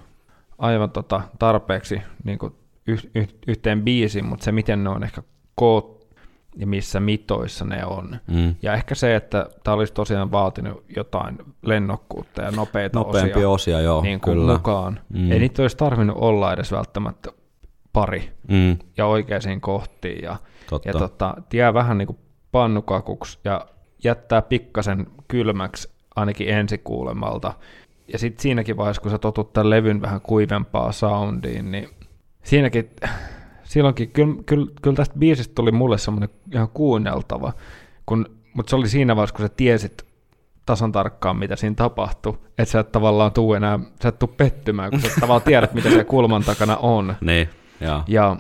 [0.58, 2.54] aivan tota tarpeeksi niin kuin
[2.86, 5.22] yh, yh, yhteen biisiin, mutta se miten ne on ehkä
[5.54, 5.98] koot
[6.56, 8.16] ja missä mitoissa ne on.
[8.26, 8.54] Mm.
[8.62, 13.80] Ja ehkä se, että tämä olisi tosiaan vaatinut jotain lennokkuutta ja nopeita Nopeampia osia, osia,
[13.80, 14.52] joo, niin kuin kyllä.
[14.52, 15.00] mukaan.
[15.08, 15.32] Mm.
[15.32, 17.30] Ei niitä olisi tarvinnut olla edes välttämättä
[17.92, 20.36] pari Mm, ja oikeisiin kohtiin ja,
[20.70, 20.88] Totta.
[20.88, 22.18] ja tota, jää vähän niin kuin
[22.52, 23.66] pannukakuksi ja
[24.04, 27.54] jättää pikkasen kylmäksi ainakin ensikuulemalta.
[28.12, 31.88] Ja sitten siinäkin vaiheessa, kun sä totut tämän levyn vähän kuivempaa soundiin, niin
[32.42, 32.90] siinäkin,
[33.64, 37.52] silloinkin, kyllä, kyllä, kyllä tästä biisistä tuli mulle semmoinen ihan kuunneltava,
[38.06, 40.06] kun, mutta se oli siinä vaiheessa, kun sä tiesit
[40.66, 44.90] tasan tarkkaan, mitä siinä tapahtui, että sä et tavallaan tuu enää, sä et tuu pettymään,
[44.90, 47.14] kun sä tavallaan tiedät, mitä se kulman takana on.
[47.20, 47.48] Niin,
[47.80, 48.02] joo.
[48.06, 48.36] Ja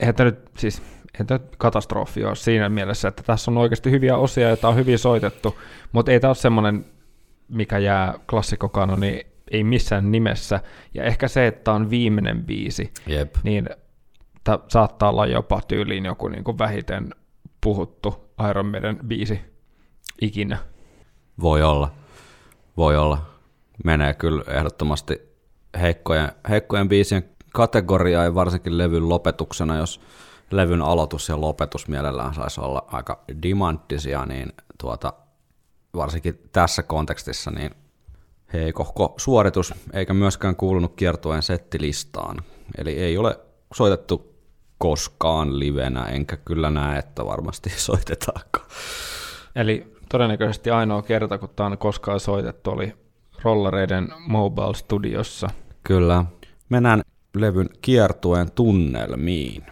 [0.00, 0.82] eihän nyt, siis
[1.18, 4.98] ei tämä katastrofi ole siinä mielessä, että tässä on oikeasti hyviä osia, joita on hyvin
[4.98, 5.58] soitettu,
[5.92, 6.84] mutta ei tämä ole semmoinen,
[7.48, 10.60] mikä jää klassikkokanoni ei missään nimessä.
[10.94, 13.34] Ja ehkä se, että tämä on viimeinen biisi, Jep.
[13.42, 13.68] niin
[14.44, 17.14] tämä saattaa olla jopa tyyliin joku niin kuin vähiten
[17.60, 19.40] puhuttu Iron Maiden biisi
[20.20, 20.58] ikinä.
[21.40, 21.90] Voi olla.
[22.76, 23.26] Voi olla.
[23.84, 25.20] Menee kyllä ehdottomasti
[25.80, 30.00] heikkojen, heikkojen biisien kategoriaan ja varsinkin levyn lopetuksena, jos
[30.50, 35.12] levyn aloitus ja lopetus mielellään saisi olla aika dimanttisia, niin tuota,
[35.94, 37.70] varsinkin tässä kontekstissa niin
[38.52, 42.36] heikohko suoritus, eikä myöskään kuulunut kiertueen settilistaan.
[42.78, 43.40] Eli ei ole
[43.74, 44.34] soitettu
[44.78, 48.66] koskaan livenä, enkä kyllä näe, että varmasti soitetaankaan.
[49.56, 52.94] Eli todennäköisesti ainoa kerta, kun tämä on koskaan soitettu, oli
[53.42, 55.50] Rollareiden Mobile Studiossa.
[55.82, 56.24] Kyllä.
[56.68, 57.02] Mennään
[57.36, 59.64] levyn kiertueen tunnelmiin.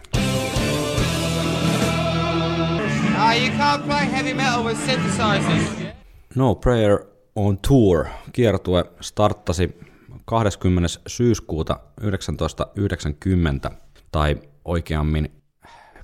[3.37, 5.93] You can't play heavy metal with synthesizers.
[6.35, 6.99] No Prayer
[7.35, 9.79] on Tour kiertue starttasi
[10.25, 10.99] 20.
[11.07, 13.71] syyskuuta 1990,
[14.11, 14.35] tai
[14.65, 15.31] oikeammin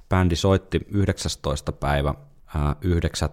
[0.09, 1.71] bändi soitti 19.
[1.71, 2.13] päivä
[2.55, 3.29] ää, 9.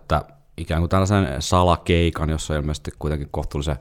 [0.56, 3.76] ikään kuin tällaisen salakeikan, jossa on ilmeisesti kuitenkin kohtuullisen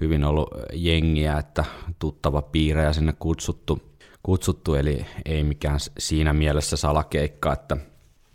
[0.00, 1.64] hyvin ollut jengiä, että
[1.98, 3.82] tuttava piirejä sinne kutsuttu,
[4.22, 7.76] kutsuttu, eli ei mikään siinä mielessä salakeikka, että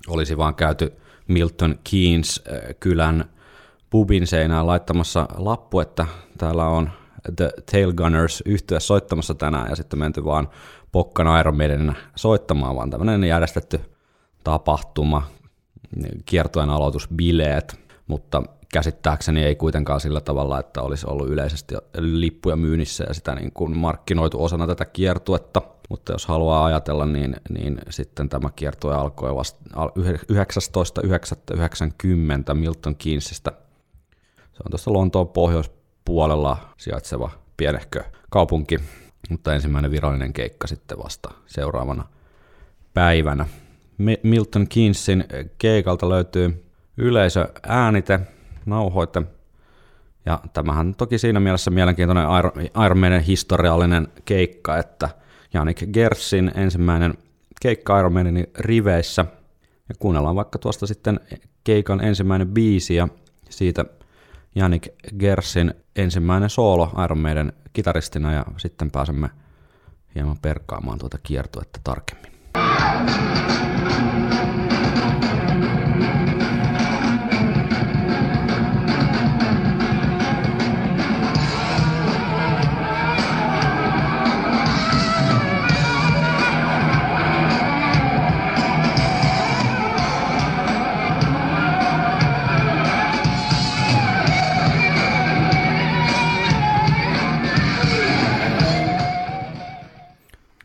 [0.08, 0.94] olisi vaan käyty
[1.28, 3.26] Milton Keynes äh, kylän
[3.90, 6.06] pubin seinään laittamassa lappu, että
[6.38, 6.90] täällä on
[7.36, 10.50] The Tail Gunners yhtyä soittamassa tänään ja sitten menty vaan
[10.92, 13.82] Pokkan Iron soittamaan, vaan tämmöinen järjestetty
[14.44, 15.28] tapahtuma,
[16.26, 18.44] kiertojen aloitusbileet, mutta
[18.76, 23.78] käsittääkseni ei kuitenkaan sillä tavalla, että olisi ollut yleisesti lippuja myynnissä ja sitä niin kuin
[23.78, 25.62] markkinoitu osana tätä kiertuetta.
[25.90, 33.52] Mutta jos haluaa ajatella, niin, niin sitten tämä kiertue alkoi vasta al- 19.9.90 Milton Keynesistä.
[34.38, 38.80] Se on tuossa Lontoon pohjoispuolella sijaitseva pienehkö kaupunki,
[39.30, 42.08] mutta ensimmäinen virallinen keikka sitten vasta seuraavana
[42.94, 43.46] päivänä.
[43.98, 45.26] Mi- Milton Keynesin
[45.58, 46.66] keikalta löytyy
[46.98, 48.20] yleisö äänite,
[48.66, 49.24] nauhoite,
[50.26, 52.26] ja tämähän toki siinä mielessä mielenkiintoinen
[52.86, 55.10] Iron- Maiden historiallinen keikka, että
[55.54, 57.14] Janik Gersin ensimmäinen
[57.62, 59.26] keikka Iron Maidenin riveissä,
[59.90, 61.20] ja kuunnellaan vaikka tuosta sitten
[61.64, 63.08] keikan ensimmäinen biisi, ja
[63.50, 63.86] siitä
[64.56, 64.88] Janik
[65.20, 69.30] Gersin ensimmäinen soolo Iron Maiden kitaristina, ja sitten pääsemme
[70.16, 72.32] hieman perkaamaan tuota kiertuetta tarkemmin.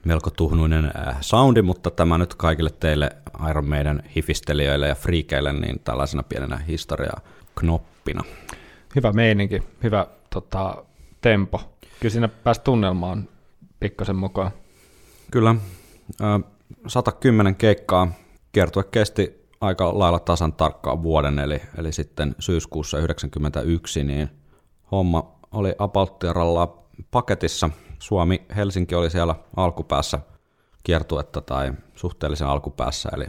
[0.04, 3.10] Melko tuhnuinen äh, soundi, mutta tämä nyt kaikille teille
[3.50, 8.24] Iron Maiden hifistelijöille ja friikeille niin tällaisena pienenä historia-knoppina.
[8.96, 10.84] Hyvä meininki, hyvä tota,
[11.20, 11.60] tempo.
[12.00, 13.28] Kyllä siinä pääsi tunnelmaan
[13.80, 14.50] pikkasen mukaan.
[15.30, 15.54] Kyllä,
[16.22, 16.40] äh,
[16.86, 18.12] 110 keikkaa
[18.52, 24.28] kiertue kesti aika lailla tasan tarkkaan vuoden, eli, eli sitten syyskuussa 91, niin
[24.90, 27.70] homma oli apauttiaralla paketissa.
[28.02, 30.18] Suomi, Helsinki oli siellä alkupäässä
[30.84, 33.26] kiertuetta tai suhteellisen alkupäässä, eli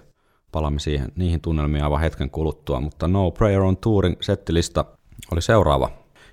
[0.52, 4.86] palaamme siihen, niihin tunnelmiin aivan hetken kuluttua, mutta No Prayer on Tourin settilista
[5.32, 5.90] oli seuraava.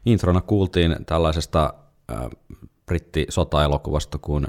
[0.07, 1.75] Introna kuultiin tällaisesta
[2.13, 2.31] äh,
[2.87, 4.47] britti-sota-elokuvasta kuin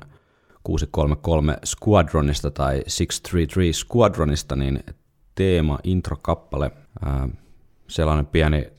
[0.63, 4.83] 633 Squadronista tai 633 Squadronista, niin
[5.35, 6.71] teema, intro-kappale,
[7.05, 7.29] ää,
[7.87, 8.78] sellainen pieni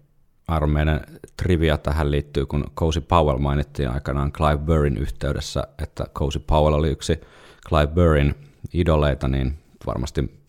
[0.67, 1.01] Maiden
[1.43, 6.91] trivia tähän liittyy, kun Cozy Powell mainittiin aikanaan Clive Burrin yhteydessä, että Cozy Powell oli
[6.91, 7.21] yksi
[7.69, 8.35] Clive Burrin
[8.73, 10.41] idoleita, niin varmasti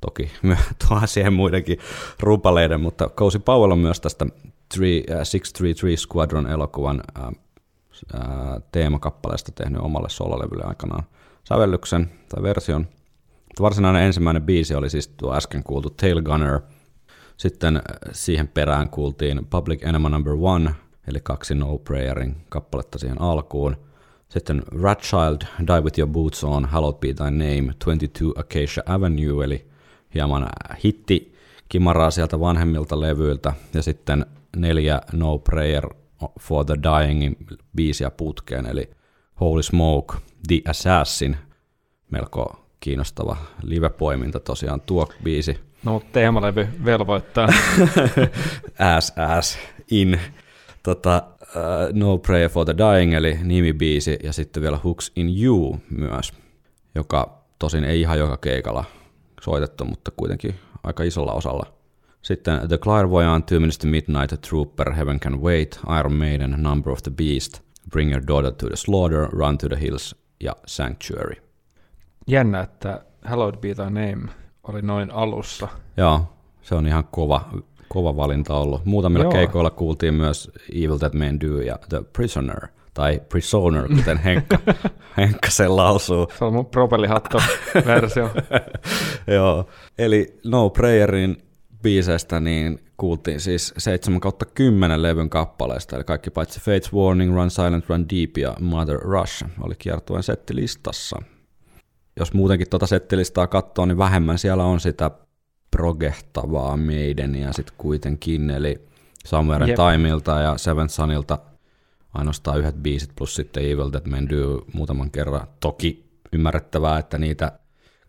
[0.00, 0.30] toki
[0.88, 1.78] tuo siihen muidenkin
[2.20, 4.26] rupaleiden, mutta Cozy Powell on myös tästä
[4.78, 7.32] 633 Squadron elokuvan ää,
[8.12, 11.04] ää, teemakappaleesta tehnyt omalle sololevylle aikanaan
[11.44, 12.86] sävellyksen tai version.
[13.60, 16.60] Varsinainen ensimmäinen biisi oli siis tuo äsken kuultu Tail Gunner.
[17.38, 17.82] Sitten äh,
[18.12, 20.74] siihen perään kuultiin Public Enema Number One,
[21.06, 23.76] eli kaksi No Prayerin kappaletta siihen alkuun.
[24.28, 29.44] Sitten Rat Child, Die With Your Boots On, Hallowed Be Thy Name, 22 Acacia Avenue,
[29.44, 29.66] eli
[30.14, 31.34] hieman äh, hitti
[31.68, 33.52] kimaraa sieltä vanhemmilta levyiltä.
[33.74, 35.88] Ja sitten neljä No Prayer
[36.40, 37.36] for the Dyingin
[37.76, 38.90] biisiä putkeen, eli
[39.40, 40.16] Holy Smoke,
[40.48, 41.36] The Assassin,
[42.10, 45.58] melko kiinnostava live-poiminta tosiaan tuo biisi.
[45.84, 47.48] No, mutta teemalevy velvoittaa.
[48.96, 49.58] Ass Ass
[49.90, 50.20] In.
[50.82, 55.78] Tota, uh, no Prayer for the Dying, eli nimibiisi, ja sitten vielä Hooks in You
[55.90, 56.32] myös,
[56.94, 58.84] joka tosin ei ihan joka keikalla
[59.40, 61.66] soitettu, mutta kuitenkin aika isolla osalla.
[62.22, 67.02] Sitten The Clairvoyant, Two Minutes to Midnight, Trooper, Heaven Can Wait, Iron Maiden, Number of
[67.02, 67.60] the Beast,
[67.90, 71.47] Bring Your Daughter to the Slaughter, Run to the Hills ja Sanctuary.
[72.28, 74.32] Jännä, että Hallowed Be Thy Name
[74.62, 75.68] oli noin alussa.
[75.96, 76.20] Joo,
[76.62, 77.48] se on ihan kova,
[77.88, 78.84] kova valinta ollut.
[78.84, 79.32] Muutamilla Joo.
[79.32, 84.58] keikoilla kuultiin myös Evil That Men Do ja The Prisoner, tai Prisoner, kuten Henkka,
[85.16, 86.28] Henkka sen lausuu.
[86.38, 88.30] Se on mun propellihatto-versio.
[89.36, 89.68] Joo,
[89.98, 91.42] eli No Prayerin
[91.82, 97.50] biiseistä niin kuultiin siis 7 kautta 10 levyn kappaleista, eli kaikki paitsi Fates Warning, Run
[97.50, 101.22] Silent, Run Deep ja Mother Rush oli kiertueen settilistassa.
[102.18, 105.10] Jos muutenkin tuota settilistaa katsoo, niin vähemmän siellä on sitä
[105.70, 108.88] progehtavaa meideniä sitten kuitenkin, eli
[109.26, 109.76] Somewhere Jep.
[109.76, 111.38] Timeilta ja Seventh Sunilta
[112.14, 115.46] ainoastaan yhdet biisit plus sitten Evil That Men Do muutaman kerran.
[115.60, 117.52] Toki ymmärrettävää, että niitä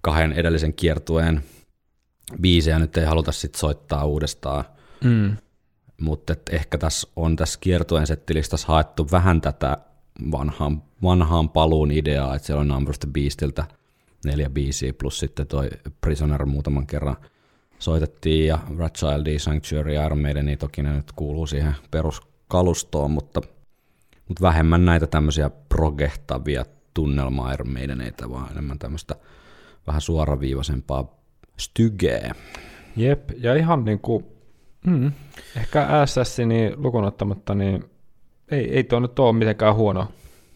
[0.01, 1.43] kahden edellisen kiertueen
[2.41, 4.63] biisejä nyt ei haluta sitten soittaa uudestaan,
[5.03, 5.37] Mm.
[6.01, 9.77] mutta ehkä tässä on tässä kiertueen settilistassa haettu vähän tätä
[10.31, 13.65] vanhaan, vanhaan paluun ideaa, että siellä on Number of the Beastiltä
[14.25, 15.69] neljä biisiä plus sitten toi
[16.01, 17.17] Prisoner muutaman kerran
[17.79, 23.41] soitettiin ja Rat D, Sanctuary ja Maiden, niin toki ne nyt kuuluu siihen peruskalustoon, mutta,
[24.27, 29.15] mutta vähemmän näitä tämmöisiä progehtavia tunnelma Iron Maideneitä, vaan enemmän tämmöistä
[29.87, 31.19] vähän suoraviivaisempaa
[31.57, 32.35] stygeä.
[32.95, 34.25] Jep, ja ihan niin kuin,
[34.85, 35.11] mm,
[35.57, 37.83] ehkä SS niin lukunottamatta, niin
[38.51, 40.07] ei, ei tuo nyt ole mitenkään huono,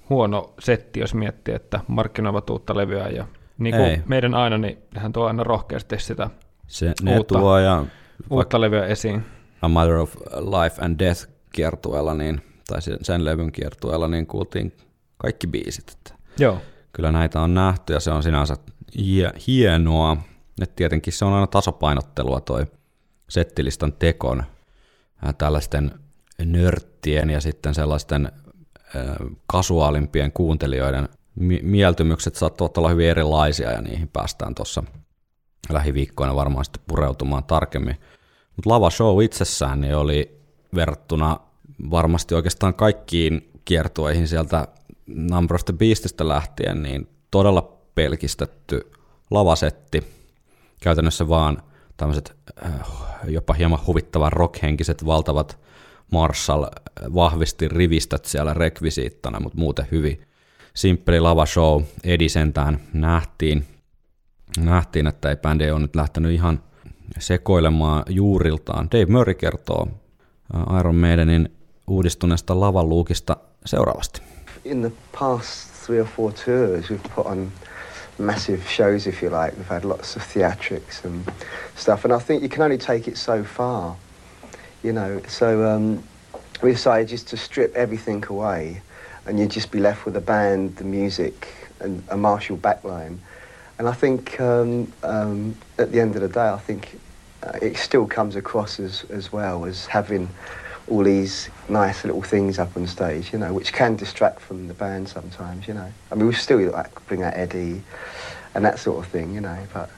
[0.10, 3.27] huono setti, jos miettii, että markkinoivat uutta levyä ja
[3.58, 3.98] niin Ei.
[3.98, 6.30] kuin meidän aina, niin hän tuo aina rohkeasti sitä
[6.68, 7.86] Se, ne Uutta- tuo ja
[8.30, 9.24] uutta levyä esiin.
[9.62, 14.74] A Matter of Life and Death kiertueella, niin, tai sen, sen levyn kiertueella, niin kuultiin
[15.18, 15.90] kaikki biisit.
[15.92, 16.62] Että Joo,
[16.94, 18.56] kyllä näitä on nähty ja se on sinänsä
[18.98, 20.18] hie- hienoa.
[20.62, 22.66] Et tietenkin se on aina tasapainottelua toi
[23.30, 24.44] settilistan tekon
[25.38, 25.92] tällaisten
[26.46, 28.32] nörttien ja sitten sellaisten
[29.48, 31.10] kasuaalimpien kuuntelijoiden
[31.61, 34.84] mieltymykset saattavat olla hyvin erilaisia ja niihin päästään tuossa
[35.69, 37.97] lähiviikkoina varmaan sitten pureutumaan tarkemmin.
[38.55, 40.41] Mutta Lava Show itsessään niin oli
[40.76, 41.39] verrattuna
[41.91, 44.68] varmasti oikeastaan kaikkiin kiertueihin sieltä
[45.07, 48.91] Number of the Beastistä lähtien, niin todella pelkistetty
[49.31, 50.03] lavasetti.
[50.81, 51.64] Käytännössä vaan
[51.97, 52.35] tämmöiset
[52.65, 52.72] äh,
[53.27, 55.60] jopa hieman huvittavan rockhenkiset valtavat
[56.11, 56.69] Marshall äh,
[57.14, 60.27] vahvisti rivistöt siellä rekvisiittana, mutta muuten hyvin
[60.74, 61.84] simppeli lavashow.
[62.04, 63.66] Edi sentään nähtiin,
[64.58, 66.64] nähtiin, että ei bändi ole nyt lähtenyt ihan
[67.20, 68.88] sekoilemaan juuriltaan.
[68.91, 69.88] Dave Murray kertoo
[70.56, 71.50] äh, Iron Maidenin
[71.88, 74.22] uudistuneesta lavaluukista seuraavasti.
[74.66, 77.52] in the past three or four tours, we've put on
[78.18, 79.58] massive shows, if you like.
[79.58, 81.30] We've had lots of theatrics and
[81.76, 83.95] stuff, and I think you can only take it so far,
[84.84, 85.22] you know.
[85.28, 86.04] So um,
[86.62, 88.82] we decided just to strip everything away,
[89.26, 91.48] and you'd just be left with the band, the music,
[91.80, 93.18] and a martial backline.
[93.80, 97.00] And I think um, um, at the end of the day, I think
[97.41, 100.30] uh, it still comes across as, as well as having
[100.88, 104.74] all these nice little things up on stage, you know, which can distract from the
[104.74, 105.91] band sometimes, you know.
[106.12, 107.82] I mean, we still like bring out Eddie
[108.54, 109.58] and that sort of thing, you know.
[109.74, 109.90] But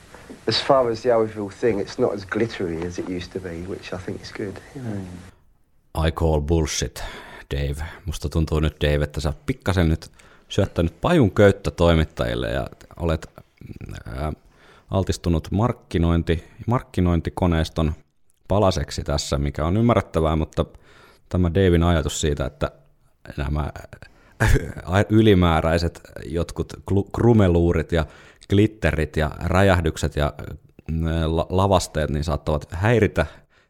[0.48, 3.64] as far as the overall thing, it's not as glittery as it used to be,
[3.64, 5.06] which I think is good, you know.
[5.96, 7.02] I call bullshit,
[7.54, 7.86] Dave.
[8.06, 10.12] Musta tuntuu nyt, Dave, että sä pikkasen nyt
[10.50, 12.68] syöttänyt pajun köyttä toimittajille ja
[13.00, 13.28] olet
[14.06, 14.34] ää,
[14.92, 17.94] altistunut markkinointi, markkinointikoneiston
[18.48, 20.66] palaseksi tässä, mikä on ymmärrettävää, mutta
[21.30, 22.72] tämä Davin ajatus siitä, että
[23.38, 23.72] nämä
[25.10, 26.74] ylimääräiset jotkut
[27.16, 28.06] krumeluurit ja
[28.50, 30.34] glitterit ja räjähdykset ja
[31.26, 33.26] la- lavasteet niin saattavat häiritä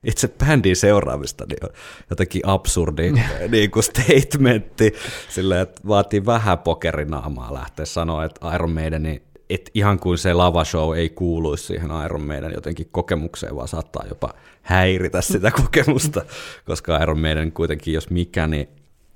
[0.05, 1.69] itse bändin seuraamista, niin on
[2.09, 3.13] jotenkin absurdi
[3.49, 4.93] niin kuin statementti,
[5.29, 10.95] sillä että vaatii vähän pokerinaamaa lähteä sanoa, että Iron Maiden, että ihan kuin se lavashow
[10.95, 16.25] ei kuuluisi siihen Iron Maiden jotenkin kokemukseen, vaan saattaa jopa häiritä sitä kokemusta,
[16.65, 18.69] koska Iron Maiden kuitenkin, jos mikä, niin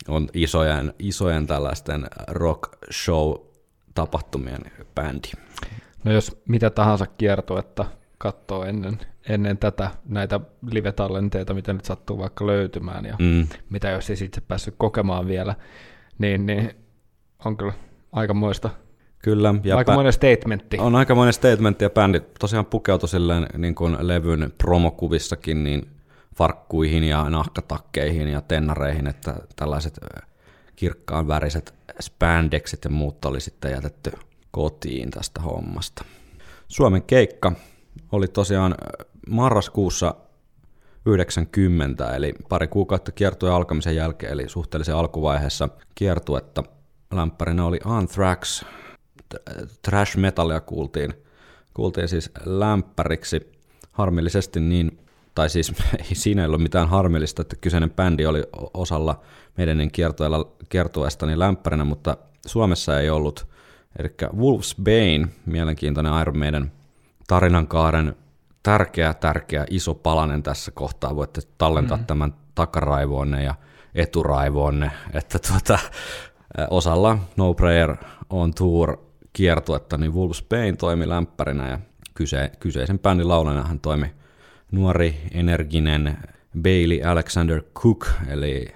[0.07, 3.35] on isojen, isojen tällaisten rock show
[3.95, 4.61] tapahtumien
[4.95, 5.31] bändi.
[6.03, 7.85] No jos mitä tahansa kiertuetta
[8.17, 8.99] katsoo ennen,
[9.29, 10.39] ennen tätä näitä
[10.71, 13.47] live-tallenteita, mitä nyt sattuu vaikka löytymään ja Mm.
[13.69, 15.55] mitä jos ei itse päässyt kokemaan vielä,
[16.17, 16.71] niin, niin
[17.45, 17.73] on kyllä
[18.11, 18.69] aikamoista
[19.23, 20.77] Kyllä, ja Aika bä- monen statementti.
[20.79, 25.87] on aikamoinen statement, ja bändi tosiaan pukeutui silleen niin kuin levyn promokuvissakin niin
[26.35, 29.99] farkkuihin ja nahkatakkeihin ja tennareihin, että tällaiset
[30.75, 34.11] kirkkaan väriset spandexit ja muut oli sitten jätetty
[34.51, 36.05] kotiin tästä hommasta.
[36.67, 37.51] Suomen keikka
[38.11, 38.75] oli tosiaan
[39.29, 40.15] marraskuussa
[41.05, 46.63] 90, eli pari kuukautta kiertueen alkamisen jälkeen, eli suhteellisen alkuvaiheessa kiertuetta.
[47.13, 48.65] Lämpärinä oli Anthrax,
[49.81, 51.13] trash metallia kuultiin,
[51.73, 53.51] kuultiin siis lämpäriksi.
[53.91, 54.99] Harmillisesti niin,
[55.35, 58.43] tai siis ei siinä ei ollut mitään harmillista, että kyseinen bändi oli
[58.73, 59.21] osalla
[59.57, 59.91] meidän
[60.69, 63.47] kiertueesta niin lämpärinä, mutta Suomessa ei ollut.
[63.99, 66.71] Eli Wolf's Bane, mielenkiintoinen Iron Maiden
[67.27, 68.15] tarinankaaren
[68.69, 71.15] tärkeä, tärkeä iso palanen tässä kohtaa.
[71.15, 72.05] Voitte tallentaa mm.
[72.05, 73.55] tämän takaraivoonne ja
[73.95, 75.79] eturaivoonne, että tuota,
[76.69, 77.95] osalla No Prayer
[78.29, 78.97] on Tour
[79.33, 81.79] kiertuetta, niin Wolves Bane toimi lämpärinä ja
[82.13, 84.13] kyse, kyseisen bändin laulana hän toimi
[84.71, 86.17] nuori, energinen
[86.61, 88.67] Bailey Alexander Cook, eli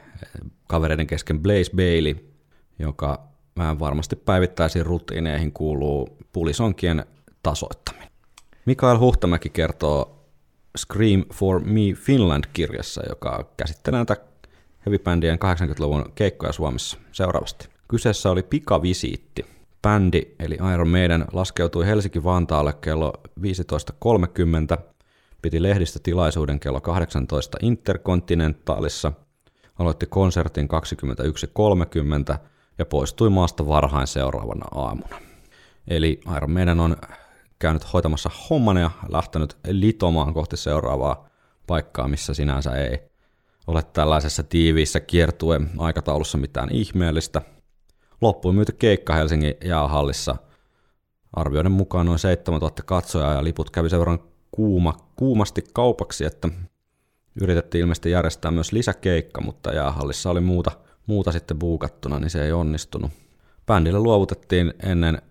[0.68, 2.16] kavereiden kesken Blaze Bailey,
[2.80, 7.06] joka vähän varmasti päivittäisiin rutiineihin kuuluu pulisonkien
[7.44, 8.03] tasoittaminen.
[8.66, 10.26] Mikael Huhtamäki kertoo
[10.78, 14.18] Scream for Me Finland-kirjassa, joka käsittelee näitä
[14.86, 17.68] heavy-bändien 80-luvun keikkoja Suomessa seuraavasti.
[17.88, 19.46] Kyseessä oli pikavisiitti.
[19.82, 24.82] Bändi, eli Iron Maiden, laskeutui Helsinki-Vantaalle kello 15.30,
[25.42, 29.12] piti lehdistötilaisuuden kello 18 Interkontinentaalissa,
[29.80, 30.68] aloitti konsertin
[32.34, 32.38] 21.30
[32.78, 35.22] ja poistui maasta varhain seuraavana aamuna.
[35.88, 36.98] Eli Iron Maiden on
[37.64, 41.30] käynyt hoitamassa homman ja lähtenyt litomaan kohti seuraavaa
[41.68, 43.00] paikkaa, missä sinänsä ei
[43.68, 47.42] ole tällaisessa tiiviissä kiertue aikataulussa mitään ihmeellistä.
[48.22, 50.36] Loppuun myyty keikka Helsingin jäähallissa.
[51.34, 54.20] Arvioiden mukaan noin 7000 katsojaa ja liput kävi sen verran
[54.52, 56.50] kuuma, kuumasti kaupaksi, että
[57.42, 60.72] yritettiin ilmeisesti järjestää myös lisäkeikka, mutta jäähallissa oli muuta,
[61.06, 63.12] muuta sitten buukattuna, niin se ei onnistunut.
[63.66, 65.22] Bändille luovutettiin ennen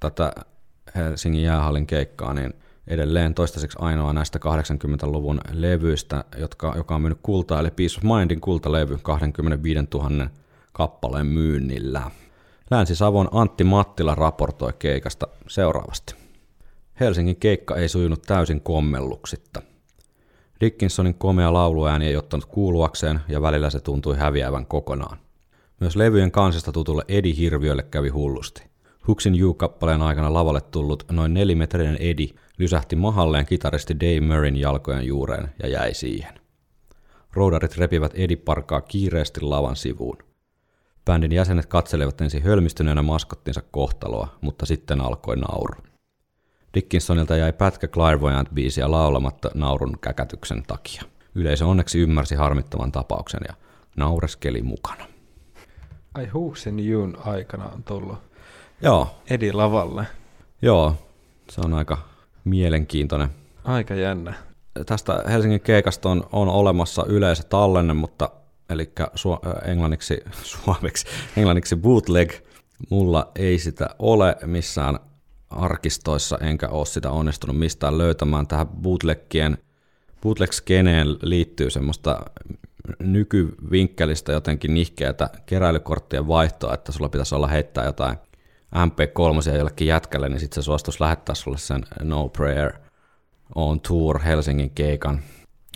[0.00, 0.32] tätä
[0.94, 2.54] Helsingin jäähallin keikkaa, niin
[2.86, 8.40] edelleen toistaiseksi ainoa näistä 80-luvun levyistä, jotka, joka on myynyt kultaa, eli Peace of Mindin
[8.40, 10.28] kultalevy 25 000
[10.72, 12.10] kappaleen myynnillä.
[12.70, 16.14] Länsi-Savon Antti Mattila raportoi keikasta seuraavasti.
[17.00, 19.62] Helsingin keikka ei sujunut täysin kommelluksitta.
[20.60, 25.18] Dickinsonin komea lauluääni ei ottanut kuuluakseen ja välillä se tuntui häviävän kokonaan.
[25.80, 28.67] Myös levyjen kansista tutulle Edi Hirviölle kävi hullusti.
[29.08, 32.28] Huksin You-kappaleen aikana lavalle tullut noin nelimetrinen Edi
[32.58, 36.40] lysähti mahalleen kitaristi Dave Murrayn jalkojen juureen ja jäi siihen.
[37.32, 40.16] Roudarit repivät Edi parkaa kiireesti lavan sivuun.
[41.04, 45.74] Bändin jäsenet katselevat ensin hölmistyneenä maskottinsa kohtaloa, mutta sitten alkoi nauru.
[46.74, 51.02] Dickinsonilta jäi pätkä Clairvoyant-biisiä laulamatta naurun käkätyksen takia.
[51.34, 53.54] Yleisö onneksi ymmärsi harmittavan tapauksen ja
[53.96, 55.04] naureskeli mukana.
[56.14, 58.27] Ai Huuksen Jun aikana on tullut
[58.82, 60.06] Joo, Edi lavalle.
[60.62, 60.94] joo,
[61.50, 61.98] se on aika
[62.44, 63.28] mielenkiintoinen.
[63.64, 64.34] Aika jännä.
[64.86, 68.30] Tästä Helsingin keikasta on, on olemassa yleisö tallenne, mutta
[68.70, 70.20] eli su, englanniksi,
[70.64, 71.06] suomeksi,
[71.36, 72.32] englanniksi bootleg.
[72.90, 74.98] Mulla ei sitä ole missään
[75.50, 78.46] arkistoissa, enkä ole sitä onnistunut mistään löytämään.
[78.46, 79.58] Tähän bootleggien,
[80.22, 82.20] bootleg-skeneen liittyy semmoista
[82.98, 88.16] nykyvinkkelistä jotenkin nihkeätä keräilykorttien vaihtoa, että sulla pitäisi olla heittää jotain
[88.74, 92.72] MP3 jollekin jätkälle, niin sitten se suostuisi lähettää sulle sen No Prayer
[93.54, 95.20] on Tour Helsingin keikan.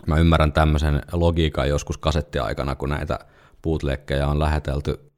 [0.06, 3.18] Mä ymmärrän tämmöisen logiikan joskus kasettiaikana, kun näitä
[3.62, 5.12] bootleggejä on lähetelty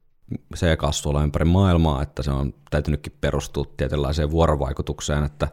[0.56, 5.48] C-kassuilla ympäri maailmaa, että se on täytynytkin perustua tietynlaiseen vuorovaikutukseen, että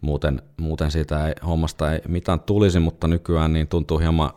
[0.00, 4.30] muuten, muuten siitä ei, hommasta ei mitään tulisi, mutta nykyään niin tuntuu hieman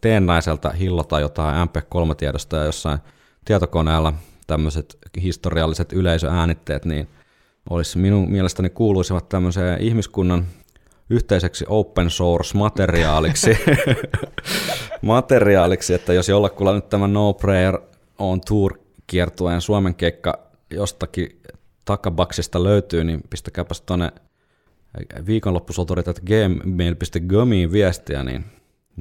[0.00, 2.98] teennäiseltä hillata jotain MP3-tiedosta ja jossain
[3.44, 4.12] tietokoneella
[4.46, 7.08] tämmöiset historialliset yleisöäänitteet, niin
[7.70, 10.46] olisi minun mielestäni kuuluisivat tämmöiseen ihmiskunnan
[11.10, 13.58] yhteiseksi open source materiaaliksi,
[15.02, 17.78] materiaaliksi, että jos jollakulla nyt tämä No Prayer
[18.18, 20.38] on Tour kiertueen Suomen keikka
[20.70, 21.40] jostakin
[21.84, 24.12] takabaksista löytyy, niin pistäkääpäs tuonne
[25.26, 28.44] viikonloppusoturit, että gmail.comiin viestiä, niin,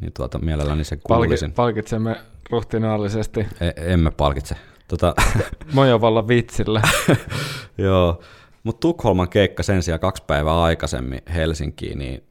[0.01, 1.51] niin tuota, mielelläni se kuulisin.
[1.51, 2.15] Palki, palkitsemme
[2.51, 4.55] ruhtinaallisesti E- emme palkitse.
[4.87, 5.15] Tota,
[5.73, 6.81] Mojovalla vitsillä.
[7.77, 8.21] Joo,
[8.63, 12.23] mutta Tukholman keikka sen sijaan kaksi päivää aikaisemmin Helsinkiin, niin,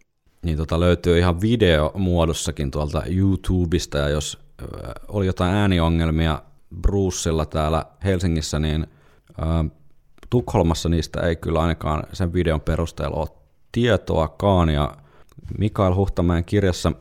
[0.43, 4.45] niin tota löytyy ihan videomuodossakin tuolta YouTubesta, ja jos
[5.09, 6.43] oli jotain ääniongelmia
[6.81, 8.87] Brucella täällä Helsingissä, niin
[9.39, 9.45] ö,
[10.31, 13.29] Tukholmassa niistä ei kyllä ainakaan sen videon perusteella ole
[13.73, 14.97] tietoakaan, ja
[15.59, 16.93] Mikael Huhtamäen kirjassa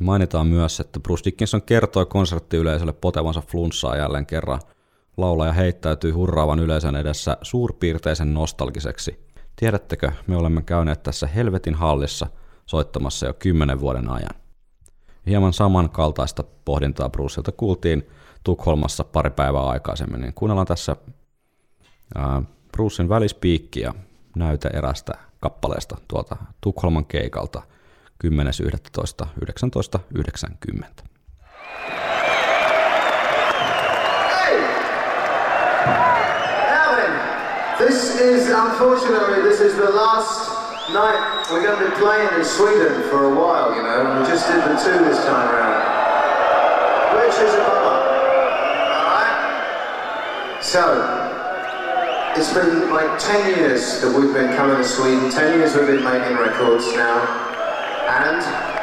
[0.00, 4.60] mainitaan myös, että Bruce Dickinson kertoi konserttiyleisölle potevansa flunssaa jälleen kerran.
[5.16, 9.26] Laulaja heittäytyi hurraavan yleisön edessä suurpiirteisen nostalgiseksi.
[9.56, 12.26] Tiedättekö, me olemme käyneet tässä helvetin hallissa
[12.66, 14.34] soittamassa jo kymmenen vuoden ajan.
[15.26, 18.08] Hieman samankaltaista pohdintaa Bruceilta kuultiin
[18.44, 20.96] Tukholmassa pari päivää aikaisemmin, niin kuunnellaan tässä
[22.14, 22.42] ää,
[22.72, 23.94] Brucein välispiikki ja
[24.36, 27.62] näyte erästä kappaleesta tuolta Tukholman keikalta
[28.24, 31.13] 10.11.1990.
[37.86, 40.48] this is unfortunately this is the last
[40.90, 43.76] night we're going to be playing in Sweden for a while.
[43.76, 45.84] You know, we just did the two this time around,
[47.20, 48.00] which is a bummer.
[48.88, 50.58] All right.
[50.62, 50.80] So
[52.36, 55.30] it's been like ten years that we've been coming to Sweden.
[55.30, 57.20] Ten years we've been making records now,
[58.08, 58.73] and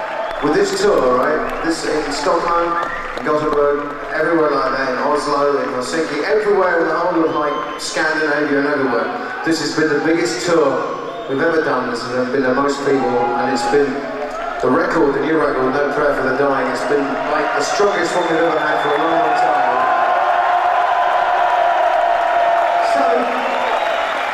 [0.44, 1.64] with this tour, right?
[1.66, 2.74] This in Stockholm,
[3.20, 7.80] in Gothenburg, everywhere like that, in Oslo, in Helsinki, everywhere in the whole of like
[7.80, 9.06] Scandinavia and everywhere.
[9.46, 11.92] This has been the biggest tour we've ever done.
[11.92, 13.94] This has been the most people, and it's been
[14.66, 16.66] the record, the new record, No Prayer for the Dying.
[16.74, 19.62] It's been like the strongest one we've ever had for a long, long time.
[22.98, 23.04] So,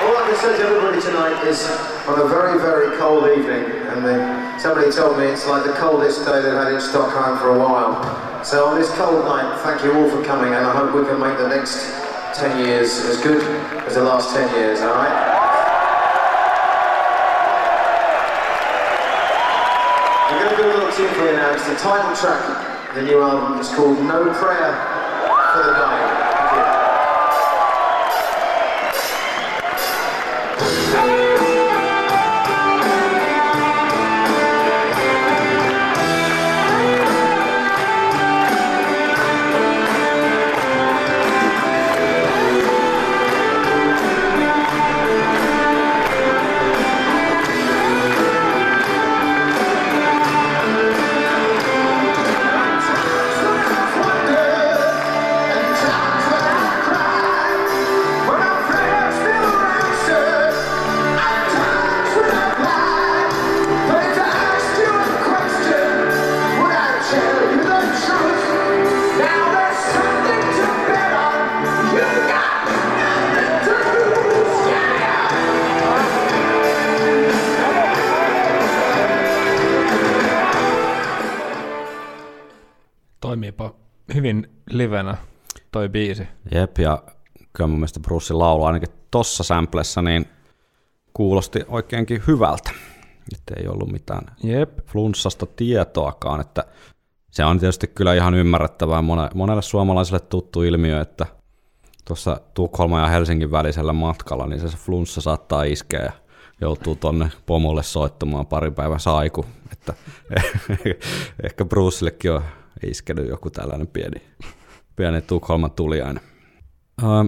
[0.07, 1.67] all I can say to everybody tonight is
[2.07, 4.19] on a very, very cold evening, and they,
[4.59, 8.43] somebody told me it's like the coldest day they've had in Stockholm for a while.
[8.43, 11.19] So on this cold night, thank you all for coming, and I hope we can
[11.19, 11.85] make the next
[12.35, 13.43] 10 years as good
[13.85, 15.13] as the last 10 years, alright?
[20.31, 21.53] We're going to do a little tune for you now.
[21.53, 23.59] It's the title track, of the new album.
[23.59, 24.73] It's called No Prayer
[25.53, 26.26] for the Dying.
[84.87, 85.17] Livenä
[85.71, 86.27] toi biisi.
[86.51, 87.03] Jep, ja
[87.53, 90.25] kyllä mun mielestä Brucein laulu ainakin tossa samplessa niin
[91.13, 92.71] kuulosti oikeinkin hyvältä.
[93.35, 94.79] Että ei ollut mitään Jep.
[94.85, 96.63] flunssasta tietoakaan, että
[97.31, 101.25] se on tietysti kyllä ihan ymmärrettävää mone- monelle suomalaiselle tuttu ilmiö, että
[102.05, 106.11] tuossa Tukholman ja Helsingin välisellä matkalla, niin se flunssa saattaa iskeä ja
[106.61, 109.93] joutuu tonne pomolle soittamaan pari päivän saiku, että
[111.43, 112.43] ehkä Bruceillekin on
[112.85, 114.21] iskenyt joku tällainen pieni,
[114.97, 116.23] pieni Tukholman tuliainen.
[117.03, 117.27] Ähm,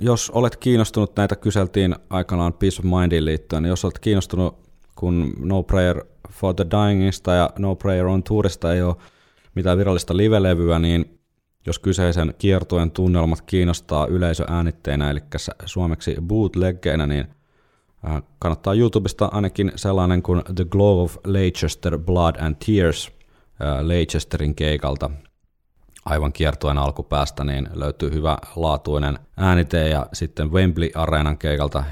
[0.00, 4.58] jos olet kiinnostunut, näitä kyseltiin aikanaan Peace of Mindiin liittyen, niin jos olet kiinnostunut,
[4.94, 8.96] kun No Prayer for the Dyingista ja No Prayer on Tourista ei ole
[9.54, 11.18] mitään virallista livelevyä, niin
[11.66, 15.20] jos kyseisen kiertueen tunnelmat kiinnostaa yleisöäänitteinä, eli
[15.64, 17.26] suomeksi bootleggeinä, niin
[18.08, 23.10] äh, kannattaa YouTubesta ainakin sellainen kuin The Glow of Leicester Blood and Tears
[23.62, 25.10] äh, Leicesterin keikalta
[26.08, 31.86] aivan kiertueen alkupäästä, niin löytyy hyvä laatuinen äänite ja sitten Wembley Areenan keikalta äh,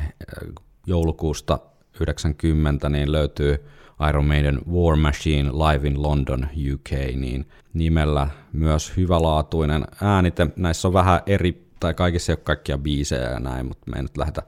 [0.87, 1.59] joulukuusta
[2.01, 3.67] 90 niin löytyy
[4.09, 10.47] Iron Maiden War Machine Live in London UK niin nimellä myös hyvälaatuinen äänite.
[10.57, 14.03] Näissä on vähän eri, tai kaikissa ei ole kaikkia biisejä ja näin, mutta me ei
[14.03, 14.43] nyt lähdetä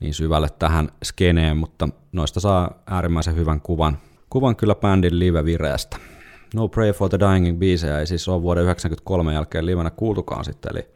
[0.00, 3.98] niin syvälle tähän skeneen, mutta noista saa äärimmäisen hyvän kuvan,
[4.30, 6.11] kuvan kyllä bändin live-vireestä.
[6.54, 10.72] No Pray for the Dyingin biisejä ei siis ole vuoden 1993 jälkeen livenä kuultukaan sitten,
[10.74, 10.88] eli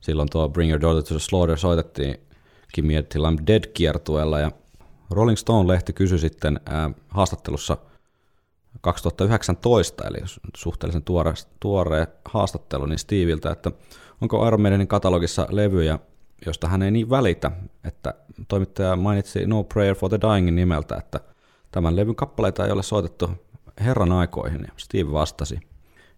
[0.00, 2.20] silloin tuo Bring Your Daughter to the Slaughter soitettiin
[3.08, 4.50] Till I'm Dead kiertueella, ja
[5.10, 7.76] Rolling Stone-lehti kysyi sitten ää, haastattelussa
[8.80, 10.18] 2019, eli
[10.56, 13.70] suhteellisen tuore, tuore haastattelu, niin Steviltä, että
[14.20, 15.98] onko Iron Maidenin katalogissa levyjä,
[16.46, 17.50] josta hän ei niin välitä,
[17.84, 18.14] että
[18.48, 21.20] toimittaja mainitsi No Prayer for the Dyingin nimeltä, että
[21.72, 23.30] tämän levyn kappaleita ei ole soitettu
[23.80, 25.60] herran aikoihin, ja Steve vastasi,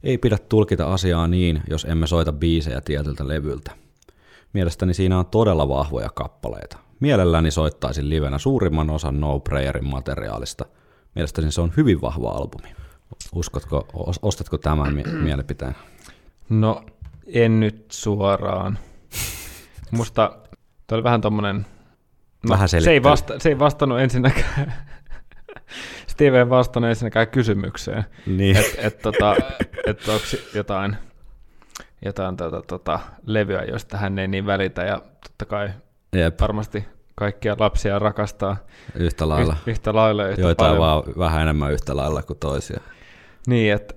[0.03, 3.71] ei pidä tulkita asiaa niin, jos emme soita biisejä tietyltä levyltä.
[4.53, 6.79] mielestäni siinä on todella vahvoja kappaleita.
[7.01, 10.65] Mielelläni soittaisin livenä suurimman osan No Prayerin materiaalista.
[11.15, 12.75] Mielestäni se on hyvin vahva albumi.
[13.35, 15.75] Uskotko, os- ostatko tämän mi- mielipiteen?
[16.49, 16.83] No,
[17.27, 18.79] en nyt suoraan.
[19.91, 20.33] Musta
[20.87, 21.67] toi oli vähän tommonen...
[22.43, 24.75] No, Vähän se ei, vasta, se ei vastannut ensinnäkään...
[26.19, 28.05] Steve ei vastannut ensinnäkään kysymykseen.
[28.27, 28.57] Niin.
[28.57, 29.37] Että et, tota,
[29.87, 30.25] et onko
[30.55, 30.97] jotain,
[32.05, 34.83] jotain tota, tota, levyä, josta hän ei niin välitä.
[34.83, 35.69] Ja totta kai
[36.13, 36.85] Jep, varmasti
[37.15, 38.57] kaikkia lapsia rakastaa
[38.95, 39.53] yhtä lailla.
[39.53, 40.27] yhtä, yhtä lailla.
[40.27, 40.87] Yhtä Joitain paljon.
[40.87, 42.81] vaan vähän enemmän yhtä lailla kuin toisia.
[43.47, 43.95] Niin, että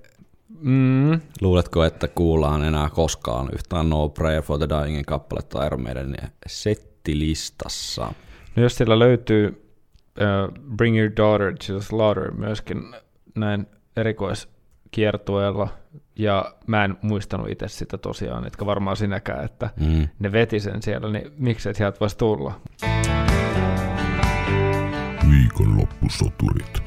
[0.60, 6.30] mm, Luuletko, että kuullaan enää koskaan yhtään No Prayer for the Dyingin kappaletta Iron Maidenin
[6.46, 8.12] settilistassa?
[8.56, 9.61] No jos siellä löytyy
[10.20, 12.94] uh, Bring Your Daughter to the Slaughter myöskin
[13.34, 13.66] näin
[13.96, 15.68] erikoiskiertueella,
[16.16, 20.08] ja mä en muistanut itse sitä tosiaan, etkä varmaan sinäkään, että Mm.
[20.18, 22.60] ne veti sen siellä, niin miksi et sieltä voisi tulla?
[25.30, 26.82] Viikonloppusoturit.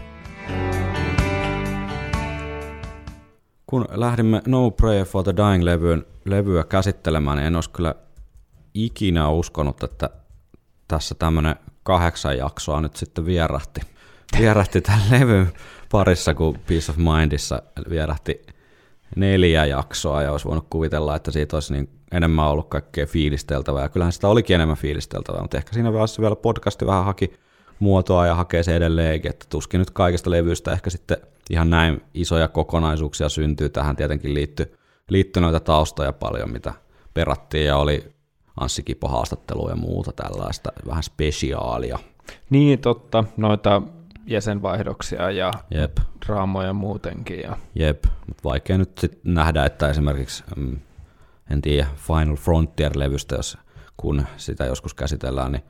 [3.68, 7.96] Kun lähdimme No Prayer for the Dying-levyyn, levyä käsittelemään, niin en olisi kyllä
[8.74, 10.10] ikinä uskonut, että
[10.88, 11.56] tässä tämmöinen
[11.86, 13.82] kahdeksan jaksoa nyt sitten vierähti.
[14.40, 15.54] Vierähti tämän levyn
[15.92, 18.42] parissa, kun Peace of Mindissa vierähti
[19.16, 23.90] neljä jaksoa, ja olisi voinut kuvitella, että siitä olisi niin enemmän ollut kaikkea fiilisteltävää, ja
[23.90, 27.34] kyllähän sitä olikin enemmän fiilisteltävää, mutta ehkä siinä vaiheessa vielä podcasti vähän haki
[27.80, 31.18] muotoa ja hakee se edelleenkin, että tuskin nyt kaikista levyistä ehkä sitten
[31.50, 33.70] ihan näin isoja kokonaisuuksia syntyy.
[33.70, 34.78] Tähän tietenkin liittyy,
[35.10, 36.74] liittyy noita taustoja paljon, mitä
[37.14, 38.15] perattiin ja oli
[38.60, 42.00] Anssi Kipo haastattelua ja muuta tällaista vähän spesiaalia.
[42.50, 43.82] Niin totta, noita
[44.26, 47.40] jäsenvaihdoksia ja Jep, draamoja muutenkin.
[47.40, 47.58] Ja...
[47.76, 48.04] jep.
[48.28, 50.80] Mut vaikea nyt sit nähdä, että esimerkiksi, mm,
[51.52, 53.58] en tiedä, Final Frontier-levystä, jos
[53.98, 55.64] kun sitä joskus käsitellään, niin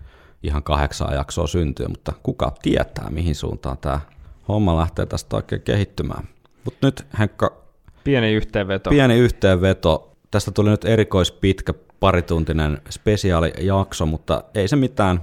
[0.43, 3.99] ihan kahdeksan jaksoa syntyy, mutta kuka tietää, mihin suuntaan tämä
[4.47, 6.27] homma lähtee tästä oikein kehittymään.
[6.65, 7.57] Mutta nyt Henkka,
[8.03, 8.89] Pieni yhteenveto.
[8.89, 10.11] pieni yhteenveto.
[10.31, 15.21] Tästä tuli nyt erikoispitkä parituntinen spesiaalijakso, mutta ei se mitään.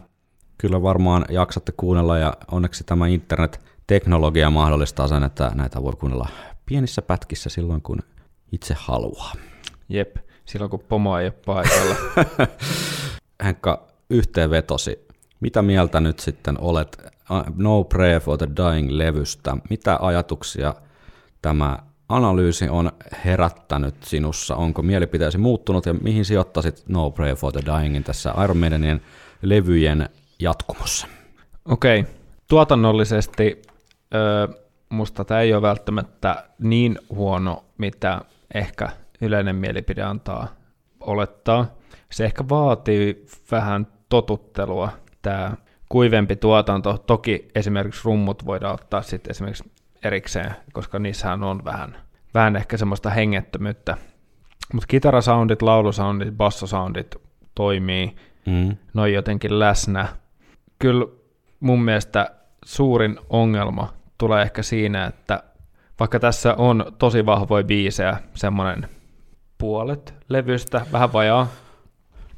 [0.59, 6.29] Kyllä varmaan jaksatte kuunnella ja onneksi tämä internet-teknologia mahdollistaa sen, että näitä voi kuunnella
[6.67, 7.99] pienissä pätkissä silloin, kun
[8.53, 9.33] itse haluaa.
[9.89, 11.95] Jep, silloin kun pomo ei ole paikalla.
[13.45, 15.07] Henkka, yhteenvetosi.
[15.41, 17.03] Mitä mieltä nyt sitten olet
[17.57, 19.57] No Prayer for the Dying-levystä?
[19.71, 20.75] Mitä ajatuksia
[21.43, 21.79] tämä
[22.09, 22.93] analyysi on
[23.25, 24.57] herättänyt sinussa?
[24.57, 29.01] Onko mielipiteesi muuttunut ja mihin sijoittaisit No Prayer for the Dyingin tässä Iron Maidenien
[29.43, 30.09] levyjen
[30.39, 31.07] jatkumossa?
[31.65, 32.05] Okei,
[32.49, 33.63] tuotannollisesti
[34.15, 34.49] ö,
[34.89, 38.21] musta tämä ei ole välttämättä niin huono, mitä
[38.55, 38.89] ehkä
[39.21, 40.49] yleinen mielipide antaa
[41.01, 41.67] olettaa.
[42.11, 44.89] Se ehkä vaatii vähän totuttelua,
[45.23, 45.53] tämä
[45.89, 46.99] kuivempi tuotanto.
[47.07, 49.71] Toki esimerkiksi rummut voidaan ottaa sitten esimerkiksi
[50.05, 51.97] erikseen, koska niissähän on vähän,
[52.35, 53.97] vähän ehkä semmoista hengettömyyttä.
[54.73, 57.17] Mutta kitarasoundit, laulusoundit, bassosoundit
[57.55, 58.17] toimii,
[58.47, 58.77] Mm.
[58.95, 60.09] noin jotenkin läsnä.
[60.79, 61.07] Kyllä
[61.61, 62.31] mun mielestä
[62.65, 65.43] suurin ongelma tulee ehkä siinä, että
[66.01, 68.89] vaikka tässä on tosi vahvoja biisejä, semmoinen
[69.59, 71.47] puolet levystä, vähän vajaa,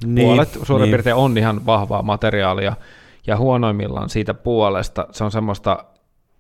[0.05, 0.91] niin, puolet suurin niin.
[0.91, 2.77] piirtein on ihan vahvaa materiaalia,
[3.27, 5.85] ja huonoimmillaan siitä puolesta se on semmoista,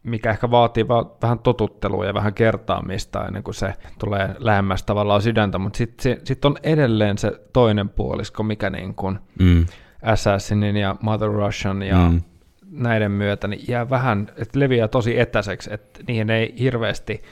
[0.04, 5.22] mikä ehkä vaatii vaan vähän totuttelua ja vähän kertaamista ennen kuin se tulee lähemmäs tavallaan
[5.22, 9.66] sydäntä, mutta sitten sit on edelleen se toinen puolisko, mikä niin kuin Mm.
[10.02, 12.12] Assassinin ja Mother Russian ja Mm.
[12.12, 12.22] mm.
[12.70, 17.22] näiden myötä niin jää vähän, että leviää tosi etäiseksi, että niihin ei hirveästi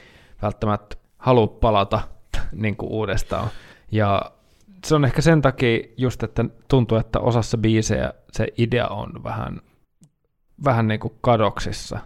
[0.43, 2.01] välttämättä halua palata
[2.53, 3.49] niin kuin uudestaan.
[3.91, 4.23] Ja
[4.85, 9.61] se on ehkä sen takia just, että tuntuu, että osassa biisejä se idea on vähän,
[10.65, 11.99] vähän niin kuin kadoksissa.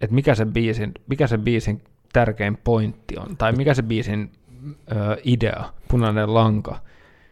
[0.00, 1.82] Että mikä se biisin, mikä se biisin
[2.12, 4.32] tärkein pointti on, tai mikä se biisin
[4.92, 6.78] ö, idea, punainen lanka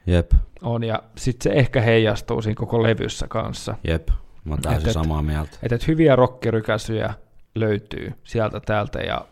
[0.07, 0.31] Jep,
[0.63, 3.75] on, ja sitten se ehkä heijastuu siinä koko levyssä kanssa.
[3.85, 4.09] jep.
[4.45, 5.59] Mä oon täysin Et- samaa mieltä.
[5.63, 7.15] Että et hyviä rockirykäsyjä
[7.55, 9.27] löytyy sieltä täältä, ja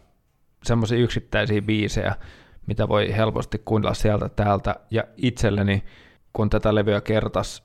[0.65, 2.15] semmoisia yksittäisiä biisejä,
[2.67, 5.85] mitä voi helposti kuunnella sieltä täältä, ja itselleni,
[6.33, 7.63] kun tätä levyä kertas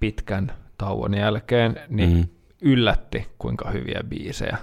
[0.00, 2.16] pitkän tauon jälkeen, niin Mm.
[2.16, 2.24] mm.
[2.62, 4.56] yllätti, kuinka hyviä biisejä.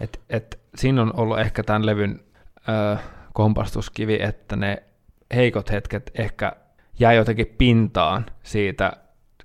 [0.00, 2.20] Et, et, siinä on ollut ehkä tämän levyn
[2.68, 2.96] ö,
[3.32, 4.82] kompastuskivi, että ne
[5.34, 6.52] heikot hetket ehkä
[6.98, 8.92] jää jotenkin pintaan siitä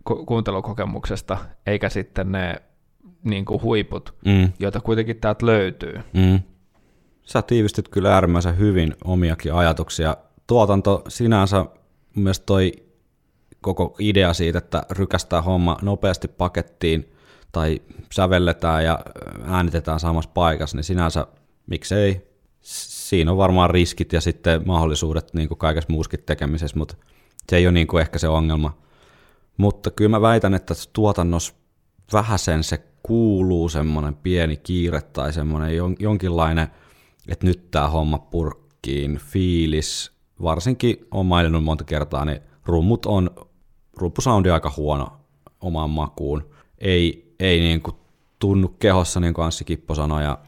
[0.03, 2.55] ku- kuuntelukokemuksesta, eikä sitten ne
[3.23, 4.51] niin kuin huiput, Mm.
[4.59, 5.93] joita kuitenkin täältä löytyy.
[6.13, 6.39] Mm.
[7.21, 10.17] Sä tiivistit kyllä äärimmäisen hyvin omiakin ajatuksia.
[10.47, 11.65] Tuotanto sinänsä,
[12.15, 12.71] mielestä toi
[13.61, 17.12] koko idea siitä, että rykästää homma nopeasti pakettiin
[17.53, 17.81] tai
[18.11, 18.99] sävelletään ja
[19.45, 21.27] äänitetään samassa paikassa, niin sinänsä
[21.67, 22.34] miksei.
[22.61, 26.95] Siinä on varmaan riskit ja sitten mahdollisuudet niin kuin kaikessa muuskin tekemisessä, mutta
[27.49, 28.77] se ei ole niin kuin ehkä se ongelma.
[29.57, 31.53] Mutta kyllä mä väitän, että tuotannossa
[32.13, 36.67] vähäsen se kuuluu semmoinen pieni kiire tai semmoinen jon- jonkinlainen,
[37.27, 40.11] että nyt tämä homma purkkiin, fiilis.
[40.41, 43.30] Varsinkin on maininnut monta kertaa, niin rummut on,
[43.97, 45.07] rumpusoundi on aika huono
[45.61, 46.49] omaan makuun.
[46.77, 47.95] Ei, ei niin kuin
[48.39, 50.39] tunnu kehossa, niin kuin Anssi Kippo sanoi, ja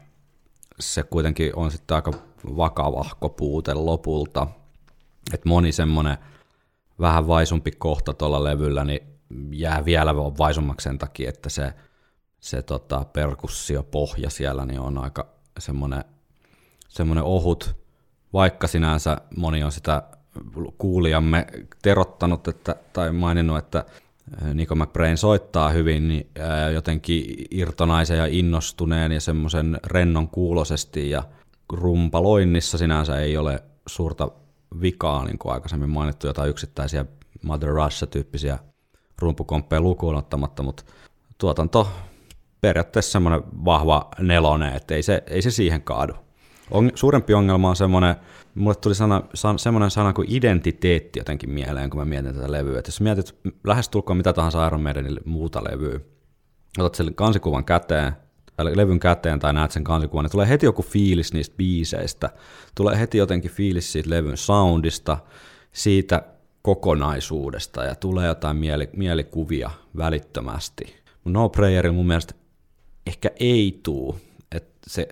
[0.80, 2.10] se kuitenkin on sitten aika
[2.56, 4.46] vakavahko puute lopulta.
[5.34, 6.18] Että moni semmoinen
[7.00, 9.00] vähän vaisumpi kohta tuolla levyllä, niin
[9.50, 11.72] jää vielä vaisummaksi sen takia, että se,
[12.40, 15.26] se tota, perkussiopohja siellä niin on aika
[15.58, 16.04] semmoinen,
[16.88, 17.76] semmoinen ohut,
[18.32, 20.02] vaikka sinänsä moni on sitä
[20.78, 21.46] kuulijamme
[21.82, 23.84] terottanut että, tai maininnut, että
[24.54, 31.22] Nico McBrain soittaa hyvin, niin ää, jotenkin irtonaisen ja innostuneen ja semmoisen rennon kuulosesti ja
[31.72, 34.30] rumpaloinnissa sinänsä ei ole suurta
[34.80, 37.04] vikaa, niin kuin aikaisemmin mainittu, jotain yksittäisiä
[37.42, 38.58] Mother Russia-tyyppisiä
[39.18, 40.84] rumpukomppeja lukuun ottamatta, mutta
[41.38, 41.88] tuotanto
[42.60, 46.25] periaatteessa semmoinen vahva nelonen, että ei se, ei se siihen kaadu.
[46.70, 48.16] On, suurempi ongelma on semmoinen,
[48.54, 52.78] mulle tuli sana, san, semmoinen sana kuin identiteetti jotenkin mieleen, kun mä mietin tätä levyä.
[52.78, 53.34] Et jos mietit
[53.64, 56.00] lähestulkoon mitä tahansa Iron Maidenille muuta levyä,
[56.78, 58.12] otat sen kansikuvan käteen,
[58.58, 62.30] levyn käteen tai näet sen kansikuvan, niin tulee heti joku fiilis niistä biiseistä,
[62.74, 65.18] tulee heti jotenkin fiilis siitä levyn soundista,
[65.72, 66.22] siitä
[66.62, 70.94] kokonaisuudesta ja tulee jotain mieli, mielikuvia välittömästi.
[71.24, 72.34] No Prayerin mun mielestä
[73.06, 74.18] ehkä ei tuu,
[74.86, 75.08] se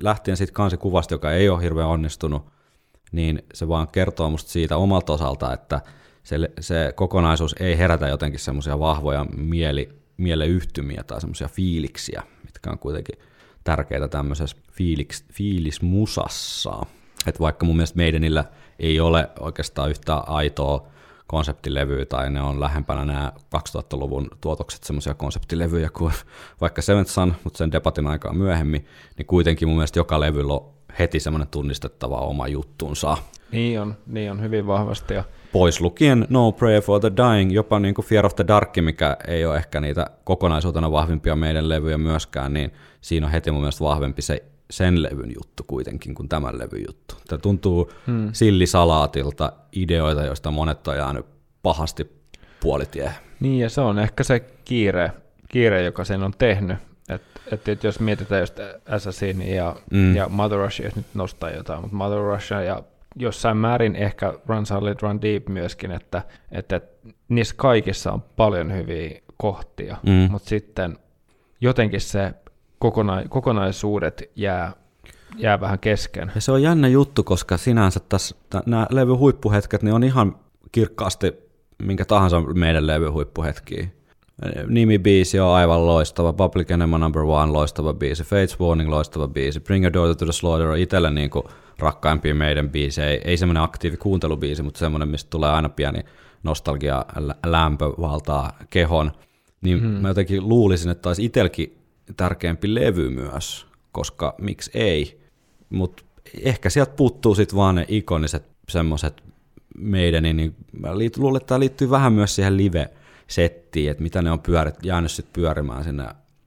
[0.00, 2.46] lähtien siitä kansikuvasta, joka ei ole hirveän onnistunut,
[3.12, 5.80] niin se vaan kertoo musta siitä omalta osalta, että
[6.22, 12.78] se, se kokonaisuus ei herätä jotenkin semmoisia vahvoja mieli, mieleyhtymiä tai semmoisia fiiliksiä, mitkä on
[12.78, 13.18] kuitenkin
[13.64, 16.82] tärkeitä tämmöisessä fiiliks, fiilismusassa.
[17.26, 18.44] Että vaikka mun mielestä meidänillä
[18.78, 20.88] ei ole oikeastaan yhtä aitoa
[21.26, 26.12] konseptilevyä, tai ne on lähempänä nämä 2000-luvun tuotokset semmoisia konseptilevyjä kuin
[26.60, 28.86] vaikka Seventh Sun, mutta sen debatin aikaa myöhemmin,
[29.18, 33.16] niin kuitenkin mun mielestä joka levyllä on heti semmoinen tunnistettava oma juttunsa.
[33.52, 35.14] Niin on, niin on hyvin vahvasti.
[35.14, 38.76] Ja Pois lukien No Prayer for the Dying, jopa niin kuin Fear of the Dark,
[38.80, 43.60] mikä ei ole ehkä niitä kokonaisuutena vahvimpia meidän levyjä myöskään, niin siinä on heti mun
[43.60, 47.14] mielestä vahvempi se sen levyn juttu kuitenkin kuin tämän levyn juttu.
[47.28, 48.28] Tämä tuntuu hmm.
[48.32, 51.26] sillisalaatilta ideoita, joista monet on jäänyt
[51.62, 52.10] pahasti
[52.60, 53.12] puolitie.
[53.40, 55.12] Niin, ja se on ehkä se kiire,
[55.48, 56.78] kiire joka sen on tehnyt.
[57.08, 60.16] Että et, et jos mietitään just Assassin ja, mm.
[60.16, 62.82] ja Mother Russia, jos nyt nostaa jotain, mutta Mother Russia ja
[63.16, 66.22] jossain määrin ehkä Run Solid, Run Deep myöskin, että,
[66.52, 66.80] että
[67.28, 70.28] niissä kaikissa on paljon hyviä kohtia, mm.
[70.30, 70.98] mutta sitten
[71.60, 72.34] jotenkin se
[72.78, 74.72] kokona- kokonaisuudet jää,
[75.36, 76.32] jää vähän kesken.
[76.34, 78.36] Ja se on jännä juttu, koska sinänsä tässä
[78.66, 80.36] nämä levy huippuhetket, niin on ihan
[80.72, 81.32] kirkkaasti
[81.82, 83.88] minkä tahansa meidän levy huippuhetkiä.
[84.68, 89.84] Nimibiisi on aivan loistava, Public Enema Number One loistava biisi, Fates Warning loistava biisi, Bring
[89.84, 91.44] Your Daughter to the Slaughter on itselle niin kuin
[91.78, 96.00] rakkaimpia meidän biisejä, ei, ei semmoinen aktiivi kuuntelubiisi, mutta semmoinen, mistä tulee aina pieni
[96.42, 99.12] nostalgia, lä- lämpö valtaa kehon,
[99.60, 99.88] niin hmm.
[99.88, 101.78] mä jotenkin luulisin, että olisi itselläkin
[102.14, 105.20] tärkeämpi levy myös, koska miksi ei,
[105.70, 106.04] mutta
[106.40, 109.22] ehkä sieltä puuttuu sitten vaan ne ikoniset semmoiset
[109.78, 114.30] meidän, niin mä liit- luulen, että tämä liittyy vähän myös siihen live-settiin, että mitä ne
[114.30, 116.06] on pyörit, jäänyt sitten pyörimään sinne,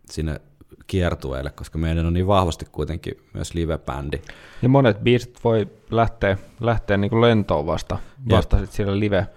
[0.09, 0.41] sinne
[0.87, 4.21] kiertueelle, koska meidän on niin vahvasti kuitenkin myös live-bändi.
[4.61, 7.99] Ja monet biisit voi lähteä, lähteä niin kuin lentoon vasta,
[8.29, 9.27] vasta sit siellä live.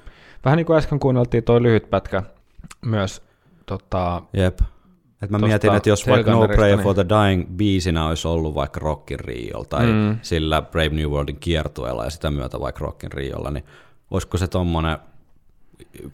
[0.44, 2.22] Vähän niin kuin äsken kuunneltiin toi lyhyt pätkä
[2.86, 3.22] myös
[3.66, 4.58] tota, Jep.
[5.22, 8.28] Et mä Tosta mietin, että jos vaikka No Prayer niin- for the Dying biisinä olisi
[8.28, 10.18] ollut vaikka Rockin Riolla tai mm.
[10.22, 13.64] sillä Brave New Worldin kiertueella ja sitä myötä vaikka Rockin Riolla, niin
[14.10, 14.98] olisiko se tommonen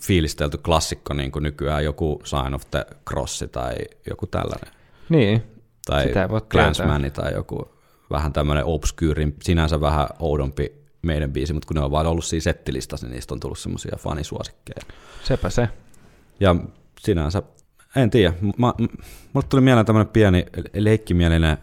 [0.02, 3.74] fiilistelty klassikko niin kuin nykyään joku Sign of the Cross tai
[4.10, 4.72] joku tällainen.
[5.08, 5.42] niin,
[5.86, 7.70] Tai Sitä voi Clansman tai joku
[8.10, 10.72] vähän tämmöinen obskyyrin, sinänsä vähän oudompi
[11.02, 13.96] meidän biisi, mutta kun ne on vaan ollut siinä settilistassa, niin niistä on tullut semmoisia
[13.98, 14.82] fanisuosikkeja.
[15.24, 15.68] sepä se.
[16.40, 16.56] Ja
[17.00, 17.42] sinänsä,
[17.96, 18.74] en tiedä, mä,
[19.32, 21.58] mulle tuli mieleen tämmöinen pieni leikkimielinen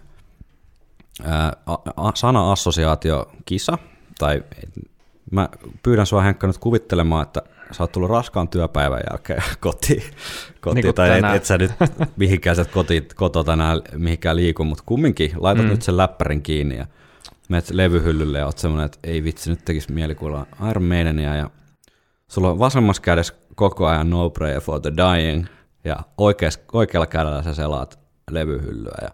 [1.23, 3.77] ää, a, a, sana-assosiaatiokisa,
[4.19, 4.43] tai
[5.31, 5.49] mä
[5.83, 7.41] pyydän sua Henkka nyt kuvittelemaan, että
[7.71, 10.03] sä oot tullut raskaan työpäivän jälkeen kotiin,
[10.61, 11.71] kotiin Niin tai et, et, sä nyt
[12.15, 15.71] mihinkään sä koti, koto tänään mihinkään liiku, mutta kumminkin laitat mm.
[15.71, 16.85] nyt sen läppärin kiinni ja
[17.49, 21.49] menet levyhyllylle ja oot semmoinen, että ei vitsi, nyt tekisi mieli kuulla Iron Maidenia ja
[22.27, 25.45] sulla on vasemmassa kädessä koko ajan No Prayer for the Dying,
[25.85, 27.99] ja oikeas, oikealla kädellä sä selaat
[28.31, 29.09] levyhyllyä, ja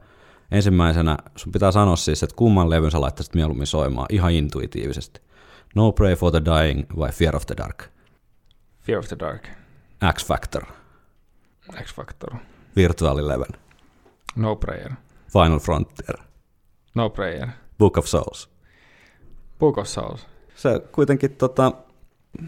[0.51, 4.07] ensimmäisenä sun pitää sanoa siis, että kumman levyn sä laittaisit mieluummin soimaan?
[4.09, 5.21] Ihan intuitiivisesti.
[5.75, 7.83] No Prayer for the Dying vai Fear of the Dark?
[8.81, 9.47] Fear of the Dark,
[10.13, 10.63] X Factor,
[11.83, 12.35] X Factor,
[12.75, 13.61] Virtual Eleven,
[14.35, 14.91] No Prayer,
[15.33, 16.17] Final Frontier,
[16.95, 17.47] No Prayer,
[17.79, 18.49] Book of Souls.
[19.59, 20.27] Book of Souls.
[20.55, 21.71] Se kuitenkin, tota,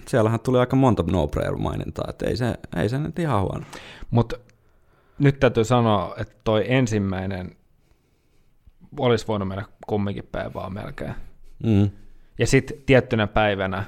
[0.08, 3.66] siellähän tuli aika monta No Prayer mainintaa, että ei se, ei se nyt ihan huono.
[4.12, 4.36] Mutta
[5.20, 7.56] nyt täytyy sanoa, että toi ensimmäinen
[9.00, 11.16] olisi voinut mennä kumminkin päivää melkein.
[11.64, 11.90] Mm.
[12.40, 13.84] Ja sitten tiettynä päivänä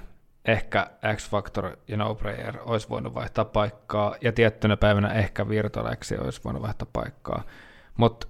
[0.45, 5.95] ehkä X Factor ja No Prayer olisi voinut vaihtaa paikkaa, ja tiettynä päivänä ehkä Virtual
[5.95, 7.43] X olisi voinut vaihtaa paikkaa.
[7.97, 8.27] Mutta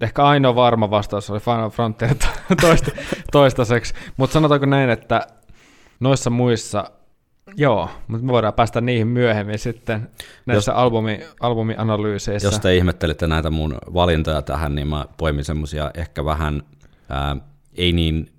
[0.00, 2.14] ehkä ainoa varma vastaus oli Final Frontier
[2.48, 2.90] to- toista,
[3.32, 3.94] toistaiseksi.
[4.16, 5.26] Mutta sanotaanko näin, että
[6.02, 6.90] noissa muissa,
[7.56, 10.10] joo, mutta me voidaan päästä niihin myöhemmin sitten
[10.46, 12.48] näissä albumi, albumianalyyseissä.
[12.48, 16.62] Jos te ihmettelitte näitä mun valintoja tähän, niin mä poimin semmosia ehkä vähän
[17.08, 17.36] ää,
[17.74, 18.32] ei niin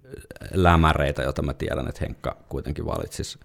[0.53, 3.39] lämäreitä, joita mä tiedän, että Henkka kuitenkin valitsisi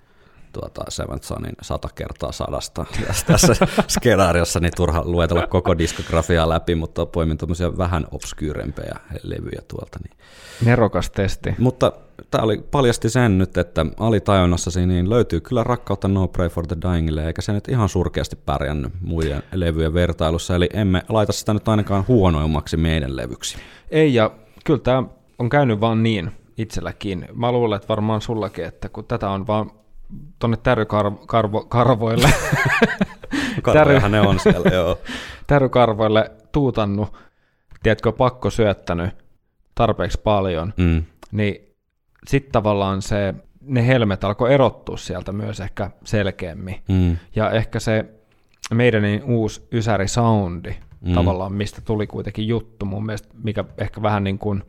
[0.53, 6.75] tuota Seventh Sonin sata kertaa sadasta tässä, tässä skenaariossa, niin turha luetella koko diskografiaa läpi,
[6.75, 9.99] mutta poimin tuommoisia vähän obskyyrempejä levyjä tuolta.
[10.05, 10.19] Niin.
[10.65, 11.55] Nerokas testi.
[11.59, 11.93] Mutta
[12.31, 16.77] tämä oli paljasti sen nyt, että alitajunnassasi niin löytyy kyllä rakkautta No Pray for the
[16.83, 21.69] Dyingille, eikä se nyt ihan surkeasti pärjännyt muiden levyjen vertailussa, eli emme laita sitä nyt
[21.69, 23.59] ainakaan huonoimmaksi meidän levyksi.
[23.91, 24.31] Ei, ja
[24.65, 25.03] kyllä tämä
[25.39, 27.29] on käynyt vaan niin itselläkin.
[27.35, 29.71] Mä luulen, että varmaan sullakin, että kun tätä on vaan
[30.39, 32.29] tonne tärykarvoille,
[33.63, 34.99] Karvojahan ne on siellä, joo.
[35.47, 37.17] tärykarvoille tuutannut,
[37.83, 39.11] tiedätkö, pakko syöttänyt
[39.75, 41.05] tarpeeksi paljon, Mm.
[41.33, 41.68] niin
[42.27, 46.77] sitten tavallaan se, ne helmet alkoi erottua sieltä myös ehkä selkeämmin.
[46.89, 47.17] Mm.
[47.37, 48.05] Ja ehkä se
[48.75, 51.15] meidän niin uusi Ysäri Soundi, Mm.
[51.15, 54.63] tavallaan, mistä tuli kuitenkin juttu mun mielestä, mikä ehkä vähän niin kuin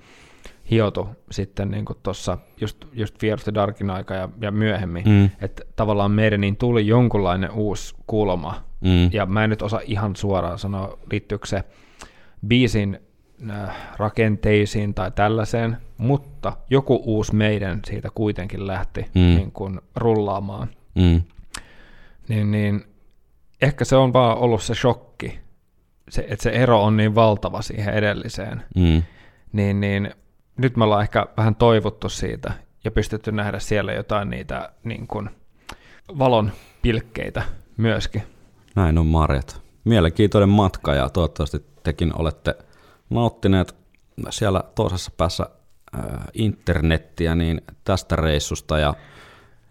[0.71, 5.29] hiotu sitten niin tuossa just, just Fear of the Darkin aika ja, ja myöhemmin, Mm.
[5.41, 9.09] että tavallaan meidän niin tuli jonkunlainen uusi kulma, Mm.
[9.13, 11.63] ja mä en nyt osaa ihan suoraan sanoa, liittyykö se
[12.47, 12.99] biisin
[13.97, 19.21] rakenteisiin tai tällaiseen, mutta joku uusi meidän siitä kuitenkin lähti Mm.
[19.21, 21.21] niin kuin rullaamaan Mm.
[22.29, 22.83] niin, niin
[23.61, 25.39] ehkä se on vaan ollut se shokki,
[26.09, 29.03] se, että se ero on niin valtava siihen edelliseen, Mm.
[29.53, 30.11] niin, niin
[30.57, 32.53] nyt me ollaan ehkä vähän toivottu siitä
[32.83, 35.29] ja pystytty nähdä siellä jotain niitä niin kuin,
[36.19, 36.51] valon
[36.81, 37.43] pilkkeitä
[37.77, 38.23] myöskin.
[38.75, 39.61] Näin on Marjat.
[39.83, 42.55] Mielenkiintoinen matka ja toivottavasti tekin olette
[43.09, 43.75] nauttineet
[44.29, 45.45] siellä toisessa päässä
[45.93, 48.93] ää, internettiä niin tästä reissusta ja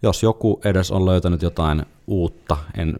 [0.03, 2.95] jos joku edes on löytänyt jotain uutta, en,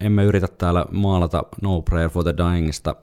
[0.00, 2.96] emme yritä täällä maalata No Prayer for the Dyingista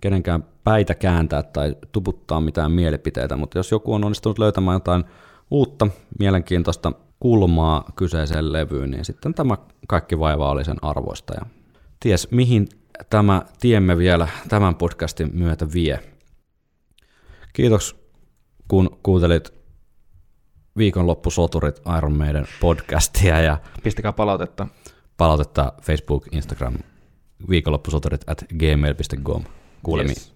[0.00, 5.04] kenenkään päitä kääntää tai tuputtaa mitään mielipiteitä, mutta jos joku on onnistunut löytämään jotain
[5.50, 5.88] uutta,
[6.18, 9.56] mielenkiintoista kulmaa kyseiseen levyyn, niin sitten tämä
[9.88, 11.34] kaikki vaiva oli sen arvoista.
[11.34, 11.46] Ja
[12.00, 12.68] ties mihin
[13.10, 16.13] tämä tiemme vielä tämän podcastin myötä vie.
[17.54, 17.96] Kiitos
[18.68, 19.52] kun kuuntelit
[20.76, 24.66] viikonloppusoturit Iron Maiden podcastia ja Pistäkää palautetta.
[25.16, 26.74] palautetta Facebook, Instagram,
[27.50, 29.44] viikonloppusoturit at gmail.com.
[29.82, 30.16] Kuulemiin.
[30.16, 30.34] Yes.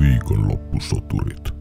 [0.00, 1.55] Viikonloppusoturit.